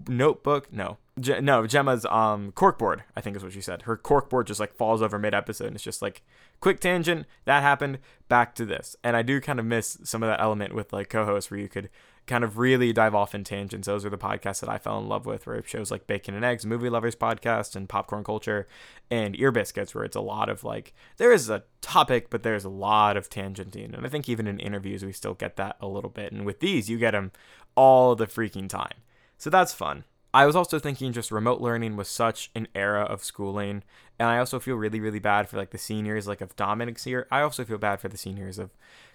notebook 0.08 0.72
no 0.72 0.98
no 1.40 1.66
gemma's 1.66 2.04
um 2.06 2.52
corkboard 2.52 3.02
i 3.16 3.20
think 3.20 3.36
is 3.36 3.42
what 3.42 3.52
she 3.52 3.60
said. 3.60 3.82
Her 3.82 3.96
corkboard 3.96 4.46
just 4.46 4.60
like 4.60 4.74
falls 4.74 5.00
over 5.00 5.18
mid-episode 5.18 5.66
and 5.66 5.76
it's 5.76 5.84
just 5.84 6.02
like 6.02 6.22
quick 6.60 6.80
tangent 6.80 7.26
that 7.44 7.62
happened 7.62 7.98
back 8.28 8.54
to 8.56 8.66
this. 8.66 8.96
And 9.02 9.16
i 9.16 9.22
do 9.22 9.40
kind 9.40 9.58
of 9.58 9.64
miss 9.64 9.98
some 10.04 10.22
of 10.22 10.28
that 10.28 10.40
element 10.40 10.74
with 10.74 10.92
like 10.92 11.08
co-hosts 11.08 11.50
where 11.50 11.60
you 11.60 11.68
could 11.68 11.88
kind 12.26 12.42
of 12.42 12.58
really 12.58 12.92
dive 12.92 13.14
off 13.14 13.34
in 13.34 13.44
tangents. 13.44 13.86
Those 13.86 14.04
are 14.04 14.10
the 14.10 14.18
podcasts 14.18 14.60
that 14.60 14.68
I 14.68 14.78
fell 14.78 14.98
in 14.98 15.08
love 15.08 15.26
with, 15.26 15.46
where 15.46 15.56
it 15.56 15.68
shows 15.68 15.90
like 15.90 16.06
Bacon 16.06 16.34
and 16.34 16.44
Eggs, 16.44 16.66
Movie 16.66 16.90
Lovers 16.90 17.14
podcast, 17.14 17.76
and 17.76 17.88
Popcorn 17.88 18.24
Culture, 18.24 18.66
and 19.10 19.38
Ear 19.38 19.52
Biscuits, 19.52 19.94
where 19.94 20.04
it's 20.04 20.16
a 20.16 20.20
lot 20.20 20.48
of 20.48 20.64
like, 20.64 20.92
there 21.18 21.32
is 21.32 21.48
a 21.48 21.62
topic, 21.80 22.28
but 22.28 22.42
there's 22.42 22.64
a 22.64 22.68
lot 22.68 23.16
of 23.16 23.30
tangenting. 23.30 23.94
And 23.94 24.04
I 24.04 24.08
think 24.08 24.28
even 24.28 24.46
in 24.46 24.58
interviews, 24.58 25.04
we 25.04 25.12
still 25.12 25.34
get 25.34 25.56
that 25.56 25.76
a 25.80 25.86
little 25.86 26.10
bit. 26.10 26.32
And 26.32 26.44
with 26.44 26.60
these, 26.60 26.90
you 26.90 26.98
get 26.98 27.12
them 27.12 27.30
all 27.76 28.16
the 28.16 28.26
freaking 28.26 28.68
time. 28.68 28.98
So 29.38 29.48
that's 29.48 29.72
fun. 29.72 30.04
I 30.34 30.44
was 30.44 30.56
also 30.56 30.78
thinking 30.78 31.12
just 31.12 31.30
remote 31.30 31.60
learning 31.60 31.96
was 31.96 32.08
such 32.08 32.50
an 32.54 32.68
era 32.74 33.02
of 33.02 33.24
schooling. 33.24 33.84
And 34.18 34.28
I 34.28 34.38
also 34.38 34.58
feel 34.58 34.76
really, 34.76 35.00
really 35.00 35.18
bad 35.18 35.48
for 35.48 35.56
like 35.56 35.70
the 35.70 35.78
seniors, 35.78 36.26
like 36.26 36.40
of 36.40 36.56
Domonic's 36.56 37.06
year. 37.06 37.26
I 37.30 37.40
also 37.40 37.64
feel 37.64 37.78
bad 37.78 38.00
for 38.00 38.08
the 38.08 38.18
seniors 38.18 38.58
of 38.58 38.70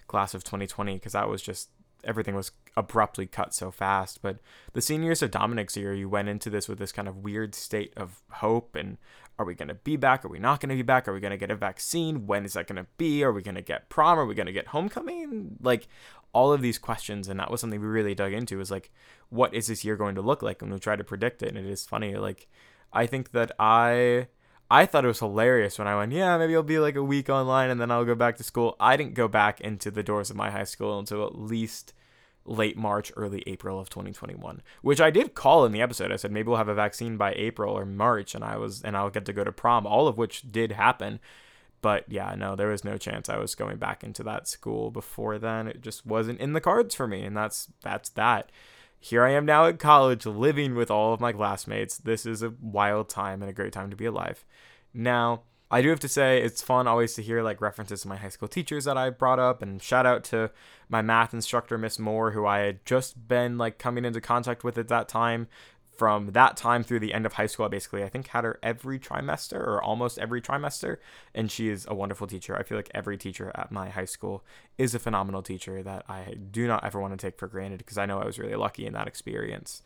class 0.08 0.34
of 0.34 0.42
2020 0.42 0.94
because 0.94 1.12
that 1.12 1.28
was 1.28 1.42
just 1.42 1.68
everything 2.04 2.34
was 2.34 2.52
abruptly 2.76 3.26
cut 3.26 3.54
so 3.54 3.70
fast. 3.70 4.22
But 4.22 4.38
the 4.72 4.80
seniors 4.80 5.22
of 5.22 5.30
Domonic's 5.30 5.76
year, 5.76 5.94
you 5.94 6.08
went 6.08 6.28
into 6.28 6.50
this 6.50 6.68
with 6.68 6.78
this 6.78 6.92
kind 6.92 7.08
of 7.08 7.18
weird 7.18 7.54
state 7.54 7.92
of 7.96 8.22
hope 8.30 8.74
and 8.74 8.98
are 9.38 9.46
we 9.46 9.54
going 9.54 9.68
to 9.68 9.74
be 9.74 9.96
back? 9.96 10.24
Are 10.24 10.28
we 10.28 10.38
not 10.38 10.60
going 10.60 10.68
to 10.68 10.76
be 10.76 10.82
back? 10.82 11.08
Are 11.08 11.12
we 11.12 11.20
going 11.20 11.32
to 11.32 11.38
get 11.38 11.50
a 11.50 11.56
vaccine? 11.56 12.26
When 12.26 12.44
is 12.44 12.52
that 12.52 12.66
going 12.66 12.76
to 12.76 12.86
be? 12.98 13.24
Are 13.24 13.32
we 13.32 13.42
going 13.42 13.54
to 13.54 13.62
get 13.62 13.88
prom? 13.88 14.18
Are 14.18 14.26
we 14.26 14.34
going 14.34 14.46
to 14.46 14.52
get 14.52 14.68
homecoming? 14.68 15.56
Like 15.60 15.88
all 16.32 16.52
of 16.52 16.62
these 16.62 16.78
questions. 16.78 17.28
And 17.28 17.40
that 17.40 17.50
was 17.50 17.60
something 17.60 17.80
we 17.80 17.86
really 17.86 18.14
dug 18.14 18.32
into 18.32 18.60
is 18.60 18.70
like, 18.70 18.92
what 19.30 19.54
is 19.54 19.68
this 19.68 19.84
year 19.84 19.96
going 19.96 20.14
to 20.16 20.22
look 20.22 20.42
like? 20.42 20.62
And 20.62 20.72
we 20.72 20.78
tried 20.78 20.96
to 20.96 21.04
predict 21.04 21.42
it. 21.42 21.48
And 21.48 21.58
it 21.58 21.66
is 21.66 21.84
funny. 21.86 22.14
Like, 22.16 22.48
I 22.92 23.06
think 23.06 23.32
that 23.32 23.52
I. 23.58 24.28
I 24.72 24.86
thought 24.86 25.04
it 25.04 25.08
was 25.08 25.18
hilarious 25.18 25.78
when 25.78 25.86
I 25.86 25.94
went, 25.94 26.12
yeah, 26.12 26.38
maybe 26.38 26.56
I'll 26.56 26.62
be 26.62 26.78
like 26.78 26.96
a 26.96 27.04
week 27.04 27.28
online 27.28 27.68
and 27.68 27.78
then 27.78 27.90
I'll 27.90 28.06
go 28.06 28.14
back 28.14 28.38
to 28.38 28.42
school. 28.42 28.74
I 28.80 28.96
didn't 28.96 29.12
go 29.12 29.28
back 29.28 29.60
into 29.60 29.90
the 29.90 30.02
doors 30.02 30.30
of 30.30 30.36
my 30.36 30.50
high 30.50 30.64
school 30.64 30.98
until 30.98 31.26
at 31.26 31.38
least 31.38 31.92
late 32.46 32.78
March, 32.78 33.12
early 33.14 33.42
April 33.46 33.78
of 33.78 33.90
2021, 33.90 34.62
which 34.80 34.98
I 34.98 35.10
did 35.10 35.34
call 35.34 35.66
in 35.66 35.72
the 35.72 35.82
episode. 35.82 36.10
I 36.10 36.16
said 36.16 36.32
maybe 36.32 36.48
we'll 36.48 36.56
have 36.56 36.68
a 36.68 36.74
vaccine 36.74 37.18
by 37.18 37.34
April 37.34 37.76
or 37.76 37.84
March, 37.84 38.34
and 38.34 38.42
I 38.42 38.56
was 38.56 38.80
and 38.80 38.96
I'll 38.96 39.10
get 39.10 39.26
to 39.26 39.34
go 39.34 39.44
to 39.44 39.52
prom, 39.52 39.86
all 39.86 40.08
of 40.08 40.16
which 40.16 40.50
did 40.50 40.72
happen. 40.72 41.20
But 41.82 42.10
yeah, 42.10 42.34
no, 42.34 42.56
there 42.56 42.68
was 42.68 42.82
no 42.82 42.96
chance 42.96 43.28
I 43.28 43.36
was 43.36 43.54
going 43.54 43.76
back 43.76 44.02
into 44.02 44.22
that 44.22 44.48
school 44.48 44.90
before 44.90 45.38
then. 45.38 45.68
It 45.68 45.82
just 45.82 46.06
wasn't 46.06 46.40
in 46.40 46.54
the 46.54 46.62
cards 46.62 46.94
for 46.94 47.06
me, 47.06 47.24
and 47.24 47.36
that's 47.36 47.68
that's 47.82 48.08
that. 48.10 48.50
Here 49.04 49.24
I 49.24 49.32
am 49.32 49.44
now 49.44 49.66
at 49.66 49.80
college, 49.80 50.26
living 50.26 50.76
with 50.76 50.88
all 50.88 51.12
of 51.12 51.18
my 51.18 51.32
classmates. 51.32 51.98
This 51.98 52.24
is 52.24 52.40
a 52.40 52.54
wild 52.60 53.08
time 53.08 53.42
and 53.42 53.50
a 53.50 53.52
great 53.52 53.72
time 53.72 53.90
to 53.90 53.96
be 53.96 54.04
alive. 54.04 54.44
Now, 54.94 55.42
I 55.72 55.82
do 55.82 55.88
have 55.88 55.98
to 56.00 56.08
say 56.08 56.40
it's 56.40 56.62
fun 56.62 56.86
always 56.86 57.14
to 57.14 57.22
hear 57.22 57.42
like 57.42 57.60
references 57.60 58.02
to 58.02 58.08
my 58.08 58.14
high 58.14 58.28
school 58.28 58.46
teachers 58.46 58.84
that 58.84 58.96
I 58.96 59.10
brought 59.10 59.40
up 59.40 59.60
and 59.60 59.82
shout 59.82 60.06
out 60.06 60.22
to 60.26 60.52
my 60.88 61.02
math 61.02 61.34
instructor 61.34 61.76
Miss 61.76 61.98
Moore 61.98 62.30
who 62.30 62.46
I 62.46 62.60
had 62.60 62.86
just 62.86 63.26
been 63.26 63.58
like 63.58 63.76
coming 63.76 64.04
into 64.04 64.20
contact 64.20 64.62
with 64.62 64.78
at 64.78 64.86
that 64.86 65.08
time 65.08 65.48
from 65.96 66.32
that 66.32 66.56
time 66.56 66.82
through 66.82 67.00
the 67.00 67.12
end 67.12 67.26
of 67.26 67.34
high 67.34 67.46
school 67.46 67.66
I 67.66 67.68
basically 67.68 68.02
I 68.02 68.08
think 68.08 68.28
had 68.28 68.44
her 68.44 68.58
every 68.62 68.98
trimester 68.98 69.58
or 69.58 69.82
almost 69.82 70.18
every 70.18 70.40
trimester 70.40 70.96
and 71.34 71.50
she 71.50 71.68
is 71.68 71.86
a 71.88 71.94
wonderful 71.94 72.26
teacher. 72.26 72.56
I 72.56 72.62
feel 72.62 72.78
like 72.78 72.90
every 72.94 73.16
teacher 73.16 73.52
at 73.54 73.70
my 73.70 73.90
high 73.90 74.06
school 74.06 74.44
is 74.78 74.94
a 74.94 74.98
phenomenal 74.98 75.42
teacher 75.42 75.82
that 75.82 76.04
I 76.08 76.34
do 76.50 76.66
not 76.66 76.84
ever 76.84 77.00
want 77.00 77.18
to 77.18 77.26
take 77.26 77.38
for 77.38 77.46
granted 77.46 77.78
because 77.78 77.98
I 77.98 78.06
know 78.06 78.20
I 78.20 78.26
was 78.26 78.38
really 78.38 78.56
lucky 78.56 78.86
in 78.86 78.94
that 78.94 79.06
experience. 79.06 79.82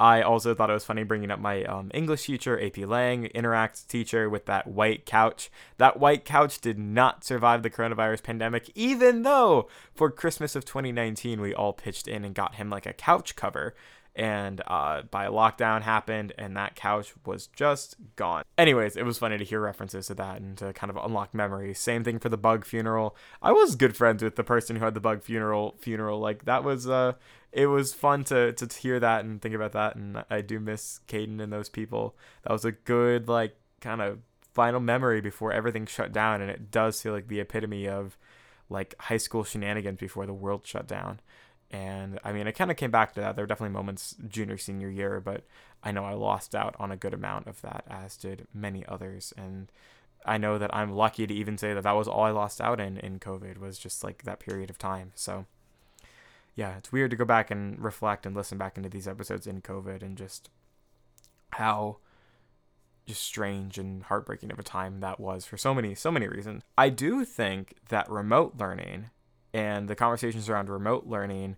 I 0.00 0.22
also 0.22 0.54
thought 0.54 0.70
it 0.70 0.74
was 0.74 0.86
funny 0.86 1.02
bringing 1.02 1.30
up 1.30 1.40
my 1.40 1.62
um, 1.64 1.90
English 1.92 2.24
teacher, 2.24 2.58
AP 2.58 2.78
Lang, 2.78 3.26
Interact 3.26 3.86
teacher 3.86 4.30
with 4.30 4.46
that 4.46 4.66
white 4.66 5.04
couch. 5.04 5.50
That 5.76 6.00
white 6.00 6.24
couch 6.24 6.58
did 6.58 6.78
not 6.78 7.22
survive 7.22 7.62
the 7.62 7.68
coronavirus 7.68 8.22
pandemic, 8.22 8.70
even 8.74 9.24
though 9.24 9.68
for 9.94 10.10
Christmas 10.10 10.56
of 10.56 10.64
2019, 10.64 11.42
we 11.42 11.52
all 11.52 11.74
pitched 11.74 12.08
in 12.08 12.24
and 12.24 12.34
got 12.34 12.54
him 12.54 12.70
like 12.70 12.86
a 12.86 12.94
couch 12.94 13.36
cover 13.36 13.74
and 14.20 14.60
uh, 14.66 15.00
by 15.10 15.28
lockdown 15.28 15.80
happened 15.80 16.34
and 16.36 16.54
that 16.54 16.76
couch 16.76 17.14
was 17.24 17.46
just 17.46 17.96
gone. 18.16 18.44
Anyways 18.58 18.94
it 18.94 19.04
was 19.06 19.16
funny 19.16 19.38
to 19.38 19.44
hear 19.44 19.60
references 19.60 20.08
to 20.08 20.14
that 20.16 20.42
and 20.42 20.58
to 20.58 20.74
kind 20.74 20.90
of 20.90 20.98
unlock 21.02 21.32
memories. 21.32 21.78
Same 21.78 22.04
thing 22.04 22.18
for 22.18 22.28
the 22.28 22.36
bug 22.36 22.66
funeral. 22.66 23.16
I 23.40 23.52
was 23.52 23.76
good 23.76 23.96
friends 23.96 24.22
with 24.22 24.36
the 24.36 24.44
person 24.44 24.76
who 24.76 24.84
had 24.84 24.92
the 24.92 25.00
bug 25.00 25.22
funeral 25.22 25.74
funeral. 25.78 26.20
Like 26.20 26.44
that 26.44 26.62
was 26.62 26.86
uh 26.86 27.14
it 27.50 27.68
was 27.68 27.94
fun 27.94 28.24
to 28.24 28.52
to 28.52 28.66
hear 28.78 29.00
that 29.00 29.24
and 29.24 29.40
think 29.40 29.54
about 29.54 29.72
that. 29.72 29.96
And 29.96 30.22
i 30.28 30.42
do 30.42 30.60
miss 30.60 31.00
caden 31.08 31.40
and 31.40 31.50
those 31.50 31.70
people. 31.70 32.14
That 32.42 32.52
was 32.52 32.66
a 32.66 32.72
good 32.72 33.26
like 33.26 33.56
kind 33.80 34.02
of 34.02 34.18
final 34.52 34.80
memory 34.80 35.22
before 35.22 35.50
everything 35.50 35.86
shut 35.86 36.12
down. 36.12 36.42
And 36.42 36.50
it 36.50 36.70
does 36.70 37.00
feel 37.00 37.14
like 37.14 37.28
the 37.28 37.40
epitome 37.40 37.88
of 37.88 38.18
like 38.68 38.94
high 39.00 39.16
school 39.16 39.44
shenanigans 39.44 39.98
before 39.98 40.26
the 40.26 40.34
world 40.34 40.66
shut 40.66 40.86
down 40.86 41.20
and 41.70 42.18
I 42.24 42.32
mean, 42.32 42.48
I 42.48 42.50
kind 42.50 42.70
of 42.70 42.76
came 42.76 42.90
back 42.90 43.14
to 43.14 43.20
that. 43.20 43.36
There 43.36 43.44
were 43.44 43.48
definitely 43.48 43.74
moments 43.74 44.16
junior, 44.28 44.58
senior 44.58 44.90
year, 44.90 45.20
but 45.20 45.44
I 45.84 45.92
know 45.92 46.04
I 46.04 46.14
lost 46.14 46.54
out 46.54 46.74
on 46.78 46.90
a 46.90 46.96
good 46.96 47.14
amount 47.14 47.46
of 47.46 47.60
that, 47.62 47.84
as 47.88 48.16
did 48.16 48.48
many 48.52 48.84
others. 48.86 49.32
And 49.36 49.70
I 50.26 50.36
know 50.36 50.58
that 50.58 50.74
I'm 50.74 50.92
lucky 50.92 51.26
to 51.26 51.34
even 51.34 51.56
say 51.56 51.72
that 51.72 51.82
that 51.84 51.92
was 51.92 52.08
all 52.08 52.24
I 52.24 52.30
lost 52.30 52.60
out 52.60 52.80
in 52.80 52.96
in 52.98 53.20
COVID 53.20 53.58
was 53.58 53.78
just 53.78 54.02
like 54.02 54.24
that 54.24 54.40
period 54.40 54.68
of 54.68 54.78
time. 54.78 55.12
So, 55.14 55.46
yeah, 56.56 56.76
it's 56.76 56.90
weird 56.90 57.12
to 57.12 57.16
go 57.16 57.24
back 57.24 57.52
and 57.52 57.78
reflect 57.82 58.26
and 58.26 58.34
listen 58.34 58.58
back 58.58 58.76
into 58.76 58.88
these 58.88 59.08
episodes 59.08 59.46
in 59.46 59.62
COVID 59.62 60.02
and 60.02 60.18
just 60.18 60.50
how 61.52 61.98
just 63.06 63.22
strange 63.22 63.78
and 63.78 64.04
heartbreaking 64.04 64.52
of 64.52 64.58
a 64.58 64.62
time 64.62 65.00
that 65.00 65.18
was 65.18 65.44
for 65.44 65.56
so 65.56 65.72
many 65.72 65.94
so 65.94 66.10
many 66.10 66.26
reasons. 66.26 66.62
I 66.76 66.88
do 66.88 67.24
think 67.24 67.74
that 67.88 68.10
remote 68.10 68.54
learning 68.58 69.10
and 69.52 69.88
the 69.88 69.94
conversations 69.94 70.48
around 70.48 70.68
remote 70.68 71.06
learning 71.06 71.56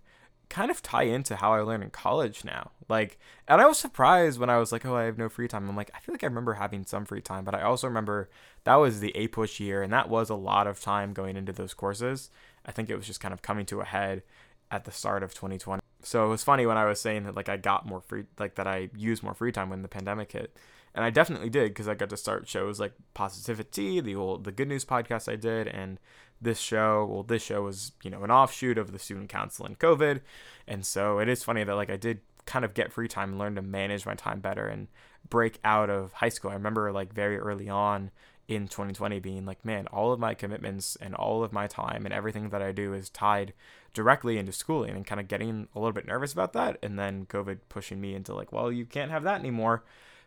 kind 0.49 0.69
of 0.69 0.83
tie 0.83 1.03
into 1.03 1.35
how 1.35 1.53
I 1.53 1.61
learn 1.61 1.81
in 1.81 1.89
college 1.89 2.43
now. 2.43 2.71
Like, 2.87 3.17
and 3.47 3.59
I 3.59 3.65
was 3.65 3.79
surprised 3.79 4.39
when 4.39 4.51
I 4.51 4.57
was 4.57 4.71
like, 4.71 4.85
oh, 4.85 4.95
I 4.95 5.03
have 5.05 5.17
no 5.17 5.27
free 5.27 5.47
time. 5.47 5.67
I'm 5.67 5.75
like, 5.75 5.89
I 5.95 5.99
feel 5.99 6.13
like 6.13 6.23
I 6.23 6.27
remember 6.27 6.53
having 6.53 6.85
some 6.85 7.05
free 7.05 7.21
time, 7.21 7.43
but 7.43 7.55
I 7.55 7.63
also 7.63 7.87
remember 7.87 8.29
that 8.63 8.75
was 8.75 8.99
the 8.99 9.13
APUSH 9.15 9.59
year, 9.59 9.81
and 9.81 9.91
that 9.91 10.09
was 10.09 10.29
a 10.29 10.35
lot 10.35 10.67
of 10.67 10.79
time 10.79 11.13
going 11.13 11.37
into 11.37 11.53
those 11.53 11.73
courses. 11.73 12.29
I 12.65 12.71
think 12.71 12.89
it 12.89 12.95
was 12.95 13.07
just 13.07 13.19
kind 13.19 13.33
of 13.33 13.41
coming 13.41 13.65
to 13.67 13.81
a 13.81 13.85
head 13.85 14.21
at 14.69 14.85
the 14.85 14.91
start 14.91 15.23
of 15.23 15.33
2020. 15.33 15.81
So 16.03 16.25
it 16.25 16.29
was 16.29 16.43
funny 16.43 16.65
when 16.65 16.77
I 16.77 16.85
was 16.85 16.99
saying 16.99 17.23
that 17.23 17.35
like 17.35 17.49
I 17.49 17.57
got 17.57 17.85
more 17.85 18.01
free, 18.01 18.25
like 18.37 18.55
that 18.55 18.67
I 18.67 18.89
used 18.95 19.23
more 19.23 19.33
free 19.33 19.51
time 19.51 19.69
when 19.69 19.81
the 19.81 19.87
pandemic 19.87 20.33
hit, 20.33 20.55
and 20.93 21.03
I 21.03 21.09
definitely 21.09 21.49
did 21.49 21.69
because 21.69 21.87
I 21.87 21.95
got 21.95 22.09
to 22.09 22.17
start 22.17 22.47
shows 22.47 22.79
like 22.79 22.93
Positivity, 23.13 24.01
the 24.01 24.15
old 24.15 24.43
the 24.43 24.51
Good 24.51 24.67
News 24.67 24.85
podcast 24.85 25.31
I 25.31 25.35
did, 25.35 25.67
and 25.67 25.99
this 26.43 26.59
show. 26.59 27.07
Well, 27.09 27.23
this 27.23 27.43
show 27.43 27.63
was 27.63 27.93
you 28.03 28.09
know 28.09 28.23
an 28.23 28.31
offshoot 28.31 28.77
of 28.77 28.91
the 28.91 28.99
student 28.99 29.29
counsel 29.29 29.65
and 29.65 29.77
COVID, 29.79 30.21
and 30.67 30.85
so 30.85 31.19
it 31.19 31.29
is 31.29 31.43
funny 31.43 31.63
that 31.63 31.75
like 31.75 31.89
I 31.89 31.97
did 31.97 32.21
kind 32.45 32.65
of 32.65 32.73
get 32.73 32.91
free 32.91 33.07
time 33.07 33.31
and 33.31 33.39
learn 33.39 33.55
to 33.55 33.61
manage 33.61 34.05
my 34.05 34.15
time 34.15 34.39
better 34.39 34.67
and 34.67 34.87
break 35.29 35.59
out 35.63 35.89
of 35.89 36.13
high 36.13 36.29
school. 36.29 36.51
I 36.51 36.55
remember 36.55 36.91
like 36.91 37.13
very 37.13 37.37
early 37.37 37.69
on 37.69 38.11
in 38.47 38.67
2020 38.67 39.19
being 39.19 39.45
like, 39.45 39.63
man, 39.63 39.87
all 39.87 40.11
of 40.11 40.19
my 40.19 40.33
commitments 40.33 40.97
and 40.97 41.15
all 41.15 41.43
of 41.43 41.53
my 41.53 41.67
time 41.67 42.05
and 42.05 42.13
everything 42.13 42.49
that 42.49 42.61
I 42.61 42.71
do 42.71 42.93
is 42.93 43.09
tied 43.09 43.53
directly 43.93 44.37
into 44.37 44.51
schooling 44.51 44.95
and 44.95 45.05
kind 45.05 45.21
of 45.21 45.27
getting 45.27 45.67
a 45.75 45.79
little 45.79 45.93
bit 45.93 46.07
nervous 46.07 46.33
about 46.33 46.53
that. 46.53 46.77
And 46.83 46.99
then 46.99 47.25
COVID 47.25 47.59
pushing 47.69 48.01
me 48.01 48.15
into 48.15 48.33
like, 48.33 48.51
well, 48.51 48.71
you 48.71 48.85
can't 48.85 49.11
have 49.11 49.23
that 49.23 49.39
anymore. 49.39 49.83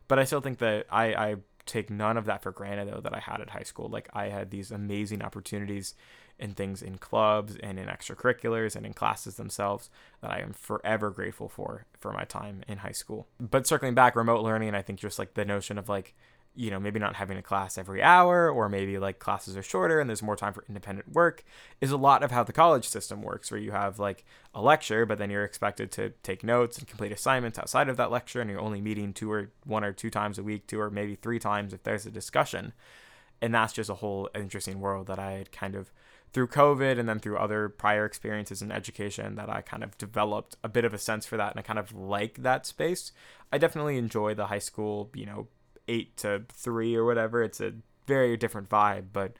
But 0.08 0.18
I 0.18 0.24
still 0.24 0.40
think 0.40 0.58
that 0.58 0.86
I, 0.90 1.14
I 1.14 1.36
take 1.66 1.90
none 1.90 2.16
of 2.16 2.24
that 2.26 2.42
for 2.42 2.52
granted 2.52 2.88
though 2.88 3.00
that 3.00 3.14
I 3.14 3.20
had 3.20 3.40
at 3.40 3.50
high 3.50 3.62
school. 3.62 3.88
Like 3.88 4.08
I 4.12 4.26
had 4.28 4.50
these 4.50 4.70
amazing 4.70 5.22
opportunities 5.22 5.94
and 6.38 6.56
things 6.56 6.82
in 6.82 6.98
clubs 6.98 7.56
and 7.56 7.78
in 7.78 7.86
extracurriculars 7.86 8.76
and 8.76 8.84
in 8.84 8.92
classes 8.92 9.36
themselves 9.36 9.90
that 10.20 10.30
I 10.30 10.40
am 10.40 10.52
forever 10.52 11.10
grateful 11.10 11.48
for 11.48 11.86
for 11.98 12.12
my 12.12 12.24
time 12.24 12.62
in 12.68 12.78
high 12.78 12.92
school. 12.92 13.26
But 13.40 13.66
circling 13.66 13.94
back, 13.94 14.16
remote 14.16 14.42
learning, 14.42 14.74
I 14.74 14.82
think 14.82 14.98
just 14.98 15.18
like 15.18 15.34
the 15.34 15.44
notion 15.44 15.78
of 15.78 15.88
like 15.88 16.14
you 16.56 16.70
know, 16.70 16.80
maybe 16.80 16.98
not 16.98 17.16
having 17.16 17.36
a 17.36 17.42
class 17.42 17.76
every 17.76 18.02
hour, 18.02 18.50
or 18.50 18.68
maybe 18.68 18.98
like 18.98 19.18
classes 19.18 19.56
are 19.56 19.62
shorter 19.62 20.00
and 20.00 20.08
there's 20.08 20.22
more 20.22 20.36
time 20.36 20.52
for 20.52 20.64
independent 20.68 21.12
work, 21.12 21.44
is 21.80 21.90
a 21.90 21.96
lot 21.96 22.22
of 22.22 22.30
how 22.30 22.42
the 22.42 22.52
college 22.52 22.88
system 22.88 23.22
works, 23.22 23.50
where 23.50 23.60
you 23.60 23.72
have 23.72 23.98
like 23.98 24.24
a 24.54 24.62
lecture, 24.62 25.04
but 25.04 25.18
then 25.18 25.30
you're 25.30 25.44
expected 25.44 25.92
to 25.92 26.10
take 26.22 26.42
notes 26.42 26.78
and 26.78 26.88
complete 26.88 27.12
assignments 27.12 27.58
outside 27.58 27.88
of 27.88 27.96
that 27.96 28.10
lecture, 28.10 28.40
and 28.40 28.50
you're 28.50 28.60
only 28.60 28.80
meeting 28.80 29.12
two 29.12 29.30
or 29.30 29.50
one 29.64 29.84
or 29.84 29.92
two 29.92 30.10
times 30.10 30.38
a 30.38 30.42
week, 30.42 30.66
two 30.66 30.80
or 30.80 30.90
maybe 30.90 31.14
three 31.14 31.38
times 31.38 31.72
if 31.72 31.82
there's 31.82 32.06
a 32.06 32.10
discussion. 32.10 32.72
And 33.42 33.54
that's 33.54 33.74
just 33.74 33.90
a 33.90 33.94
whole 33.94 34.30
interesting 34.34 34.80
world 34.80 35.08
that 35.08 35.18
I 35.18 35.32
had 35.32 35.52
kind 35.52 35.74
of 35.74 35.92
through 36.32 36.48
COVID 36.48 36.98
and 36.98 37.08
then 37.08 37.18
through 37.18 37.38
other 37.38 37.68
prior 37.68 38.04
experiences 38.04 38.60
in 38.60 38.72
education 38.72 39.36
that 39.36 39.48
I 39.48 39.62
kind 39.62 39.82
of 39.82 39.96
developed 39.96 40.56
a 40.62 40.68
bit 40.68 40.84
of 40.84 40.92
a 40.92 40.98
sense 40.98 41.24
for 41.24 41.36
that 41.36 41.52
and 41.52 41.58
I 41.58 41.62
kind 41.62 41.78
of 41.78 41.92
like 41.94 42.42
that 42.42 42.66
space. 42.66 43.12
I 43.52 43.58
definitely 43.58 43.96
enjoy 43.96 44.34
the 44.34 44.46
high 44.46 44.58
school, 44.58 45.10
you 45.14 45.24
know, 45.26 45.48
eight 45.88 46.16
to 46.18 46.44
three 46.52 46.94
or 46.94 47.04
whatever. 47.04 47.42
It's 47.42 47.60
a 47.60 47.74
very 48.06 48.36
different 48.36 48.68
vibe. 48.68 49.06
But 49.12 49.36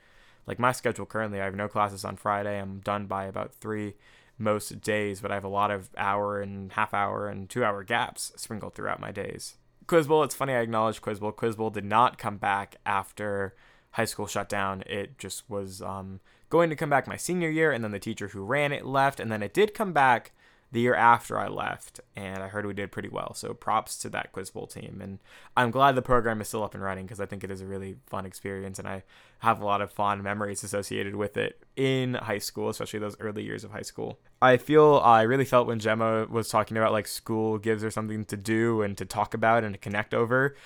like 0.47 0.59
my 0.59 0.73
schedule 0.73 1.07
currently, 1.07 1.41
I 1.41 1.45
have 1.45 1.55
no 1.55 1.69
classes 1.69 2.05
on 2.05 2.17
Friday. 2.17 2.61
I'm 2.61 2.81
done 2.81 3.07
by 3.07 3.25
about 3.25 3.55
three 3.55 3.95
most 4.39 4.81
days, 4.81 5.21
but 5.21 5.31
I 5.31 5.35
have 5.35 5.45
a 5.45 5.49
lot 5.49 5.71
of 5.71 5.91
hour 5.97 6.41
and 6.41 6.73
half 6.73 6.93
hour 6.93 7.29
and 7.29 7.49
two 7.49 7.65
hour 7.65 7.83
gaps 7.83 8.33
sprinkled 8.37 8.75
throughout 8.75 9.01
my 9.01 9.11
days. 9.11 9.57
Quiz 9.87 10.07
Bowl, 10.07 10.25
it's 10.25 10.35
funny 10.35 10.53
I 10.53 10.61
acknowledge 10.61 11.01
Quiz 11.01 11.21
Bowl. 11.21 11.33
Quiz 11.33 11.57
Bowl 11.57 11.71
did 11.71 11.85
not 11.85 12.19
come 12.19 12.37
back 12.37 12.77
after 12.85 13.55
high 13.93 14.05
school 14.05 14.27
shut 14.27 14.49
down. 14.49 14.83
It 14.87 15.17
just 15.17 15.49
was 15.49 15.81
um, 15.81 16.21
going 16.51 16.71
to 16.71 16.77
come 16.77 16.91
back 16.91 17.07
my 17.07 17.17
senior 17.17 17.49
year, 17.49 17.73
and 17.73 17.83
then 17.85 17.93
the 17.93 17.99
teacher 17.99 18.29
who 18.29 18.45
ran 18.45 18.73
it 18.73 18.85
left, 18.85 19.21
and 19.21 19.31
then 19.31 19.43
it 19.43 19.55
did 19.55 19.75
come 19.75 19.93
back 19.93 20.33
the 20.73 20.81
year 20.81 20.95
after 20.95 21.39
I 21.39 21.49
left, 21.49 22.01
and 22.17 22.43
I 22.43 22.49
heard 22.49 22.67
we 22.67 22.75
did 22.75 22.91
pretty 22.91 23.09
well. 23.09 23.35
So 23.35 23.55
props 23.55 23.97
to 23.99 24.09
that 24.11 24.33
Quiz 24.33 24.51
Bowl 24.51 24.67
team, 24.67 25.01
and 25.03 25.19
I'm 25.57 25.71
glad 25.71 25.95
the 25.95 26.03
program 26.03 26.41
is 26.41 26.49
still 26.49 26.65
up 26.65 26.75
and 26.75 26.83
running 26.83 27.07
because 27.07 27.21
I 27.21 27.27
think 27.27 27.45
it 27.45 27.51
is 27.51 27.61
a 27.61 27.67
really 27.67 27.97
fun 28.07 28.27
experience, 28.27 28.79
and 28.79 28.89
I 28.89 29.05
have 29.41 29.61
a 29.61 29.65
lot 29.65 29.81
of 29.81 29.93
fond 29.93 30.23
memories 30.23 30.65
associated 30.65 31.15
with 31.15 31.37
it 31.37 31.63
in 31.77 32.15
high 32.15 32.39
school, 32.39 32.69
especially 32.69 32.99
those 32.99 33.17
early 33.21 33.45
years 33.45 33.65
of 33.65 33.71
high 33.71 33.83
school. 33.83 34.19
I 34.43 34.57
feel 34.57 35.01
I 35.05 35.23
really 35.23 35.45
felt 35.45 35.67
when 35.67 35.79
Gemma 35.79 36.27
was 36.27 36.49
talking 36.49 36.77
about 36.77 36.93
like 36.93 37.07
school 37.07 37.59
gives 37.59 37.83
her 37.83 37.91
something 37.91 38.25
to 38.27 38.37
do 38.37 38.83
and 38.83 38.97
to 38.99 39.05
talk 39.05 39.35
about 39.35 39.63
and 39.63 39.75
to 39.75 39.79
connect 39.79 40.15
over. 40.15 40.57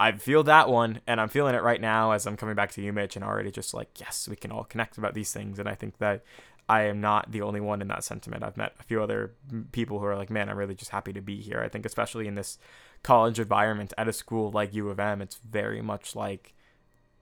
I 0.00 0.12
feel 0.12 0.42
that 0.44 0.70
one, 0.70 1.02
and 1.06 1.20
I'm 1.20 1.28
feeling 1.28 1.54
it 1.54 1.62
right 1.62 1.80
now 1.80 2.12
as 2.12 2.26
I'm 2.26 2.38
coming 2.38 2.54
back 2.54 2.72
to 2.72 2.80
UMich 2.80 3.16
and 3.16 3.24
already 3.24 3.50
just 3.50 3.74
like, 3.74 4.00
yes, 4.00 4.26
we 4.26 4.34
can 4.34 4.50
all 4.50 4.64
connect 4.64 4.96
about 4.96 5.12
these 5.12 5.30
things. 5.30 5.58
And 5.58 5.68
I 5.68 5.74
think 5.74 5.98
that 5.98 6.24
I 6.68 6.82
am 6.82 7.00
not 7.00 7.32
the 7.32 7.42
only 7.42 7.60
one 7.60 7.82
in 7.82 7.88
that 7.88 8.04
sentiment. 8.04 8.44
I've 8.44 8.56
met 8.56 8.74
a 8.78 8.82
few 8.84 9.02
other 9.02 9.34
people 9.72 9.98
who 9.98 10.06
are 10.06 10.16
like, 10.16 10.30
man, 10.30 10.48
I'm 10.48 10.56
really 10.56 10.74
just 10.74 10.90
happy 10.90 11.12
to 11.12 11.20
be 11.20 11.40
here. 11.40 11.60
I 11.60 11.68
think, 11.68 11.84
especially 11.84 12.28
in 12.28 12.34
this 12.34 12.58
college 13.02 13.40
environment 13.40 13.92
at 13.98 14.08
a 14.08 14.12
school 14.12 14.50
like 14.50 14.74
U 14.74 14.88
of 14.90 15.00
M, 15.00 15.20
it's 15.22 15.36
very 15.36 15.82
much 15.82 16.14
like 16.14 16.54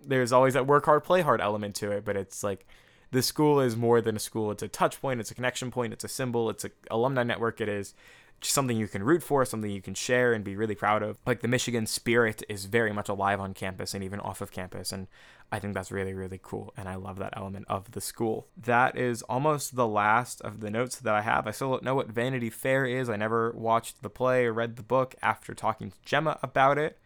there's 0.04 0.32
always 0.32 0.54
that 0.54 0.66
work 0.66 0.84
hard, 0.84 1.04
play 1.04 1.22
hard 1.22 1.40
element 1.40 1.74
to 1.76 1.90
it, 1.90 2.04
but 2.04 2.16
it's 2.16 2.44
like 2.44 2.66
the 3.10 3.22
school 3.22 3.60
is 3.60 3.76
more 3.76 4.00
than 4.00 4.16
a 4.16 4.20
school. 4.20 4.50
It's 4.50 4.62
a 4.62 4.68
touch 4.68 5.00
point, 5.00 5.20
it's 5.20 5.30
a 5.30 5.34
connection 5.34 5.70
point, 5.70 5.92
it's 5.92 6.04
a 6.04 6.08
symbol, 6.08 6.50
it's 6.50 6.64
an 6.64 6.72
alumni 6.90 7.22
network. 7.22 7.60
It 7.60 7.68
is 7.68 7.94
something 8.40 8.76
you 8.76 8.86
can 8.86 9.02
root 9.02 9.22
for, 9.22 9.44
something 9.44 9.70
you 9.70 9.82
can 9.82 9.94
share 9.94 10.32
and 10.32 10.44
be 10.44 10.56
really 10.56 10.74
proud 10.74 11.02
of. 11.02 11.18
Like 11.26 11.40
the 11.40 11.48
Michigan 11.48 11.86
spirit 11.86 12.42
is 12.48 12.66
very 12.66 12.92
much 12.92 13.08
alive 13.08 13.40
on 13.40 13.54
campus 13.54 13.94
and 13.94 14.04
even 14.04 14.20
off 14.20 14.40
of 14.40 14.52
campus. 14.52 14.92
And 14.92 15.08
I 15.50 15.58
think 15.58 15.74
that's 15.74 15.90
really, 15.90 16.12
really 16.12 16.38
cool. 16.42 16.74
And 16.76 16.88
I 16.88 16.96
love 16.96 17.18
that 17.18 17.32
element 17.36 17.64
of 17.68 17.92
the 17.92 18.00
school. 18.00 18.48
That 18.56 18.98
is 18.98 19.22
almost 19.22 19.76
the 19.76 19.88
last 19.88 20.42
of 20.42 20.60
the 20.60 20.70
notes 20.70 20.96
that 20.96 21.14
I 21.14 21.22
have. 21.22 21.46
I 21.46 21.52
still 21.52 21.70
don't 21.70 21.82
know 21.82 21.94
what 21.94 22.08
Vanity 22.08 22.50
Fair 22.50 22.84
is. 22.84 23.08
I 23.08 23.16
never 23.16 23.52
watched 23.52 24.02
the 24.02 24.10
play 24.10 24.44
or 24.44 24.52
read 24.52 24.76
the 24.76 24.82
book 24.82 25.14
after 25.22 25.54
talking 25.54 25.90
to 25.90 25.96
Gemma 26.04 26.38
about 26.42 26.76
it. 26.76 26.98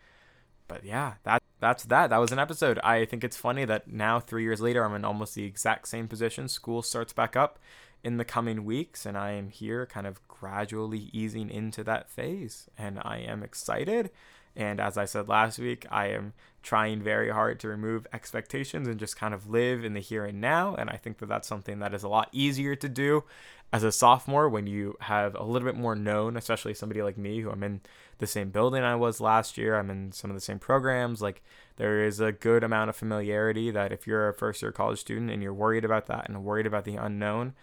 But 0.66 0.84
yeah, 0.84 1.14
that 1.22 1.42
that's 1.60 1.84
that. 1.84 2.10
That 2.10 2.18
was 2.18 2.32
an 2.32 2.38
episode. 2.40 2.80
I 2.80 3.04
think 3.04 3.22
it's 3.22 3.36
funny 3.36 3.64
that 3.64 3.86
now, 3.86 4.18
three 4.18 4.42
years 4.42 4.60
later, 4.60 4.84
I'm 4.84 4.94
in 4.94 5.04
almost 5.04 5.34
the 5.34 5.44
exact 5.44 5.86
same 5.86 6.08
position. 6.08 6.48
School 6.48 6.82
starts 6.82 7.12
back 7.12 7.36
up 7.36 7.58
in 8.02 8.16
the 8.16 8.24
coming 8.24 8.64
weeks, 8.64 9.06
and 9.06 9.16
I 9.16 9.32
am 9.32 9.50
here 9.50 9.86
kind 9.86 10.06
of 10.06 10.26
gradually 10.26 11.10
easing 11.12 11.50
into 11.50 11.84
that 11.84 12.10
phase. 12.10 12.68
And 12.76 12.98
I 13.02 13.18
am 13.18 13.42
excited. 13.44 14.10
And 14.56 14.80
as 14.80 14.98
I 14.98 15.04
said 15.04 15.28
last 15.28 15.58
week, 15.58 15.86
I 15.90 16.08
am 16.08 16.34
trying 16.62 17.02
very 17.02 17.30
hard 17.30 17.58
to 17.60 17.68
remove 17.68 18.06
expectations 18.12 18.86
and 18.86 19.00
just 19.00 19.16
kind 19.16 19.34
of 19.34 19.48
live 19.48 19.84
in 19.84 19.94
the 19.94 20.00
here 20.00 20.24
and 20.24 20.40
now. 20.40 20.74
And 20.74 20.90
I 20.90 20.96
think 20.96 21.18
that 21.18 21.28
that's 21.28 21.48
something 21.48 21.78
that 21.80 21.94
is 21.94 22.02
a 22.02 22.08
lot 22.08 22.28
easier 22.32 22.76
to 22.76 22.88
do 22.88 23.24
as 23.72 23.82
a 23.82 23.90
sophomore 23.90 24.48
when 24.48 24.66
you 24.66 24.96
have 25.00 25.34
a 25.34 25.42
little 25.42 25.66
bit 25.66 25.78
more 25.78 25.96
known, 25.96 26.36
especially 26.36 26.74
somebody 26.74 27.02
like 27.02 27.16
me 27.16 27.40
who 27.40 27.50
I'm 27.50 27.62
in 27.62 27.80
the 28.18 28.26
same 28.26 28.50
building 28.50 28.82
I 28.84 28.94
was 28.94 29.20
last 29.20 29.56
year. 29.56 29.78
I'm 29.78 29.90
in 29.90 30.12
some 30.12 30.30
of 30.30 30.36
the 30.36 30.42
same 30.42 30.58
programs. 30.58 31.22
Like 31.22 31.42
there 31.76 32.04
is 32.04 32.20
a 32.20 32.32
good 32.32 32.62
amount 32.62 32.90
of 32.90 32.96
familiarity 32.96 33.70
that 33.70 33.90
if 33.90 34.06
you're 34.06 34.28
a 34.28 34.34
first 34.34 34.60
year 34.60 34.72
college 34.72 35.00
student 35.00 35.30
and 35.30 35.42
you're 35.42 35.54
worried 35.54 35.84
about 35.84 36.06
that 36.06 36.28
and 36.28 36.44
worried 36.44 36.66
about 36.66 36.84
the 36.84 36.96
unknown, 36.96 37.54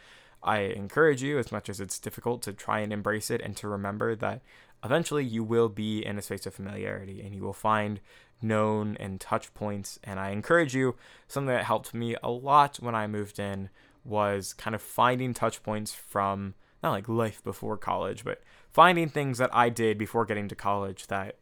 I 0.41 0.59
encourage 0.59 1.21
you, 1.21 1.37
as 1.37 1.51
much 1.51 1.69
as 1.69 1.79
it's 1.79 1.99
difficult, 1.99 2.41
to 2.43 2.53
try 2.53 2.79
and 2.79 2.93
embrace 2.93 3.29
it 3.29 3.41
and 3.41 3.55
to 3.57 3.67
remember 3.67 4.15
that 4.15 4.41
eventually 4.83 5.25
you 5.25 5.43
will 5.43 5.69
be 5.69 6.05
in 6.05 6.17
a 6.17 6.21
space 6.21 6.45
of 6.45 6.53
familiarity 6.53 7.21
and 7.21 7.35
you 7.35 7.41
will 7.41 7.53
find 7.53 7.99
known 8.41 8.95
and 8.99 9.19
touch 9.19 9.53
points. 9.53 9.99
And 10.03 10.19
I 10.19 10.29
encourage 10.29 10.75
you, 10.75 10.95
something 11.27 11.53
that 11.53 11.65
helped 11.65 11.93
me 11.93 12.15
a 12.23 12.29
lot 12.29 12.77
when 12.77 12.95
I 12.95 13.07
moved 13.07 13.39
in 13.39 13.69
was 14.05 14.53
kind 14.53 14.75
of 14.75 14.81
finding 14.81 15.33
touch 15.33 15.61
points 15.63 15.93
from 15.93 16.53
not 16.81 16.91
like 16.91 17.09
life 17.09 17.43
before 17.43 17.77
college, 17.77 18.23
but 18.23 18.41
finding 18.71 19.09
things 19.09 19.37
that 19.37 19.53
I 19.53 19.69
did 19.69 19.97
before 19.97 20.25
getting 20.25 20.47
to 20.47 20.55
college 20.55 21.07
that 21.07 21.35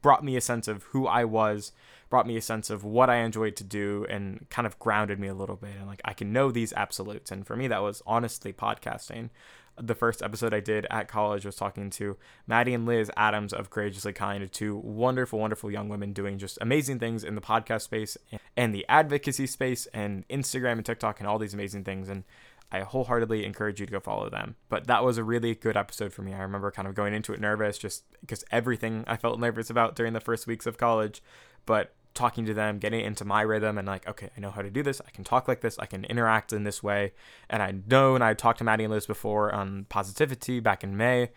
brought 0.00 0.24
me 0.24 0.36
a 0.36 0.40
sense 0.40 0.68
of 0.68 0.84
who 0.84 1.06
I 1.06 1.24
was, 1.24 1.72
brought 2.08 2.26
me 2.26 2.36
a 2.36 2.42
sense 2.42 2.70
of 2.70 2.84
what 2.84 3.10
I 3.10 3.16
enjoyed 3.16 3.56
to 3.56 3.64
do, 3.64 4.06
and 4.08 4.46
kind 4.50 4.66
of 4.66 4.78
grounded 4.78 5.18
me 5.18 5.28
a 5.28 5.34
little 5.34 5.56
bit. 5.56 5.72
And 5.78 5.86
like 5.86 6.00
I 6.04 6.12
can 6.12 6.32
know 6.32 6.50
these 6.50 6.72
absolutes. 6.74 7.30
And 7.30 7.46
for 7.46 7.56
me, 7.56 7.68
that 7.68 7.82
was 7.82 8.02
honestly 8.06 8.52
podcasting. 8.52 9.30
The 9.78 9.94
first 9.94 10.22
episode 10.22 10.54
I 10.54 10.60
did 10.60 10.86
at 10.90 11.06
college 11.06 11.44
was 11.44 11.56
talking 11.56 11.90
to 11.90 12.16
Maddie 12.46 12.72
and 12.72 12.86
Liz 12.86 13.10
Adams 13.14 13.52
of 13.52 13.68
Courageously 13.68 14.14
Kind, 14.14 14.50
two 14.50 14.76
wonderful, 14.76 15.38
wonderful 15.38 15.70
young 15.70 15.90
women 15.90 16.14
doing 16.14 16.38
just 16.38 16.56
amazing 16.62 16.98
things 16.98 17.22
in 17.22 17.34
the 17.34 17.42
podcast 17.42 17.82
space 17.82 18.16
and 18.56 18.74
the 18.74 18.86
advocacy 18.88 19.46
space 19.46 19.84
and 19.92 20.26
Instagram 20.28 20.72
and 20.72 20.86
TikTok 20.86 21.20
and 21.20 21.28
all 21.28 21.38
these 21.38 21.52
amazing 21.52 21.84
things. 21.84 22.08
And 22.08 22.24
I 22.72 22.80
wholeheartedly 22.80 23.44
encourage 23.44 23.78
you 23.78 23.86
to 23.86 23.92
go 23.92 24.00
follow 24.00 24.28
them. 24.28 24.56
But 24.68 24.86
that 24.86 25.04
was 25.04 25.18
a 25.18 25.24
really 25.24 25.54
good 25.54 25.76
episode 25.76 26.12
for 26.12 26.22
me. 26.22 26.34
I 26.34 26.40
remember 26.40 26.70
kind 26.70 26.88
of 26.88 26.94
going 26.94 27.14
into 27.14 27.32
it 27.32 27.40
nervous 27.40 27.78
just 27.78 28.04
because 28.20 28.44
everything 28.50 29.04
I 29.06 29.16
felt 29.16 29.38
nervous 29.38 29.70
about 29.70 29.94
during 29.94 30.14
the 30.14 30.20
first 30.20 30.46
weeks 30.46 30.66
of 30.66 30.78
college. 30.78 31.22
But 31.66 31.94
talking 32.14 32.46
to 32.46 32.54
them, 32.54 32.78
getting 32.78 33.04
into 33.04 33.24
my 33.24 33.42
rhythm, 33.42 33.78
and 33.78 33.86
like, 33.86 34.08
okay, 34.08 34.30
I 34.36 34.40
know 34.40 34.50
how 34.50 34.62
to 34.62 34.70
do 34.70 34.82
this. 34.82 35.00
I 35.06 35.10
can 35.10 35.24
talk 35.24 35.46
like 35.46 35.60
this. 35.60 35.78
I 35.78 35.86
can 35.86 36.04
interact 36.04 36.52
in 36.52 36.64
this 36.64 36.82
way. 36.82 37.12
And 37.50 37.62
I 37.62 37.74
know, 37.86 38.14
and 38.14 38.24
I 38.24 38.34
talked 38.34 38.58
to 38.58 38.64
Maddie 38.64 38.84
and 38.84 38.92
Liz 38.92 39.06
before 39.06 39.54
on 39.54 39.86
positivity 39.88 40.60
back 40.60 40.82
in 40.82 40.96
May. 40.96 41.30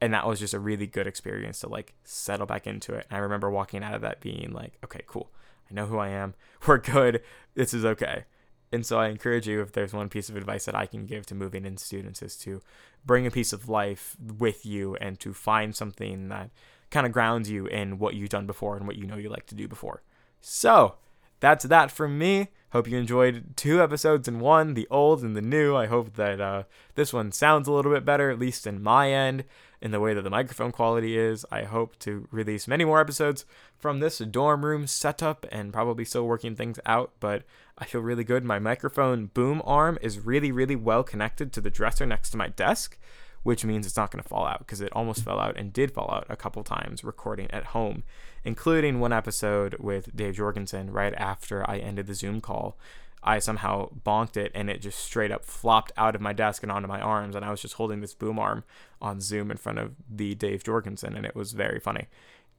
and 0.00 0.12
that 0.12 0.26
was 0.26 0.40
just 0.40 0.54
a 0.54 0.58
really 0.58 0.86
good 0.88 1.06
experience 1.06 1.60
to 1.60 1.68
like 1.68 1.94
settle 2.02 2.46
back 2.46 2.66
into 2.66 2.94
it. 2.94 3.06
And 3.08 3.16
I 3.16 3.20
remember 3.20 3.48
walking 3.48 3.82
out 3.82 3.94
of 3.94 4.02
that 4.02 4.20
being 4.20 4.52
like, 4.52 4.76
okay, 4.84 5.00
cool. 5.06 5.30
I 5.70 5.74
know 5.74 5.86
who 5.86 5.98
I 5.98 6.08
am. 6.08 6.34
We're 6.66 6.78
good. 6.78 7.22
This 7.54 7.72
is 7.72 7.84
okay. 7.84 8.24
And 8.72 8.84
so 8.84 8.98
I 8.98 9.06
encourage 9.08 9.46
you, 9.46 9.60
if 9.60 9.70
there's 9.70 9.92
one 9.92 10.08
piece 10.08 10.28
of 10.28 10.36
advice 10.36 10.64
that 10.64 10.74
I 10.74 10.86
can 10.86 11.06
give 11.06 11.26
to 11.26 11.34
moving 11.34 11.64
in 11.64 11.76
students, 11.76 12.22
is 12.22 12.36
to 12.38 12.60
bring 13.06 13.24
a 13.24 13.30
piece 13.30 13.52
of 13.52 13.68
life 13.68 14.16
with 14.20 14.66
you 14.66 14.96
and 14.96 15.20
to 15.20 15.32
find 15.32 15.76
something 15.76 16.28
that 16.28 16.50
kind 16.94 17.06
of 17.06 17.12
grounds 17.12 17.50
you 17.50 17.66
in 17.66 17.98
what 17.98 18.14
you've 18.14 18.30
done 18.30 18.46
before 18.46 18.76
and 18.76 18.86
what 18.86 18.94
you 18.96 19.04
know 19.04 19.16
you 19.16 19.28
like 19.28 19.46
to 19.46 19.54
do 19.56 19.66
before. 19.66 20.02
So 20.40 20.94
that's 21.40 21.64
that 21.64 21.90
from 21.90 22.16
me. 22.16 22.48
Hope 22.70 22.88
you 22.88 22.96
enjoyed 22.96 23.56
two 23.56 23.82
episodes 23.82 24.28
in 24.28 24.38
one, 24.38 24.74
the 24.74 24.86
old 24.90 25.22
and 25.22 25.36
the 25.36 25.42
new. 25.42 25.76
I 25.76 25.86
hope 25.86 26.14
that 26.14 26.40
uh, 26.40 26.62
this 26.94 27.12
one 27.12 27.32
sounds 27.32 27.66
a 27.66 27.72
little 27.72 27.92
bit 27.92 28.04
better, 28.04 28.30
at 28.30 28.38
least 28.38 28.64
in 28.66 28.80
my 28.82 29.12
end, 29.12 29.44
in 29.80 29.90
the 29.90 30.00
way 30.00 30.14
that 30.14 30.22
the 30.22 30.30
microphone 30.30 30.70
quality 30.70 31.18
is. 31.18 31.44
I 31.50 31.64
hope 31.64 31.98
to 32.00 32.28
release 32.30 32.68
many 32.68 32.84
more 32.84 33.00
episodes 33.00 33.44
from 33.76 33.98
this 33.98 34.18
dorm 34.18 34.64
room 34.64 34.86
setup 34.86 35.46
and 35.50 35.72
probably 35.72 36.04
still 36.04 36.26
working 36.26 36.54
things 36.54 36.78
out, 36.86 37.12
but 37.18 37.42
I 37.76 37.86
feel 37.86 38.02
really 38.02 38.24
good. 38.24 38.44
My 38.44 38.60
microphone 38.60 39.26
boom 39.26 39.62
arm 39.64 39.98
is 40.00 40.20
really, 40.20 40.52
really 40.52 40.76
well 40.76 41.02
connected 41.02 41.52
to 41.52 41.60
the 41.60 41.70
dresser 41.70 42.06
next 42.06 42.30
to 42.30 42.36
my 42.36 42.48
desk 42.48 42.98
which 43.44 43.64
means 43.64 43.86
it's 43.86 43.96
not 43.96 44.10
going 44.10 44.22
to 44.22 44.28
fall 44.28 44.46
out 44.46 44.58
because 44.58 44.80
it 44.80 44.92
almost 44.92 45.22
fell 45.22 45.38
out 45.38 45.56
and 45.56 45.72
did 45.72 45.92
fall 45.92 46.10
out 46.10 46.26
a 46.28 46.36
couple 46.36 46.64
times 46.64 47.04
recording 47.04 47.48
at 47.52 47.66
home, 47.66 48.02
including 48.42 48.98
one 48.98 49.12
episode 49.12 49.76
with 49.78 50.16
Dave 50.16 50.34
Jorgensen 50.34 50.90
right 50.90 51.14
after 51.14 51.68
I 51.70 51.78
ended 51.78 52.06
the 52.06 52.14
Zoom 52.14 52.40
call. 52.40 52.76
I 53.22 53.38
somehow 53.38 53.90
bonked 54.04 54.36
it 54.36 54.50
and 54.54 54.68
it 54.68 54.82
just 54.82 54.98
straight 54.98 55.30
up 55.30 55.44
flopped 55.44 55.92
out 55.96 56.14
of 56.14 56.20
my 56.20 56.32
desk 56.32 56.62
and 56.62 56.72
onto 56.72 56.88
my 56.88 57.00
arms. 57.00 57.36
And 57.36 57.44
I 57.44 57.50
was 57.50 57.60
just 57.60 57.74
holding 57.74 58.00
this 58.00 58.14
boom 58.14 58.38
arm 58.38 58.64
on 59.00 59.20
Zoom 59.20 59.50
in 59.50 59.56
front 59.56 59.78
of 59.78 59.92
the 60.10 60.34
Dave 60.34 60.64
Jorgensen, 60.64 61.14
and 61.14 61.24
it 61.24 61.34
was 61.34 61.52
very 61.52 61.80
funny. 61.80 62.06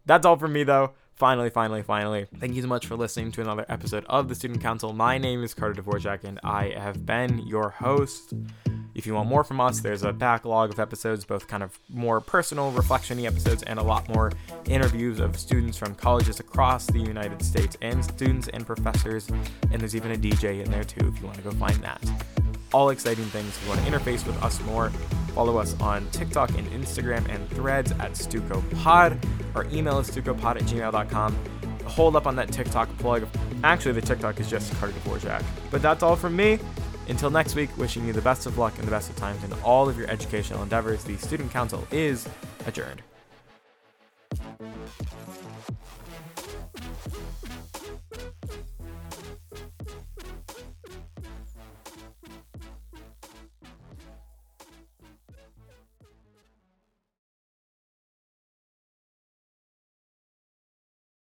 That's 0.06 0.26
all 0.26 0.38
from 0.38 0.54
me, 0.54 0.64
though. 0.64 0.94
Finally, 1.16 1.50
finally, 1.50 1.82
finally. 1.82 2.28
Thank 2.40 2.56
you 2.56 2.62
so 2.62 2.68
much 2.68 2.86
for 2.86 2.96
listening 2.96 3.32
to 3.34 3.42
another 3.42 3.66
episode 3.70 4.06
of 4.08 4.28
the 4.28 4.36
Student 4.36 4.62
Counsel. 4.62 4.94
My 4.94 5.18
name 5.18 5.44
is 5.44 5.54
Carter 5.54 5.82
Dvorak, 5.82 6.24
and 6.24 6.40
I 6.44 6.70
have 6.78 7.06
been 7.06 7.40
your 7.48 7.70
host. 7.70 8.34
If 8.96 9.06
you 9.06 9.14
want 9.14 9.28
more 9.28 9.44
from 9.44 9.60
us, 9.60 9.82
there's 9.82 10.04
a 10.04 10.14
backlog 10.14 10.72
of 10.72 10.80
episodes, 10.80 11.26
both 11.26 11.50
kind 11.50 11.62
of 11.62 11.78
more 11.90 12.22
personal, 12.22 12.72
reflection 12.72 13.24
episodes, 13.26 13.62
and 13.64 13.78
a 13.78 13.84
lot 13.84 14.08
more 14.08 14.32
interviews 14.68 15.20
of 15.20 15.38
students 15.38 15.78
from 15.78 15.96
colleges 15.96 16.40
across 16.40 16.86
the 16.88 17.00
United 17.00 17.42
States, 17.42 17.76
and 17.82 18.04
students 18.04 18.48
and 18.48 18.66
professors. 18.66 19.28
And 19.72 19.82
there's 19.82 19.98
even 19.98 20.12
a 20.12 20.16
DJ 20.16 20.64
in 20.64 20.72
there 20.72 20.86
too 20.86 21.12
if 21.14 21.20
you 21.20 21.26
want 21.26 21.38
to 21.38 21.44
go 21.44 21.52
find 21.52 21.76
that. 21.84 22.02
All 22.74 22.90
exciting 22.90 23.26
things. 23.26 23.50
If 23.50 23.64
you 23.64 23.70
want 23.70 23.86
to 23.86 23.92
interface 23.92 24.26
with 24.26 24.42
us 24.42 24.62
more, 24.62 24.90
follow 25.34 25.58
us 25.58 25.80
on 25.82 26.10
TikTok 26.12 26.52
and 26.52 26.66
Instagram 26.68 27.28
and 27.30 27.50
threads 27.50 27.92
at 27.92 28.14
StucoPod. 28.14 29.22
Our 29.56 29.66
email 29.74 30.00
is 30.00 30.10
stucopod 30.10 30.56
at 30.56 30.64
gmail.com. 30.64 31.38
Hold 31.86 32.16
up 32.16 32.28
on 32.28 32.38
that 32.38 32.50
TikTok 32.50 32.90
plug. 32.98 33.28
Actually, 33.64 33.94
the 33.94 34.02
TikTok 34.02 34.40
is 34.40 34.50
just 34.50 34.74
Carter 34.76 34.94
Dvorak. 35.00 35.44
But 35.70 35.82
that's 35.82 36.02
all 36.02 36.16
from 36.16 36.36
me. 36.36 36.60
Until 37.08 37.30
next 37.30 37.56
week, 37.56 37.70
wishing 37.78 38.06
you 38.08 38.14
the 38.14 38.22
best 38.22 38.46
of 38.46 38.58
luck 38.58 38.74
and 38.78 38.88
the 38.88 38.92
best 38.92 39.10
of 39.10 39.16
times 39.16 39.44
in 39.44 39.54
all 39.64 39.88
of 39.88 39.98
your 39.98 40.10
educational 40.10 40.64
endeavors, 40.64 41.04
the 41.04 41.18
Student 41.18 41.52
Counsel 41.52 41.88
is 41.92 42.28
adjourned. 42.66 43.02